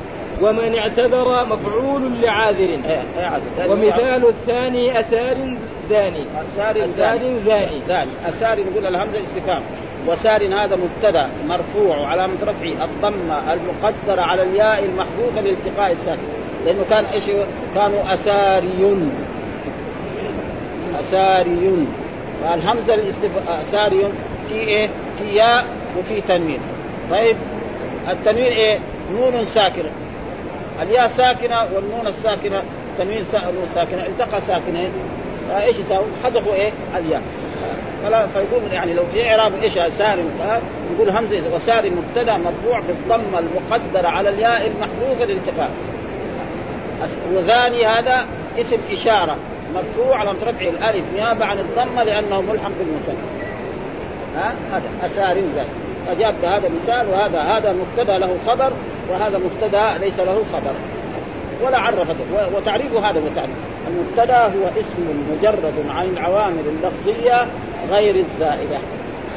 ومن 0.42 0.74
اعتذر 0.78 1.46
مفعول 1.46 2.02
لعاذر 2.22 2.58
إيه؟ 2.58 3.02
إيه 3.18 3.70
ومثال 3.70 4.28
الثاني 4.28 5.00
أسار 5.00 5.36
زاني. 5.90 6.24
أسار 6.36 6.84
أسار 6.84 7.18
زاني. 7.46 7.80
زاني 7.88 8.10
أسار 8.24 8.58
نقول 8.70 8.86
الهمزة 8.86 9.18
استفهام 9.26 9.62
وسار 10.08 10.54
هذا 10.54 10.76
مبتدأ 10.76 11.28
مرفوع 11.48 11.96
وعلامة 11.98 12.34
رفعه 12.42 12.84
الضمة 12.84 13.52
المقدرة 13.52 14.22
على 14.22 14.42
الياء 14.42 14.84
المحذوفة 14.84 15.40
لالتقاء 15.40 15.92
الساكن. 15.92 16.39
لأنه 16.64 16.84
كان 16.90 17.04
إيش 17.04 17.24
كانوا 17.74 18.14
أساري 18.14 19.06
أساري 21.00 21.86
فالهمزة 22.42 22.94
الاستف... 22.94 23.48
أساري 23.48 24.04
في 24.48 24.54
إيه؟ 24.54 24.88
في 25.18 25.34
ياء 25.34 25.64
وفي 25.98 26.20
تنوين. 26.20 26.60
طيب 27.10 27.36
التنوين 28.10 28.52
إيه؟ 28.52 28.78
نون 29.12 29.44
ساكنة. 29.46 29.90
الياء 30.82 31.08
ساكنة 31.08 31.66
والنون 31.74 32.06
الساكنة 32.06 32.62
تنوين 32.98 33.24
نون 33.34 33.68
ساكنة 33.74 34.06
التقى 34.06 34.40
ساكنين 34.40 34.90
إيش 35.50 35.78
يساوي؟ 35.78 36.06
حذفوا 36.24 36.54
إيه؟ 36.54 36.72
الياء. 36.96 37.22
فلا 38.04 38.26
فيقول 38.26 38.72
يعني 38.72 38.94
لو 38.94 39.02
إعراب 39.20 39.52
إيش 39.62 39.72
سار 39.72 40.18
يقول 40.94 41.10
همزة 41.10 41.54
وسار 41.54 41.90
مبتدا 41.90 42.36
مرفوع 42.36 42.80
بالضمة 42.80 43.38
المقدرة 43.38 44.08
على 44.08 44.28
الياء 44.28 44.66
المحذوفة 44.66 45.24
للالتقاء 45.24 45.70
وذاني 47.34 47.86
هذا 47.86 48.26
اسم 48.58 48.78
إشارة 48.92 49.36
مرفوع 49.74 50.16
على 50.16 50.30
رفع 50.30 50.68
الألف 50.68 51.04
نيابة 51.14 51.44
عن 51.44 51.58
الضمة 51.58 52.02
لأنه 52.02 52.40
ملحق 52.40 52.70
بالمثنى 52.78 53.14
ها؟ 54.36 54.54
هذا 54.72 55.06
اسار 55.06 55.36
ذلك 55.36 55.66
فجاب 56.06 56.34
هذا 56.44 56.70
مثال 56.82 57.08
وهذا 57.08 57.40
هذا 57.40 57.72
مبتدأ 57.72 58.18
له 58.18 58.36
خبر 58.46 58.72
وهذا 59.10 59.38
مبتدأ 59.38 59.98
ليس 59.98 60.18
له 60.18 60.42
خبر. 60.52 60.72
ولا 61.62 61.78
عرف 61.78 62.08
وتعريف 62.54 62.94
هذا 62.94 63.20
هو 63.20 63.28
تعريف 63.36 63.56
المبتدأ 63.88 64.44
هو 64.44 64.80
اسم 64.80 65.24
مجرد 65.30 65.74
عن 65.90 66.06
العوامل 66.06 66.64
اللفظية 66.66 67.46
غير 67.90 68.14
الزائدة. 68.14 68.78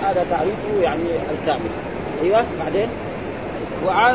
هذا 0.03 0.25
تعريفه 0.29 0.81
يعني 0.81 1.03
الكامل. 1.31 1.69
أيوه 2.23 2.45
بعدين. 2.63 2.87
وع... 3.85 4.11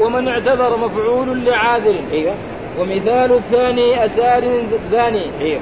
ومن 0.00 0.28
اعتذر 0.28 0.76
مفعول 0.76 1.44
لعاذر. 1.44 2.00
أيوه. 2.12 2.34
ومثال 2.78 3.32
الثاني 3.32 4.04
أسار 4.04 4.62
ثاني. 4.90 5.30
أيوه. 5.40 5.60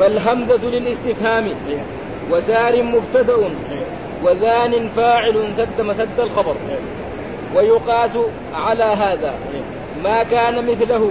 فالهمزة 0.00 0.70
للاستفهام. 0.70 1.44
أيوه. 1.44 1.80
وسار 2.30 2.82
مبتدأ. 2.82 3.36
أيوه. 3.36 3.86
وذان 4.24 4.88
فاعل 4.88 5.52
سد 5.56 5.80
مسد 5.80 6.20
الخبر. 6.20 6.56
أيوه. 6.68 6.80
ويقاس 7.54 8.18
على 8.54 8.84
هذا. 8.84 9.34
أيوه. 9.54 9.64
ما 10.02 10.22
كان 10.22 10.70
مثله. 10.70 11.10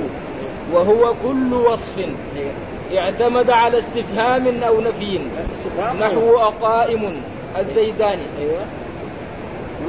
وهو 0.73 1.13
كل 1.23 1.53
وصف. 1.53 1.99
أيوه. 1.99 2.51
اعتمد 3.03 3.49
على 3.49 3.77
استفهام 3.77 4.63
أو 4.63 4.81
نفي. 4.81 5.19
نحو 5.99 6.37
أقائم 6.37 7.21
الزيداني 7.59 8.21
أيوة. 8.41 8.65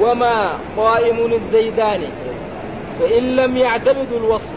وما 0.01 0.57
قائم 0.77 1.33
الزيداني 1.33 2.07
فإن 2.99 3.35
لم 3.35 3.57
يعتمد 3.57 4.07
الوصف 4.11 4.49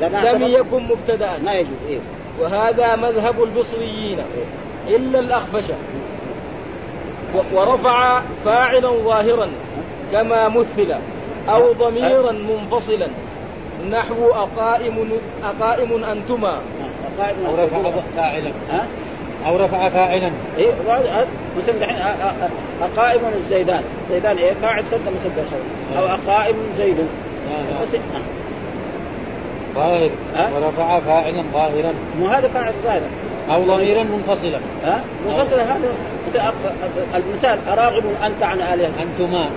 لم 0.00 0.42
يكن 0.42 0.82
مبتدأ. 0.82 1.38
ما 1.38 1.52
يجوز 1.52 1.78
إيه؟ 1.88 1.98
وهذا 2.40 2.96
مذهب 2.96 3.42
البصريين 3.42 4.18
إلا 4.88 5.18
الأخفش. 5.18 5.64
ورفع 7.52 8.22
فاعلا 8.44 8.90
ظاهرا 8.90 9.48
كما 10.12 10.48
مثل 10.48 10.94
أو 11.48 11.72
ضميرا 11.72 12.32
منفصلا. 12.32 13.08
نحو 13.90 14.30
أقائم 14.30 15.08
أقائم 15.44 16.04
أنتما. 16.04 16.60
أو 17.46 17.54
رفع 17.54 17.82
فاعلا. 18.16 18.52
أو 19.46 19.56
رفع 19.56 19.88
فاعلا. 19.88 20.32
إيه 20.58 20.72
مثلا 21.58 21.74
الحين 21.74 21.96
أقائم 22.82 23.20
الزيدان. 23.36 23.82
زيدان 24.10 24.36
إيه؟ 24.36 24.52
فاعل 24.62 24.84
سد 24.90 25.00
مسد 25.00 25.38
الخبر 25.38 25.98
أو 25.98 26.06
أقائم 26.06 26.56
زيد. 26.78 26.96
ظاهر. 29.74 30.10
ورفع 30.54 31.00
فاعلا 31.00 31.44
ظاهرا. 31.52 31.92
مو 32.18 32.26
هذا 32.26 32.48
فاعل 32.48 32.72
ظاهرا 32.84 33.08
أو 33.54 33.62
ضميرا 33.62 34.04
منفصلا. 34.04 34.58
ها 34.84 35.00
منفصلا 35.28 35.62
هذا. 35.62 35.92
المثال 37.14 37.58
أراغب 37.68 38.04
أنت 38.22 38.42
عن 38.42 38.56
الهه 38.56 39.02
أنتما. 39.02 39.50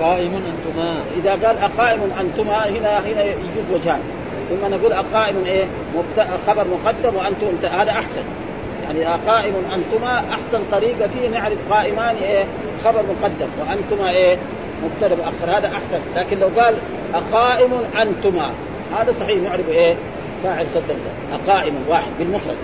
قائم 0.00 0.34
أنتما. 0.34 1.02
إذا 1.16 1.30
قال 1.30 1.58
أقائم 1.58 2.00
أنتما 2.20 2.68
هنا 2.68 3.00
هنا 3.00 3.24
يجوز 3.24 3.64
وجهان. 3.72 4.00
ثم 4.50 4.74
نقول 4.74 4.92
أقائم 4.92 5.36
إيه؟ 5.46 5.64
خبر 6.46 6.64
مقدم 6.64 7.16
وأنتم 7.16 7.68
هذا 7.68 7.90
أحسن. 7.90 8.22
يعني 8.88 9.08
اقائم 9.08 9.54
أنتما 9.74 10.18
أحسن 10.18 10.60
طريقة 10.72 11.08
فيه 11.08 11.28
نعرف 11.28 11.58
قائمان 11.70 12.16
إيه 12.16 12.44
خبر 12.84 13.02
مقدم 13.02 13.48
وأنتما 13.60 14.10
إيه 14.10 14.36
مبتدأ 14.84 15.16
مؤخر 15.16 15.58
هذا 15.58 15.66
أحسن. 15.66 16.00
لكن 16.16 16.38
لو 16.38 16.48
قال 16.60 16.74
أقائم 17.14 17.70
أنتما 18.02 18.50
هذا 18.98 19.14
صحيح 19.20 19.36
نعرف 19.42 19.68
إيه 19.68 19.94
فاعل 20.44 20.66
سد 20.74 20.82
أقائم 21.32 21.74
واحد 21.88 22.10
بالمفرد. 22.18 22.56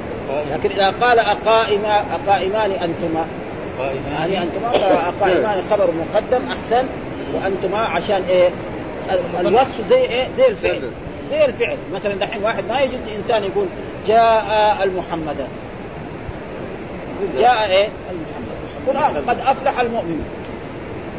لكن 0.53 0.71
إذا 0.71 0.91
قال 1.01 1.19
أقائم 1.19 1.85
أقائمان 1.85 2.71
أنتما 2.71 3.27
يعني 4.19 4.43
أنتما 4.43 4.69
أقائمان 5.09 5.63
خبر 5.71 5.89
مقدم 5.91 6.51
أحسن 6.51 6.85
وأنتما 7.35 7.79
عشان 7.79 8.23
إيه 8.29 8.49
الوصف 9.41 9.89
زي 9.89 9.97
إيه 10.01 10.29
زي 10.37 10.49
الفعل 10.49 10.81
زي 11.31 11.45
الفعل. 11.45 11.77
مثلا 11.95 12.15
دحين 12.15 12.45
واحد 12.45 12.65
ما 12.69 12.81
يجد 12.81 13.01
إنسان 13.19 13.45
يقول 13.45 13.67
جاء 14.07 14.79
المحمدان 14.85 15.49
جاء 17.39 17.71
إيه؟ 17.71 17.89
المحمد 18.89 19.29
قد 19.29 19.39
أفلح 19.39 19.81
المؤمنون. 19.81 20.25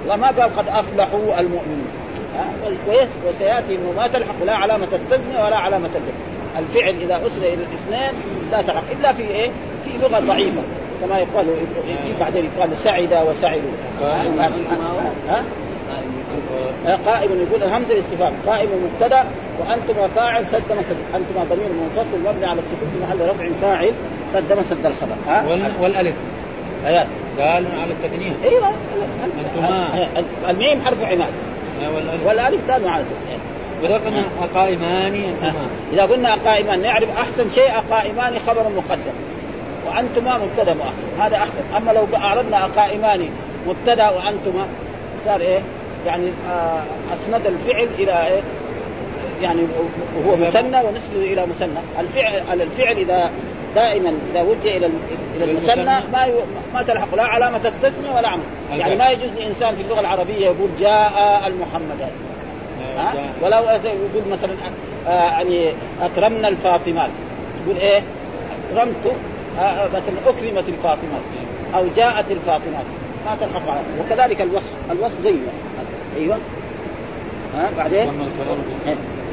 الله 0.04 0.16
ما 0.16 0.28
قال 0.28 0.56
قد 0.56 0.68
أفلحوا 0.68 1.40
المؤمنون. 1.40 1.88
وسيأتي 3.28 3.76
إنه 3.76 3.94
ما 3.98 4.08
تلحق 4.08 4.44
لا 4.46 4.56
علامة 4.56 4.88
التزميه 4.94 5.46
ولا 5.46 5.58
علامة 5.58 5.86
الجمع 5.88 6.60
الفعل 6.60 6.96
إذا 7.02 7.16
اسر 7.28 7.38
إلى 7.38 7.54
الاثنين 7.54 8.22
لا 8.52 8.62
تلحق 8.62 8.84
إلا 9.00 9.14
في 9.14 9.24
إيه؟ 9.24 9.50
في 9.86 9.90
لغة 10.02 10.20
ضعيفة 10.20 10.62
كما 11.02 11.20
يقال 11.20 11.46
بعدين 12.20 12.50
يقال 12.58 12.78
سعد 12.78 13.14
وسعدوا؟ 13.28 13.72
قائم 17.06 17.30
يقول 17.32 17.64
الهمزة 17.64 17.94
الاستفهام. 17.94 18.34
قائم 18.48 18.70
مبتدأ 18.86 19.26
وأنتم 19.60 20.08
فاعل 20.16 20.46
سد 20.48 20.72
مسد. 20.72 20.98
أنتم 21.16 21.56
ضمير 21.56 21.70
منفصل 21.70 22.20
مبني 22.26 22.46
على 22.46 22.60
السكون 22.60 22.90
في 22.94 23.04
محل 23.04 23.30
رفع 23.30 23.50
فاعل 23.62 23.92
سد 24.34 24.54
مسد 24.60 24.86
الخبر. 24.86 25.16
ها؟ 25.28 25.46
والألف. 25.82 26.16
أيات. 26.86 27.08
دال 27.38 27.66
على 27.80 27.94
التثنية. 27.94 28.34
أيوه. 28.44 28.70
أنتما. 29.40 30.08
الميم 30.50 30.82
حرف 30.86 31.04
عماد. 31.04 31.34
والألف. 32.26 32.62
دال 32.68 32.88
على 32.88 33.04
التثنيه 33.04 33.36
قلنا 34.06 34.26
اقائمان 34.42 35.16
أنتما. 35.16 35.68
إذا 35.94 36.04
قلنا 36.04 36.34
أقائمان 36.34 36.82
نعرف 36.82 37.10
أحسن 37.10 37.50
شيء 37.50 37.72
اقائمان 37.72 38.40
خبر 38.48 38.64
مقدم. 38.78 39.16
وأنتما 39.88 40.38
مبتدأ 40.38 40.74
مؤخر. 40.74 41.26
هذا 41.28 41.36
أحسن. 41.36 41.76
أما 41.78 41.92
لو 41.92 42.08
أعرضنا 42.16 42.66
اقائمان 42.66 43.30
مبتدأ 43.68 44.10
وأنتما 44.10 44.66
صار 45.26 45.42
إيه؟ 45.42 45.60
يعني 46.06 46.32
آه، 46.50 46.84
أسند 47.14 47.48
الفعل 47.48 47.88
إلى 48.00 48.28
إيه؟ 48.28 48.42
يعني 49.42 49.62
وهو 50.18 50.36
مثنى 50.36 50.78
ونسبه 50.78 51.34
إلى 51.34 51.46
مثنى 51.46 51.80
الفعل 52.00 52.62
الفعل 52.62 52.98
إذا 52.98 53.32
دائما 53.76 54.18
إذا 54.32 54.42
وجه 54.42 54.78
إلى 54.78 54.90
إلى 55.36 55.52
المثنى 55.52 55.86
ما 55.86 56.28
ما 56.74 56.84
تلحق. 56.84 57.16
لا 57.16 57.24
علامة 57.24 57.62
التثنيه 57.66 58.16
ولا 58.16 58.28
عمل. 58.28 58.44
يعني 58.70 58.96
ما 58.96 59.10
يجوز 59.10 59.30
لإنسان 59.38 59.76
في 59.76 59.82
اللغة 59.82 60.00
العربية 60.00 60.46
يقول 60.46 60.70
جاء 60.80 61.44
المحمدان 61.48 62.12
ها؟ 62.98 63.14
ولو 63.42 63.64
يقول 63.64 64.24
مثلا 64.32 64.54
آه 65.08 65.12
يعني 65.12 65.72
أكرمنا 66.02 66.48
الفاطمات. 66.48 67.10
يقول 67.66 67.78
إيه؟ 67.82 68.02
أكرمت 68.72 69.12
آه 69.60 69.88
مثلا 69.88 70.16
أكرمت 70.26 70.70
الفاطمات. 70.70 71.22
أو 71.76 71.86
جاءت 71.96 72.32
الفاطمات. 72.32 72.86
ما 73.26 73.36
تلحق 73.40 73.82
وكذلك 74.00 74.42
الوصف. 74.42 74.74
الوصف 74.92 75.22
زيه 75.24 75.40
أيوه. 76.18 76.38
ها 77.56 77.70
بعدين؟ 77.78 78.12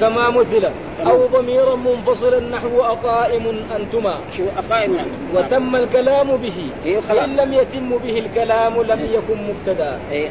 كما 0.00 0.30
مثل 0.30 0.70
أو 1.06 1.26
ضميرا 1.26 1.76
منفصلا 1.76 2.40
نحو 2.40 2.80
أقائم 2.80 3.42
أنتما. 3.76 4.18
شو 4.36 4.44
أقائم 4.58 4.96
وتم 5.34 5.76
الكلام 5.76 6.36
به. 6.36 6.70
إيه 6.84 7.00
خلاص. 7.00 7.28
إن 7.28 7.36
لم 7.36 7.52
يتم 7.52 7.88
به 8.04 8.18
الكلام 8.18 8.82
لم 8.82 8.98
إيه. 8.98 9.10
يكن 9.10 9.36
مبتدا. 9.48 9.98
إيه. 10.12 10.28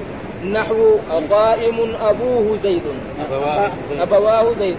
نحو 0.52 0.96
أقائم 1.12 1.76
أبوه 2.02 2.58
زيد. 2.64 2.82
أبواه 4.00 4.54
زيد. 4.60 4.78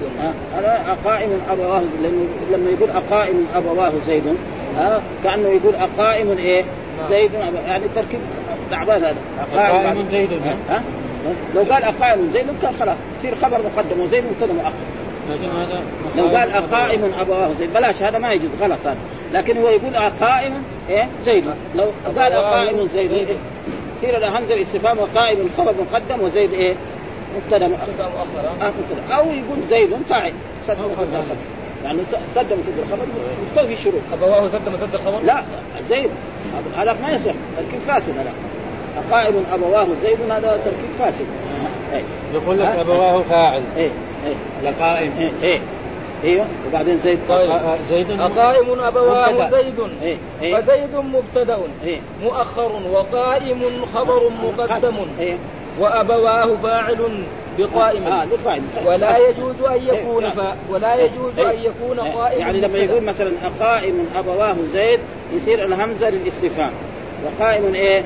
أقائم 0.88 1.40
أبواه 1.50 1.82
لأنه 2.02 2.26
لما 2.52 2.70
يقول 2.70 2.90
أقائم 2.90 3.46
أبواه 3.54 3.92
زيد 4.06 4.36
ها 4.76 5.02
كأنه 5.24 5.48
يقول 5.48 5.74
أقائم 5.74 6.38
إيه؟ 6.38 6.64
زيد. 7.10 7.30
يعني 7.68 7.84
تركيب 7.94 8.20
تعبان 8.70 9.04
هذا. 9.04 9.16
أقائم 9.54 10.06
زيد. 10.10 10.30
ها؟ 10.68 10.82
لو 11.54 11.62
قال 11.62 11.84
أقائم 11.84 12.30
زيد 12.32 12.46
كان 12.62 12.74
خلاص. 12.80 12.96
يصير 13.18 13.34
خبر 13.34 13.60
مقدم 13.74 14.00
وزيد 14.00 14.24
مبتدا 14.24 14.52
مؤخر. 14.52 14.72
لكن 15.30 15.48
هذا 15.50 15.82
لو 16.16 16.24
قال 16.36 16.50
أقائم 16.50 17.12
أبواه 17.20 17.50
زيد 17.58 17.72
بلاش 17.72 18.02
هذا 18.02 18.18
ما 18.18 18.32
يجوز 18.32 18.50
غلط 18.60 18.78
هذا. 18.84 18.96
لكن 19.32 19.56
هو 19.56 19.68
يقول 19.68 19.94
أقائم 19.94 20.52
إيه؟ 20.88 21.08
زيد 21.24 21.44
لو 21.74 21.86
قال 22.16 22.32
أقائم. 22.32 22.86
زيد 22.86 23.12
إيه؟ 23.12 23.26
يصير 23.98 24.16
الهمزه 24.16 24.54
الاستفهام 24.54 24.98
وقائم 24.98 25.38
الخبر 25.40 25.74
مقدم 25.80 26.24
وزيد 26.24 26.52
إيه؟ 26.52 26.74
مبتدأ 27.36 27.68
مؤخر. 27.68 27.84
آه. 28.00 28.72
مبتدأ. 28.80 29.14
أو 29.14 29.24
يقول 29.24 29.58
زيد 29.70 29.90
فاعل. 30.08 30.32
يعني 31.84 31.98
سد 32.34 32.52
مسد 32.52 32.78
الخبر 32.78 33.06
مستوفي 33.50 33.72
الشروط. 33.72 34.02
أبواه 34.12 34.48
سد 34.48 34.68
مسد 34.68 34.94
الخبر؟ 34.94 35.20
لا 35.24 35.42
زيد. 35.88 36.10
هذا 36.76 36.96
ما 37.02 37.10
يصح 37.10 37.32
تركيب 37.56 37.80
فاسد 37.86 38.18
هذا. 38.18 38.32
قائم 39.10 39.44
أبواه 39.52 39.86
زيد 40.02 40.30
هذا 40.30 40.60
تركيب 40.64 40.90
فاسد. 40.98 41.26
إيه. 41.92 42.02
يقول 42.34 42.60
لك 42.60 42.66
أبواه 42.66 43.22
فاعل. 43.22 43.64
إيه 43.76 43.90
إيه. 44.26 44.70
لقائم 44.70 45.12
إيه 45.18 45.30
إيه. 45.42 45.60
أيوه 46.24 46.46
وبعدين 46.68 46.98
زيد 46.98 47.18
طيب 47.28 47.60
زيد 47.90 48.20
أقائم 48.20 48.80
أبواه 48.80 49.50
زيد. 49.50 49.80
إيه؟ 50.02 50.16
إيه؟ 50.42 50.54
فزيد 50.54 50.96
مبتدأ. 50.96 51.58
إيه؟ 51.84 51.98
مؤخر 52.22 52.70
وقائم 52.92 53.62
خبر 53.94 54.30
مقدم. 54.44 54.94
إيه؟ 55.20 55.36
وأبواه 55.80 56.56
فاعل 56.62 57.24
بقائم. 57.58 58.06
آه 58.06 58.26
ولا 58.86 59.18
يجوز 59.18 59.62
أن 59.62 59.86
يكون 59.86 60.30
فا 60.30 60.56
ولا 60.70 60.94
يجوز 60.94 61.38
أن 61.38 61.58
يكون 61.58 62.00
قائم 62.00 62.40
يعني 62.40 62.60
لما 62.60 62.78
يقول 62.78 63.02
مثلا 63.02 63.30
أقائم 63.42 64.06
أبواه 64.16 64.56
زيد 64.72 65.00
يصير 65.34 65.64
الهمزة 65.64 66.10
للاستفهام. 66.10 66.72
وقائم 67.24 67.74
إيه؟ 67.74 68.02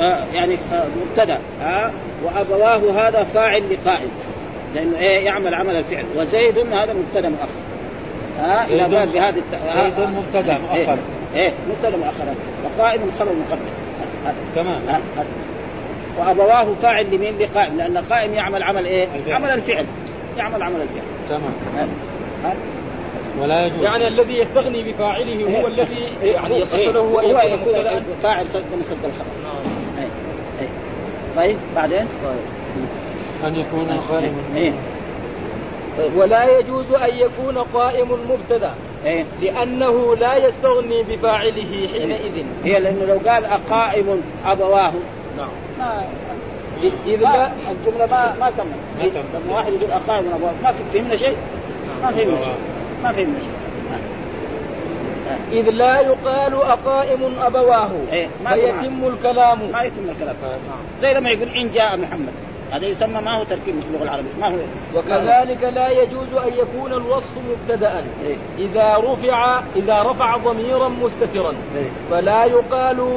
آه 0.00 0.24
يعني 0.34 0.54
آه 0.72 0.84
مبتدأ. 1.10 1.38
آه 1.62 1.90
وأبواه 2.24 3.08
هذا 3.08 3.24
فاعل 3.24 3.62
لقائم 3.70 4.08
لأنه 4.74 4.98
إيه؟ 4.98 5.24
يعمل 5.24 5.54
عمل 5.54 5.76
الفعل. 5.76 6.04
وزيد 6.16 6.58
هذا 6.58 6.92
مبتدأ 6.92 7.28
مؤخر. 7.28 7.48
ها؟ 8.40 8.66
زيد- 8.68 8.94
قال 8.94 9.08
بهذه 9.08 9.38
الت... 9.38 9.60
زيد 9.96 10.08
مبتدأ 10.08 10.58
مؤخر. 10.58 10.74
إيه, 10.74 10.98
إيه 11.34 11.52
مبتدأ 11.70 11.96
مؤخر 11.96 12.24
وقائم 12.64 13.00
خبر 13.20 13.32
مقدم. 13.32 14.68
ها، 14.88 15.00
هذا. 15.16 15.26
وأبواه 16.18 16.66
فاعل 16.82 17.06
لمين؟ 17.14 17.34
لقائم. 17.38 17.76
لأن 17.76 17.98
قائم 17.98 18.34
يعمل 18.34 18.62
عمل 18.62 18.86
إيه؟ 18.86 19.08
عمل 19.28 19.50
الفعل. 19.50 19.86
يعمل 20.38 20.62
عمل 20.62 20.80
الفعل. 20.82 21.04
تمام. 21.28 21.52
ها. 21.76 21.86
ها. 22.44 22.54
ولا 23.40 23.66
يجوز. 23.66 23.82
يعني 23.82 24.08
الذي 24.08 24.38
يستغني 24.38 24.92
بفاعله 24.92 25.60
هو 25.60 25.66
الذي 25.66 26.12
يعني 26.22 26.60
يصح 26.60 26.78
له 26.78 27.00
هو 27.00 27.20
أن 27.20 27.30
يكون 27.30 27.46
يكون 27.46 27.74
مبتدأ. 27.74 28.02
فاعل 28.22 28.46
سد 28.52 28.64
مسد 28.80 29.04
الخبر 29.04 29.34
نعم. 29.44 29.74
إيه. 29.98 30.08
إيه. 30.60 30.68
طيب 31.36 31.56
بعدين؟ 31.76 32.06
أن 33.44 33.54
يكون 33.56 34.00
قائما 34.08 34.42
إيه. 34.56 34.72
ولا 36.16 36.58
يجوز 36.58 36.92
أن 36.92 37.16
يكون 37.16 37.58
قائم 37.58 38.08
مبتدأ. 38.30 38.74
لأنه 39.40 40.16
لا 40.16 40.36
يستغني 40.36 41.02
بفاعله 41.02 41.88
حينئذ. 41.92 42.44
هي 42.64 42.80
لأنه 42.80 43.04
لو 43.04 43.30
قال 43.30 43.44
أقائم 43.44 44.22
أبواه. 44.44 44.92
نعم. 45.38 45.48
ما 45.78 46.04
إذ 46.82 47.16
ما 47.16 47.22
لا 47.22 47.50
الجملة 47.70 48.06
ما 48.06 48.34
ما 48.40 48.50
كمل 48.50 48.66
ما 48.98 49.08
كمل. 49.08 49.24
لما 49.34 49.56
واحد 49.56 49.72
يقول 49.72 49.90
أقائم 49.90 50.24
أبواه. 50.34 50.52
ما 50.62 50.74
فهمنا 50.92 51.16
شيء؟ 51.16 51.36
ما 52.02 52.10
فهمنا 52.10 52.42
شيء. 52.42 52.54
ما 53.04 53.12
فهمنا 53.12 53.38
شيء 53.38 53.50
إذ 55.52 55.70
لا 55.70 56.00
يقال 56.00 56.54
أقائم 56.54 57.34
أبواه 57.42 57.90
إيه، 58.12 58.28
ما 58.44 58.52
فيتم 58.52 59.06
الكلام. 59.06 59.58
ما 59.72 59.82
يتم 59.82 60.10
الكلام. 60.10 60.36
زي 61.02 61.14
لما 61.14 61.30
يقول 61.30 61.48
إن 61.48 61.70
جاء 61.72 61.96
محمد. 61.96 62.32
هذا 62.72 62.86
يسمى 62.86 63.20
ما 63.20 63.36
هو 63.38 63.44
تركيب 63.44 63.80
في 63.80 63.86
اللغة 63.86 64.02
العربيه 64.02 64.30
ما 64.40 64.48
هو. 64.48 64.58
وكذلك 64.96 65.62
لا 65.62 65.90
يجوز 65.90 66.32
أن 66.32 66.52
يكون 66.56 66.92
الوصف 66.92 67.32
مبتدأ. 67.50 67.98
إيه. 67.98 68.36
إذا 68.58 68.96
رفع 68.96 69.60
إذا 69.76 70.02
رفع 70.02 70.36
ضميرا 70.36 70.88
مستترا. 70.88 71.52
إيه. 71.76 71.90
فلا 72.10 72.44
يقال 72.44 73.08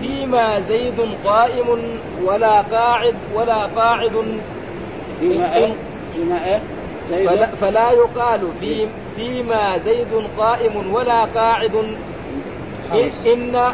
فيما 0.00 0.60
زيد 0.68 1.00
قائم 1.24 1.66
ولا 2.24 2.60
قاعد 2.60 3.14
ولا 3.34 3.66
قاعد. 3.76 4.38
فيما 5.20 5.56
إيه؟ 5.56 5.72
فيما 6.14 6.60
زي 7.10 7.28
فلا, 7.28 7.46
فلا 7.46 7.90
يقال 7.90 8.40
في 8.60 8.86
فيما 9.16 9.78
زيد 9.84 10.06
قائم 10.38 10.94
ولا 10.94 11.24
قاعد. 11.24 11.96
إن- 12.92 13.72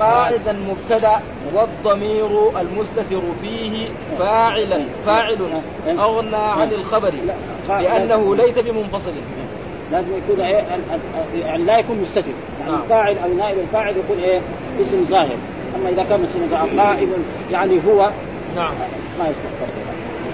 قاعدا 0.00 0.52
مبتدا 0.52 1.20
والضمير 1.54 2.60
المستتر 2.60 3.20
فيه 3.42 3.88
فاعلا 4.18 4.82
فاعل 5.06 5.36
أغنى 5.98 6.36
عن 6.36 6.68
الخبر 6.72 7.12
لأنه 7.82 8.36
ليس 8.36 8.54
بمنفصل. 8.58 9.12
لازم 9.92 10.08
يكون 10.18 10.40
إيه 10.40 10.62
يعني 11.34 11.62
لا 11.64 11.78
يكون 11.78 11.96
مستتر. 12.00 12.30
يعني 12.60 12.72
نعم. 12.72 12.82
الفاعل 12.82 13.18
أو 13.18 13.34
نائب 13.34 13.58
الفاعل 13.58 13.94
يكون 13.96 14.18
إيه 14.24 14.40
اسم 14.80 15.04
ظاهر. 15.04 15.36
أما 15.76 15.88
إذا 15.90 16.02
كان 16.02 16.20
مثلا 16.22 16.82
قائم 16.82 17.12
يعني 17.52 17.80
هو 17.88 18.10
نعم. 18.56 18.74
ما 19.18 19.24
يصلح 19.24 19.68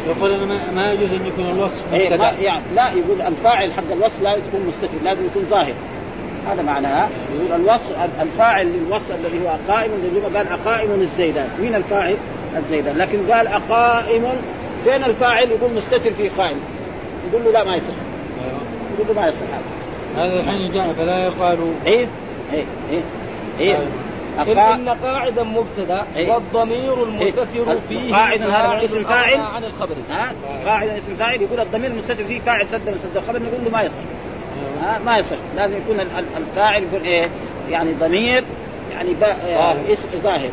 يقول 0.07 0.33
أنا 0.33 0.73
ما- 0.73 0.93
يجوز 0.93 1.11
أن 1.11 1.27
يكون 1.27 1.45
الوصف 1.51 1.93
إيه 1.93 2.09
ما 2.09 2.17
مبتدأ. 2.31 2.43
يعني 2.43 2.63
لا 2.75 2.91
يقول 2.93 3.23
الفاعل 3.23 3.73
حق 3.73 3.93
الوصف 3.93 4.23
لا 4.23 4.31
يكون 4.31 4.61
مستتر 4.69 4.99
لازم 5.05 5.27
يكون 5.27 5.43
ظاهر. 5.51 5.73
هذا 6.51 6.63
معناها 6.63 7.09
يقول 7.35 7.61
الوصف 7.61 7.93
الفاعل 8.23 8.67
للوصف 8.67 9.11
الذي 9.15 9.41
هو 9.47 9.57
قائم 9.69 9.91
قال 10.35 10.47
أقائم 10.49 11.01
الزيدان 11.01 11.49
مين 11.61 11.75
الفاعل؟ 11.75 12.17
الزيدان. 12.57 12.97
لكن 12.99 13.19
قال 13.33 13.47
أقائم 13.47 14.25
فين 14.85 15.05
الفاعل 15.05 15.49
يقول 15.51 15.73
مستتر 15.77 16.11
في 16.11 16.29
قائم؟ 16.29 16.57
يقول 17.33 17.45
له 17.45 17.51
لا 17.53 17.65
ما 17.65 17.75
يصح. 17.77 17.95
يقول 18.99 19.17
له 19.17 19.21
ما 19.23 19.29
يصح 19.29 19.43
هذا. 20.17 20.27
هذا 20.27 20.41
الحين 20.41 20.73
جاء 20.73 20.93
فلا 20.93 21.25
يقال. 21.25 21.59
إيه 21.87 22.07
إيه 22.53 22.65
إيه 23.61 23.75
طيب. 23.77 23.83
إن, 23.83 23.89
أقا... 24.39 24.75
إن 24.75 24.89
قاعدا 24.89 25.43
مبتدا 25.43 26.05
إيه. 26.17 26.29
والضمير 26.33 27.03
المستتر 27.03 27.47
إيه. 27.73 27.79
فيه 27.89 28.13
قاعد 28.15 28.43
هذا 28.43 28.85
اسم 28.85 29.05
فاعل؟ 29.05 29.41
عن 29.41 29.65
الخبر. 29.65 29.95
ها؟ 30.11 30.33
قاعدة 30.67 30.93
اسم 30.99 31.17
فاعل 31.19 31.43
يقول 31.43 31.61
الضمير 31.61 31.91
المستتر 31.91 32.25
فيه 32.25 32.41
فاعل 32.41 32.67
سد 32.69 32.89
مسد 32.89 33.17
الخبر 33.17 33.39
نقول 33.43 33.65
له 33.65 33.71
ما 33.71 33.83
يصح. 33.83 33.99
ها؟ 34.83 34.99
ما 35.07 35.17
يصح. 35.19 35.37
لازم 35.57 35.77
يكون 35.77 36.01
ال- 36.01 36.19
ال- 36.19 36.37
الفاعل 36.43 36.83
يكون 36.83 37.01
إيه؟ 37.01 37.29
يعني 37.71 37.93
ضمير 37.93 38.45
يعني 38.93 39.15
با... 39.15 39.27
ظاهر. 39.47 39.77
اسم 39.93 40.09
ظاهر. 40.23 40.51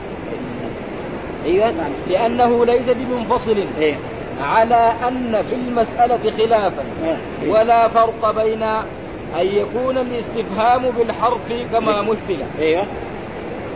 أيوه. 1.45 1.65
نعم 1.71 1.91
لأنه 2.07 2.65
ليس 2.65 2.85
بمنفصل. 2.89 3.63
إيه. 3.79 3.95
على 4.41 4.93
أن 5.07 5.41
في 5.49 5.55
المسألة 5.55 6.31
خلافا. 6.37 6.83
إيه. 7.03 7.51
ولا 7.51 7.87
فرق 7.87 8.43
بين 8.43 8.63
أن 8.63 9.45
يكون 9.47 9.97
الاستفهام 9.97 10.89
بالحرف 10.97 11.53
كما 11.71 12.01
مثل. 12.01 12.37
أيوه 12.59 12.85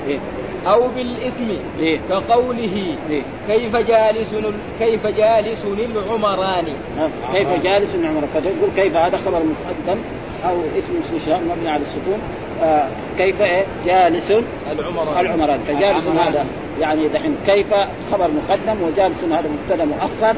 إيه. 0.07 0.19
أو 0.67 0.87
بالاسم 0.87 1.57
إيه. 1.79 1.99
كقوله 2.09 2.95
إيه. 3.09 3.21
كيف 3.47 3.75
جالس 3.75 4.35
كيف 4.79 5.07
جالس 5.07 5.65
العمران 5.65 6.65
ها، 6.97 7.09
كيف 7.33 7.63
جالس 7.63 7.95
عمر 7.95 8.27
فتقول 8.33 8.69
كيف؟ 8.75 8.95
هذا 8.95 9.17
خبر 9.17 9.39
مقدم 9.39 9.99
أو 10.45 10.55
اسم 10.79 10.93
استشهاد 10.99 11.41
مبني 11.43 11.69
على 11.69 11.81
السكون. 11.83 12.19
آه 12.63 12.87
كيف 13.17 13.41
إيه؟ 13.41 13.65
جالس 13.85 14.31
العمران. 14.71 15.25
العمران. 15.25 15.59
فجالس 15.59 16.07
العمران. 16.07 16.27
هذا. 16.27 16.45
يعني 16.79 17.07
دحين 17.07 17.35
كيف 17.45 17.73
خبر 18.11 18.29
مقدم؟ 18.31 18.81
وجالس 18.83 19.23
هذا 19.23 19.49
مبتدا 19.49 19.85
مؤخر. 19.85 20.35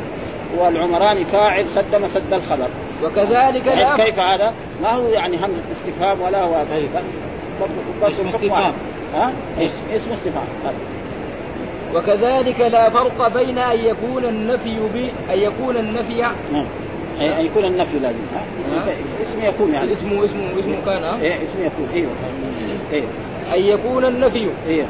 والعمران 0.58 1.24
فاعل 1.24 1.68
سد 1.68 1.96
مسد 1.96 2.34
الخبر. 2.34 2.68
وكذلك 3.04 3.66
يعني 3.68 4.04
كيف 4.04 4.20
هذا؟ 4.20 4.54
ما 4.82 4.92
هو 4.92 5.08
يعني 5.08 5.38
همزه 5.38 5.62
استفهام 5.72 6.22
ولا 6.22 6.44
هو. 6.44 6.64
برضه 7.60 7.74
برضه 8.02 8.82
ها؟ 9.14 9.34
إيش؟ 9.60 9.72
اسم 9.96 10.12
استفهام 10.12 10.48
هذا. 10.66 10.76
وكذلك 11.96 12.60
لا 12.60 12.90
فرق 12.90 13.34
بين 13.34 13.58
أن 13.58 13.80
يكون 13.80 14.26
النفي 14.26 14.80
ب 14.94 15.10
أن 15.32 15.40
يكون 15.40 15.78
النفي 15.78 16.22
نعم. 16.52 16.66
أن 17.22 17.46
يكون 17.46 17.66
النفي 17.66 18.00
لازم 18.00 18.18
ها؟ 18.34 18.44
اسم؟ 18.62 18.90
اسم 19.22 19.44
يكون 19.44 19.74
يعني. 19.74 19.92
اسمه 19.92 20.26
اسمه 20.26 20.60
اسمه 20.60 20.76
كان 20.86 21.04
ها؟ 21.04 21.22
إيه 21.22 21.34
اسم 21.34 21.66
يكون 21.66 21.88
أيوه. 21.94 22.12
أيوه 22.94 23.08
أن 23.54 23.80
يكون 23.80 24.06
النفي 24.06 24.50
أيوه 24.68 24.88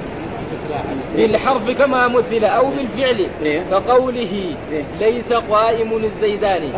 بالحرف 1.15 1.69
كما 1.69 2.07
مثل 2.07 2.45
أو 2.45 2.69
بالفعل 2.69 3.29
إيه. 3.43 3.61
كقوله 3.71 4.53
إيه. 4.71 4.83
ليس 4.99 5.33
قائم 5.33 5.93
الزيداني 6.03 6.69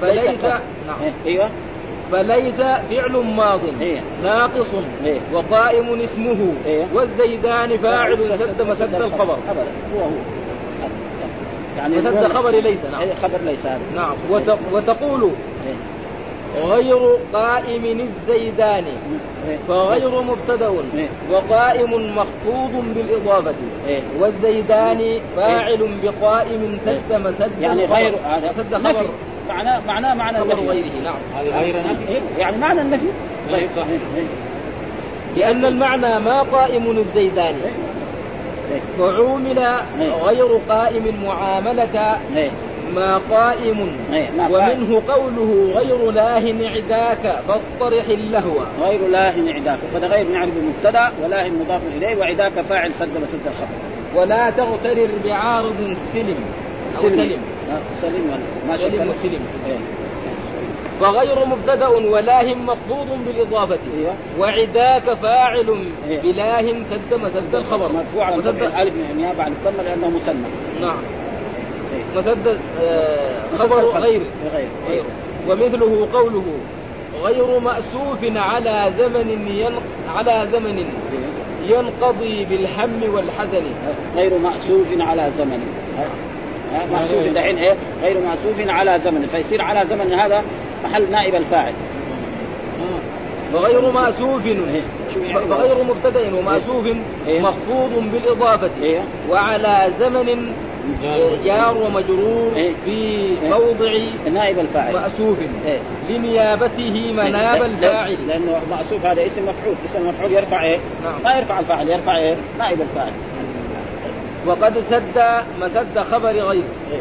فليس 0.00 0.24
ليس 0.24 0.44
نعم. 0.44 0.60
إيه، 1.02 1.12
أيوه. 1.26 1.50
فليس 2.12 2.54
فعل 2.90 3.12
ماض 3.36 3.60
إيه. 3.80 4.00
ناقص 4.22 4.66
إيه. 5.04 5.18
وقائم 5.32 6.00
اسمه 6.00 6.52
إيه. 6.66 6.84
والزيدان 6.94 7.76
فاعل 7.76 8.18
سد 8.18 8.62
مسد 8.62 8.94
الخبر 8.94 9.36
هو 9.94 10.00
هو 10.00 10.10
يعني 11.76 11.96
مسد 11.96 12.26
خبر 12.26 12.50
ليس 12.50 12.78
نعم 12.92 13.14
خبر 13.22 13.38
ليس 13.44 13.66
هذا 13.66 13.80
نعم 13.94 14.14
وت... 14.30 14.58
وتقول. 14.72 15.30
غير 16.64 17.16
قائم 17.32 18.00
الزيدان. 18.00 18.84
فغير 19.68 20.20
مبتدأ. 20.20 20.72
وقائم 21.30 22.16
مخفوض 22.16 22.84
بالإضافة 22.94 23.54
إيه. 23.88 24.00
والزيدان 24.20 25.20
فاعل 25.36 25.88
بقائم 26.02 26.78
سد 26.84 27.12
مسد 27.12 27.50
يعني. 27.60 27.84
غير 27.84 28.14
هذا 28.24 28.54
نفي 28.58 28.88
خبر 28.88 29.06
معناه 29.50 29.80
معناه 29.86 30.14
معنى 30.14 30.42
النفي. 30.42 30.68
غيره 30.68 30.86
نعم. 31.04 31.14
هذه 31.38 31.58
غير 31.58 31.76
نفي. 31.78 32.20
يعني 32.38 32.56
معنى 32.56 32.80
النفي. 32.80 33.06
طيب،. 33.50 33.68
إيه، 33.76 33.84
إيه، 34.16 34.26
لأن 35.36 35.64
المعنى 35.64 36.18
ما 36.20 36.42
قائم 36.42 36.90
الزيدان. 36.90 37.54
إيه. 37.54 38.80
فعومل 38.98 39.58
إيه. 39.58 40.12
غير 40.12 40.58
قائم 40.68 41.24
معاملة. 41.24 42.18
ما 42.94 43.20
قائم. 43.30 43.80
ومنه 44.50 45.02
قوله 45.08 45.72
غير 45.74 46.10
لاه 46.10 46.70
عداك 46.70 47.38
فاطرح 47.48 48.08
اللهو. 48.08 48.60
غير 48.82 49.08
لاه 49.08 49.34
عداك. 49.48 49.78
فده 49.94 50.06
غير 50.06 50.26
نعرف 50.28 50.52
مبتدا 50.68 51.10
ولاه 51.24 51.48
مضاف 51.48 51.80
إليه 51.96 52.16
وعداك 52.16 52.52
فاعل 52.52 52.94
سد 52.94 53.08
مسد 53.08 53.40
الخبر. 53.46 53.90
ولا 54.14 54.50
تغترر 54.50 55.08
بعارض 55.24 55.96
سلم 56.12 56.44
سلم 56.96 57.40
سلم 58.00 58.40
ما 58.68 58.76
سلم 59.22 59.40
إيه. 59.66 59.78
فغير 61.00 61.44
مبتدأ 61.44 61.88
ولاه 61.88 62.54
مخفوض 62.54 63.06
بالإضافة. 63.26 63.78
أيوه. 63.98 64.14
وعداك 64.38 65.14
فاعل 65.14 65.84
إيه. 66.08 66.20
بلاه 66.20 66.62
سد 66.90 67.14
مسد 67.14 67.54
الخبر. 67.54 67.92
مرفوع 67.92 68.36
مسد 68.36 68.62
الالف 68.62 68.94
نيابه 69.16 69.42
عن 69.42 69.52
الضمة 69.52 69.82
لأنه 69.82 70.10
مثنى 70.10 70.48
نعم. 70.80 70.98
إيه. 71.94 72.20
مسد 72.20 72.58
آه، 72.78 73.56
خبر 73.58 73.80
الخبر. 73.80 74.00
غير. 74.00 74.20
غير. 74.54 74.68
غير 74.88 75.04
ومثله 75.48 76.08
قوله 76.12 76.44
غير 77.22 77.58
مأسوف 77.58 78.18
على 78.22 78.92
زمن 78.98 79.46
ين... 79.50 79.72
على 80.14 80.48
زمن 80.52 80.78
إيه. 80.78 81.76
ينقضي 81.76 82.44
بالهم 82.44 83.14
والحزن. 83.14 83.62
غير 84.16 84.38
مأسوف 84.38 84.86
على 85.00 85.30
زمن. 85.38 85.60
ها، 86.72 86.86
مأسوف 86.92 87.26
دحين 87.34 87.58
إيه 87.58 87.74
غير 88.02 88.16
مأسوف 88.20 88.68
على 88.68 89.00
زمن 89.04 89.26
فيصير 89.26 89.62
على 89.62 89.88
زمن 89.90 90.12
هذا 90.12 90.42
محل 90.84 91.10
نائب 91.10 91.34
الفاعل 91.34 91.72
وغير 93.54 93.90
مأسوف 93.90 94.44
شو 95.14 95.20
يعني؟ 95.20 95.46
فغير 95.46 95.76
مبتدأ 95.84 96.34
ومأسوف 96.36 96.86
إيه. 97.26 97.40
مخفوض 97.40 98.04
بالإضافة 98.12 98.70
إيه. 98.82 99.00
وعلى 99.30 99.92
زمن 100.00 100.52
جار 101.44 101.76
ومجرور 101.76 102.52
إيه. 102.56 102.72
في 102.84 102.90
إيه. 102.90 103.50
موضع 103.50 103.90
نائب 104.32 104.58
الفاعل 104.58 104.94
مأسوف 104.94 105.38
إيه. 105.66 105.78
لنيابته 106.08 107.12
مناب 107.12 107.62
الفاعل 107.62 108.28
لأنه 108.28 108.60
مأسوف 108.70 109.06
هذا 109.06 109.26
اسم 109.26 109.42
مفعول 109.42 109.74
اسم 109.84 110.08
مفعول 110.08 110.32
يرفع 110.32 110.64
إيه؟ 110.64 110.78
نعم. 111.04 111.14
ما 111.24 111.38
يرفع 111.38 111.60
الفاعل 111.60 111.88
يرفع 111.88 112.18
إيه؟ 112.18 112.36
نائب 112.58 112.80
الفاعل 112.80 113.12
وقد 114.46 114.80
سد 114.90 115.42
مسد 115.60 115.98
خبر 115.98 116.30
غير 116.30 116.52
إيه. 116.92 117.00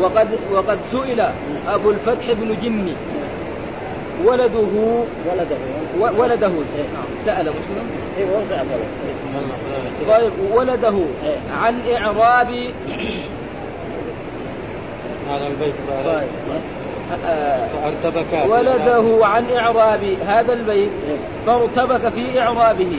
وقد 0.00 0.28
وقد 0.52 0.78
سئل 0.92 1.20
أبو 1.68 1.90
الفتح 1.90 2.32
بن 2.32 2.56
جني 2.62 2.92
ولده 4.24 5.04
ولده 5.26 5.56
ولده 6.18 6.52
سأل 7.24 7.50
مسلم 7.50 7.90
سأل 8.48 8.66
ولده. 8.66 10.18
طيب 10.18 10.32
ولده 10.54 10.94
إيه. 11.24 11.36
عن 11.60 11.80
إعراب 11.90 12.48
هذا 15.28 15.46
البيت 15.46 15.74
طيب. 16.04 16.28
فارتبك 17.82 18.50
ولده 18.50 19.26
عن 19.26 19.44
إعراب 19.50 20.04
هذا 20.26 20.52
البيت 20.52 20.90
إيه. 21.08 21.16
فارتبك 21.46 22.08
في 22.12 22.40
إعرابه 22.40 22.92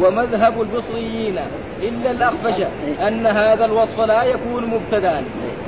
ومذهب 0.00 0.60
البصريين 0.62 1.38
إلا 1.82 2.10
الأخفش. 2.10 2.62
أن 3.08 3.26
هذا 3.26 3.64
الوصف 3.64 4.00
لا 4.00 4.22
يكون 4.24 4.66
مبتدا 4.66 5.22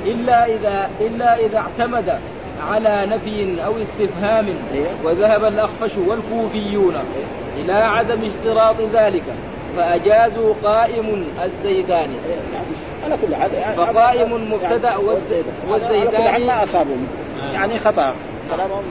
إلا 0.05 0.45
إذا 0.45 0.89
إلا 1.01 1.35
إذا 1.45 1.57
اعتمد 1.57 2.19
على 2.71 3.05
نفي 3.05 3.55
أو 3.65 3.73
استفهام 3.81 4.45
إيه. 4.73 4.85
وذهب 5.03 5.45
الأخفش 5.45 5.91
والكوفيون 6.07 6.95
إلى 7.57 7.73
عدم 7.73 8.19
اشتراط 8.25 8.75
ذلك 8.93 9.23
فأجازوا 9.75 10.53
قائم 10.63 11.25
الزيداني 11.43 12.13
يعني 12.31 12.65
على 13.05 13.17
كل 13.27 13.35
حال 13.35 13.53
يعني 13.53 13.75
فقائم 13.75 14.51
مبتدأ 14.51 14.87
يعني 14.89 15.03
والزيد- 15.03 15.45
على 16.15 16.17
كل 16.17 16.29
حال 16.29 16.45
ما 16.47 16.63
أصابهم 16.63 17.07
يعني 17.53 17.79
خطأ. 17.79 18.13
كلامهم 18.51 18.83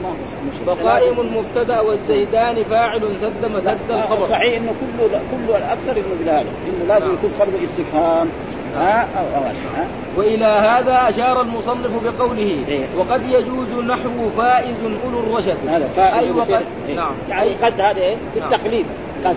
فقائم 0.65 1.37
مبتدأ 1.37 1.79
والزيدان 1.79 2.63
فاعل 2.63 3.01
سد 3.21 3.51
مسد 3.51 3.77
الخبر. 3.89 4.27
صحيح 4.27 4.55
إنه 4.55 4.73
كله 4.99 5.21
كله 5.31 5.57
الأكثر 5.57 5.91
إنه 5.91 6.15
بهذا 6.25 6.39
إنه 6.41 6.85
لازم 6.87 7.05
نعم. 7.05 7.13
يكون 7.13 7.31
قبله 7.39 7.63
استفهام. 7.63 8.27
ها؟ 8.75 9.01
أو 9.01 9.37
أو 9.37 9.43
ها؟ 9.75 9.87
وإلى 10.17 10.45
هذا 10.45 11.09
أشار 11.09 11.41
المصنف 11.41 12.03
بقوله 12.03 12.57
إيه. 12.67 12.85
وقد 12.97 13.21
يجوز 13.25 13.85
نحو 13.87 14.29
فائز 14.37 14.75
أولو 15.05 15.19
الرشد. 15.19 15.57
هذا 15.67 15.87
فائز 15.87 16.23
أي 16.23 16.31
وقد 16.31 16.63
إيه. 16.89 16.95
نعم. 16.95 17.11
يعني 17.29 17.53
قد 17.53 17.81
هذا 17.81 18.01
إيه؟ 18.01 18.15
نعم. 18.15 18.49
بالتقليد. 18.49 18.85
قد. 19.25 19.35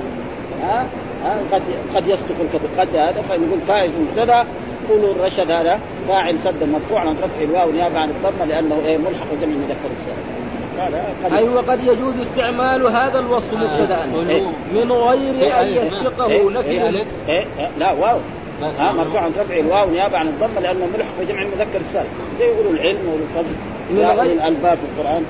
ها؟ 0.63 0.87
ها؟ 1.25 1.37
قد 1.53 1.63
قد 1.95 2.09
يصدق 2.09 2.37
الكذب 2.41 2.71
قد 2.79 2.97
هذا 2.97 3.23
فنقول 3.23 3.61
فائز 3.69 3.91
مبتدأ 4.01 4.45
قولوا 4.89 5.13
الرشد 5.15 5.51
هذا 5.51 5.81
فاعل 6.09 6.39
سد 6.39 6.65
مرفوع 6.65 7.01
عن 7.01 7.17
رفع 7.17 7.43
الواو 7.43 7.71
نيابة 7.73 7.99
عن 7.99 8.09
الضمة 8.11 8.45
لأنه 8.45 8.79
إيه 8.87 8.99
ملحق 8.99 9.27
جمع 9.41 9.55
مذكر 9.55 9.91
السالم 9.99 10.39
هذا 10.79 11.05
قد 11.25 11.33
أي 11.33 11.49
وقد 11.49 11.81
يجوز 11.85 12.15
استعمال 12.23 12.87
هذا 12.87 13.19
الوصف 13.19 13.55
مبتدأ. 13.55 13.99
إيه. 14.29 14.43
من 14.75 14.93
غير 14.93 15.33
في 15.33 15.55
أن 15.55 15.65
ألف. 15.79 15.85
يسبقه 15.93 16.27
إيه. 16.31 16.51
نفي. 16.51 16.71
إيه 16.71 17.05
إيه، 17.29 17.69
لا 17.79 17.93
واو. 17.93 18.19
ها 18.63 18.93
مرفوع 18.93 19.21
عن 19.21 19.31
رفع 19.41 19.57
الواو 19.57 19.91
نيابة 19.91 20.19
عن 20.19 20.27
الضمة 20.29 20.61
لأنه 20.61 20.87
ملحق 20.97 21.11
بجمع 21.21 21.43
المذكر 21.43 21.81
السالم 21.81 22.09
زي 22.39 22.45
يقولوا 22.45 22.73
العلم 22.73 22.99
والفضل. 23.13 23.55
من 23.91 23.99
غير- 24.21 24.33
الألباب 24.33 24.79
في 24.79 24.85
القرآن. 25.01 25.25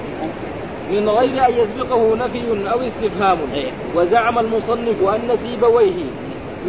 من 0.91 1.09
غير 1.09 1.47
أن 1.47 1.53
يسبقه 1.53 2.17
نفي 2.17 2.71
أو 2.73 2.81
استفهام. 2.81 3.39
إيه. 3.55 3.71
وزعم 3.97 4.39
المصنف 4.39 5.03
أن 5.09 5.37
سيبويه. 5.37 6.05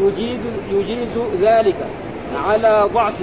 يجيز 0.02 0.40
يجيز 0.74 1.08
ذلك. 1.42 1.76
على 2.36 2.90
ضعف 2.94 3.16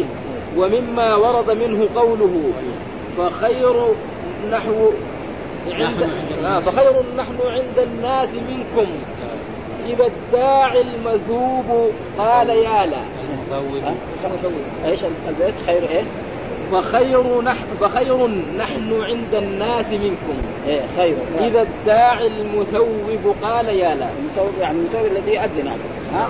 ومما 0.57 1.17
ورد 1.17 1.51
منه 1.51 1.89
قوله 1.95 2.53
فخير 3.19 3.75
نحو 4.53 4.91
عند 5.71 6.11
آه، 6.45 6.61
فخير 6.61 6.93
نحن 7.17 7.37
عند 7.47 7.79
الناس 7.79 8.29
منكم. 8.29 8.87
إذا 9.87 10.07
الداعي 10.07 10.81
المذوب 10.81 11.91
قال 12.19 12.49
يا 12.49 12.87
لا؟ 12.87 13.03
إيش 14.85 15.01
البيت؟ 15.29 15.55
خير 15.67 15.89
إيه؟ 15.91 16.05
فخير 16.73 17.43
نحن 17.43 17.65
فخير 17.81 18.27
نحن 18.59 19.03
عند 19.03 19.35
الناس 19.35 19.87
منكم. 19.87 20.37
إيه 20.67 20.81
خير. 20.97 21.17
إذا 21.39 21.63
الداعي 21.63 22.27
المثوب 22.27 23.35
قال 23.43 23.69
يا 23.69 23.95
لا. 23.95 24.09
المسوي 24.19 24.61
يعني 24.61 24.79
المسوي 24.79 25.07
الذي 25.07 25.35
يؤذن 25.35 25.69
ها؟ 26.15 26.29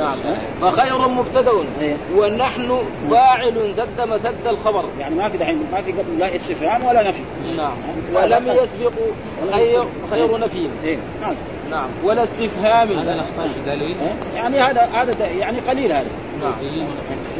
ها؟ 0.00 0.14
نعم. 0.60 0.70
فخير 0.70 1.08
مبتدأ. 1.08 1.52
إيه. 1.80 1.94
ونحن 2.16 2.78
فاعل 3.10 3.72
سد 3.76 4.00
مسد 4.08 4.46
الخبر. 4.46 4.84
يعني 5.00 5.14
ما 5.14 5.28
في 5.28 5.38
دحين 5.38 5.58
ما 5.72 5.82
في 5.82 5.92
قبل 5.92 6.18
لا 6.18 6.36
استفهام 6.36 6.84
ولا 6.84 7.08
نفي. 7.08 7.22
نعم. 7.56 7.72
ولم 8.14 8.46
يسبق 8.48 8.92
خير 9.52 9.84
خير 10.10 10.38
نفي. 10.38 10.68
إيه. 10.84 10.98
نعم. 11.22 11.34
نعم. 11.70 11.88
ولا 12.04 12.22
استفهام. 12.22 12.92
هذا 12.98 13.24
دليل. 13.66 13.96
إيه؟ 14.00 14.36
يعني 14.36 14.60
هذا 14.60 14.82
هذا 14.82 15.26
يعني 15.28 15.58
قليل 15.60 15.92
هذا. 15.92 16.06
نعم. 16.42 16.52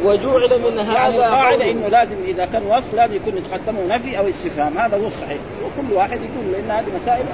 وجعل 0.03 0.59
من 0.61 0.77
يعني 0.77 0.89
هذا 0.89 1.15
القاعده 1.15 1.65
قول- 1.65 1.71
إنه 1.75 1.87
لازم 1.87 2.15
إذا 2.27 2.45
كان 2.45 2.63
وصف 2.63 2.93
لازم 2.93 3.15
يكون 3.15 3.33
يتقدمه 3.37 3.95
نفي 3.95 4.17
أو 4.19 4.27
استفهام. 4.27 4.77
هذا 4.77 4.97
هو 4.97 5.07
الصحيح. 5.07 5.37
وكل 5.63 5.93
واحد 5.93 6.11
يقول 6.21 6.51
لأن 6.51 6.71
هذه 6.71 6.85
مسائل 7.01 7.25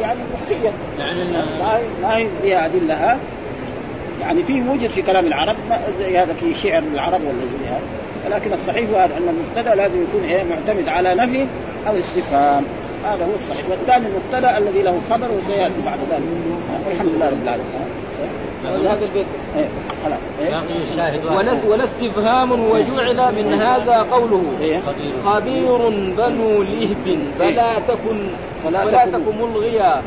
يعني 0.00 0.18
مخفية. 0.34 0.72
يعني 0.98 1.24
ما 1.60 1.76
هي- 1.76 1.82
ما 2.02 2.16
هي 2.16 2.28
فيها 2.42 2.66
أدلة 2.66 2.94
ها؟ 2.94 3.18
يعني 4.24 4.42
في 4.42 4.52
موجود 4.52 4.90
في 4.90 5.02
كلام 5.02 5.26
العرب 5.26 5.56
ما- 5.70 5.80
زي 5.98 6.18
هذا 6.18 6.32
في 6.32 6.54
شعر 6.54 6.82
العرب 6.94 7.20
ولا 7.20 7.32
زي 7.32 7.68
هذا. 7.68 7.80
ولكن 8.26 8.52
الصحيح 8.52 8.90
هو 8.90 8.96
هذا 8.96 9.16
أن 9.16 9.28
المبتدأ 9.28 9.74
لازم 9.74 10.02
يكون 10.02 10.24
إيه 10.24 10.42
معتمد 10.44 10.88
على 10.88 11.14
نفي 11.14 11.46
أو 11.88 11.96
استفهام. 11.98 12.64
هذا 13.04 13.24
هو 13.24 13.34
الصحيح. 13.34 13.68
والثاني 13.70 14.06
المبتدأ 14.06 14.58
الذي 14.58 14.82
له 14.82 15.00
خبر 15.10 15.26
وسيأتي 15.38 15.74
بعد 15.86 15.98
ذلك. 16.10 16.22
الحمد 16.92 17.08
لله 17.16 17.26
رب 17.26 17.42
العالمين. 17.42 17.66
هذا 18.88 19.04
البيت. 19.04 19.26
إيه، 19.56 19.64
إيه. 20.40 20.50
وجعل 22.72 23.34
من 23.34 23.54
هذا 23.54 23.96
قوله. 24.10 24.42
إيه. 24.60 24.78
خبير. 24.86 25.12
بنو 26.16 26.62
لهب. 26.62 27.18
فلا 27.38 27.78
تكن 27.88 28.18
فلا 28.64 28.84
تكن 29.06 29.32
ملغيا. 29.42 30.02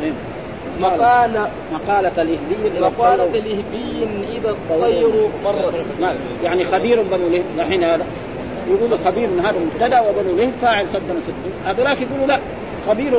مقال 0.79 1.47
مقالة. 1.73 2.11
الإهلي 2.17 2.67
إلى 2.77 2.79
مقالة 2.79 3.23
الطير. 3.23 3.43
لهبي 3.43 4.07
إذا 4.37 4.49
الطير 4.49 5.29
مرت. 5.43 5.73
يعني 6.43 6.65
خبير 6.65 7.01
بنو 7.01 7.29
لهب 7.29 7.43
الحين 7.57 7.83
هذا. 7.83 8.05
يقول 8.67 8.99
خبير 9.05 9.27
هذا 9.27 9.55
مبتدا 9.59 9.99
وبنو 9.99 10.35
لهب 10.37 10.51
فاعل 10.61 10.85
صد 10.93 11.01
مسد 11.09 11.33
هذولاك 11.65 11.97
يقولوا 12.01 12.27
لا 12.27 12.39
خبير 12.87 13.13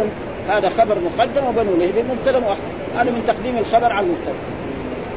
هذا 0.49 0.69
خبر 0.69 0.97
مقدم 0.99 1.47
وبنو 1.47 1.77
لهب 1.77 2.05
مبتدأ 2.11 2.39
مؤخر. 2.39 2.59
هذا 2.97 3.11
من 3.11 3.25
تقديم 3.27 3.59
الخبر 3.59 3.93
على 3.93 4.07
المبتدأ. 4.07 4.35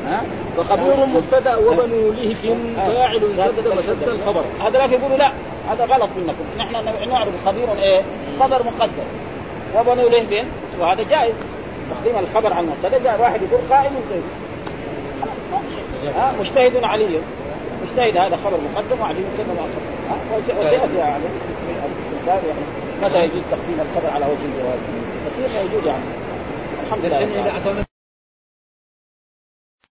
ها؟ 0.08 0.22
فخبير 0.58 1.06
مبتدأ 1.06 1.56
وبنو 1.56 2.12
لهب 2.12 2.58
فاعل 2.76 3.22
سدد 3.38 3.68
مسد 3.68 4.08
الخبر. 4.08 4.44
هذولاك 4.62 4.92
يقولوا 4.92 5.18
لا 5.18 5.32
هذا 5.70 5.86
غلط 5.86 6.10
منكم. 6.18 6.46
نحن 6.58 7.10
نعرف 7.10 7.30
خبير 7.46 7.68
إيه؟ 7.78 8.02
خبر 8.40 8.64
مقدم. 8.64 9.08
وبنو 9.76 10.10
لهب 10.10 10.46
وهذا 10.80 11.04
جائز. 11.10 11.34
تقديم 11.92 12.20
الخبر 12.20 12.54
على 12.54 12.66
المبتدا 12.68 13.04
جاء 13.04 13.22
واحد 13.22 13.40
يقول 13.42 13.62
قائم 13.70 13.92
زيد 14.10 14.24
ها 16.16 16.34
مجتهد 16.40 16.84
علي. 16.84 17.20
مجتهد 17.84 18.18
هذا 18.18 18.38
خبر 18.46 18.58
مقدم 18.74 19.02
وعلي 19.02 19.20
وس- 19.20 20.66
وسياتي 20.66 20.96
يعني 20.98 21.24
متى 23.04 23.20
يجوز 23.24 23.42
تقديم 23.52 23.80
الخبر 23.80 24.14
على 24.16 24.26
وجه 24.26 24.46
الجواز؟ 24.46 24.80
كثير 25.26 25.64
موجود 25.64 25.86
يعني. 25.86 26.04
الحمد 26.88 27.06
لله 27.06 27.91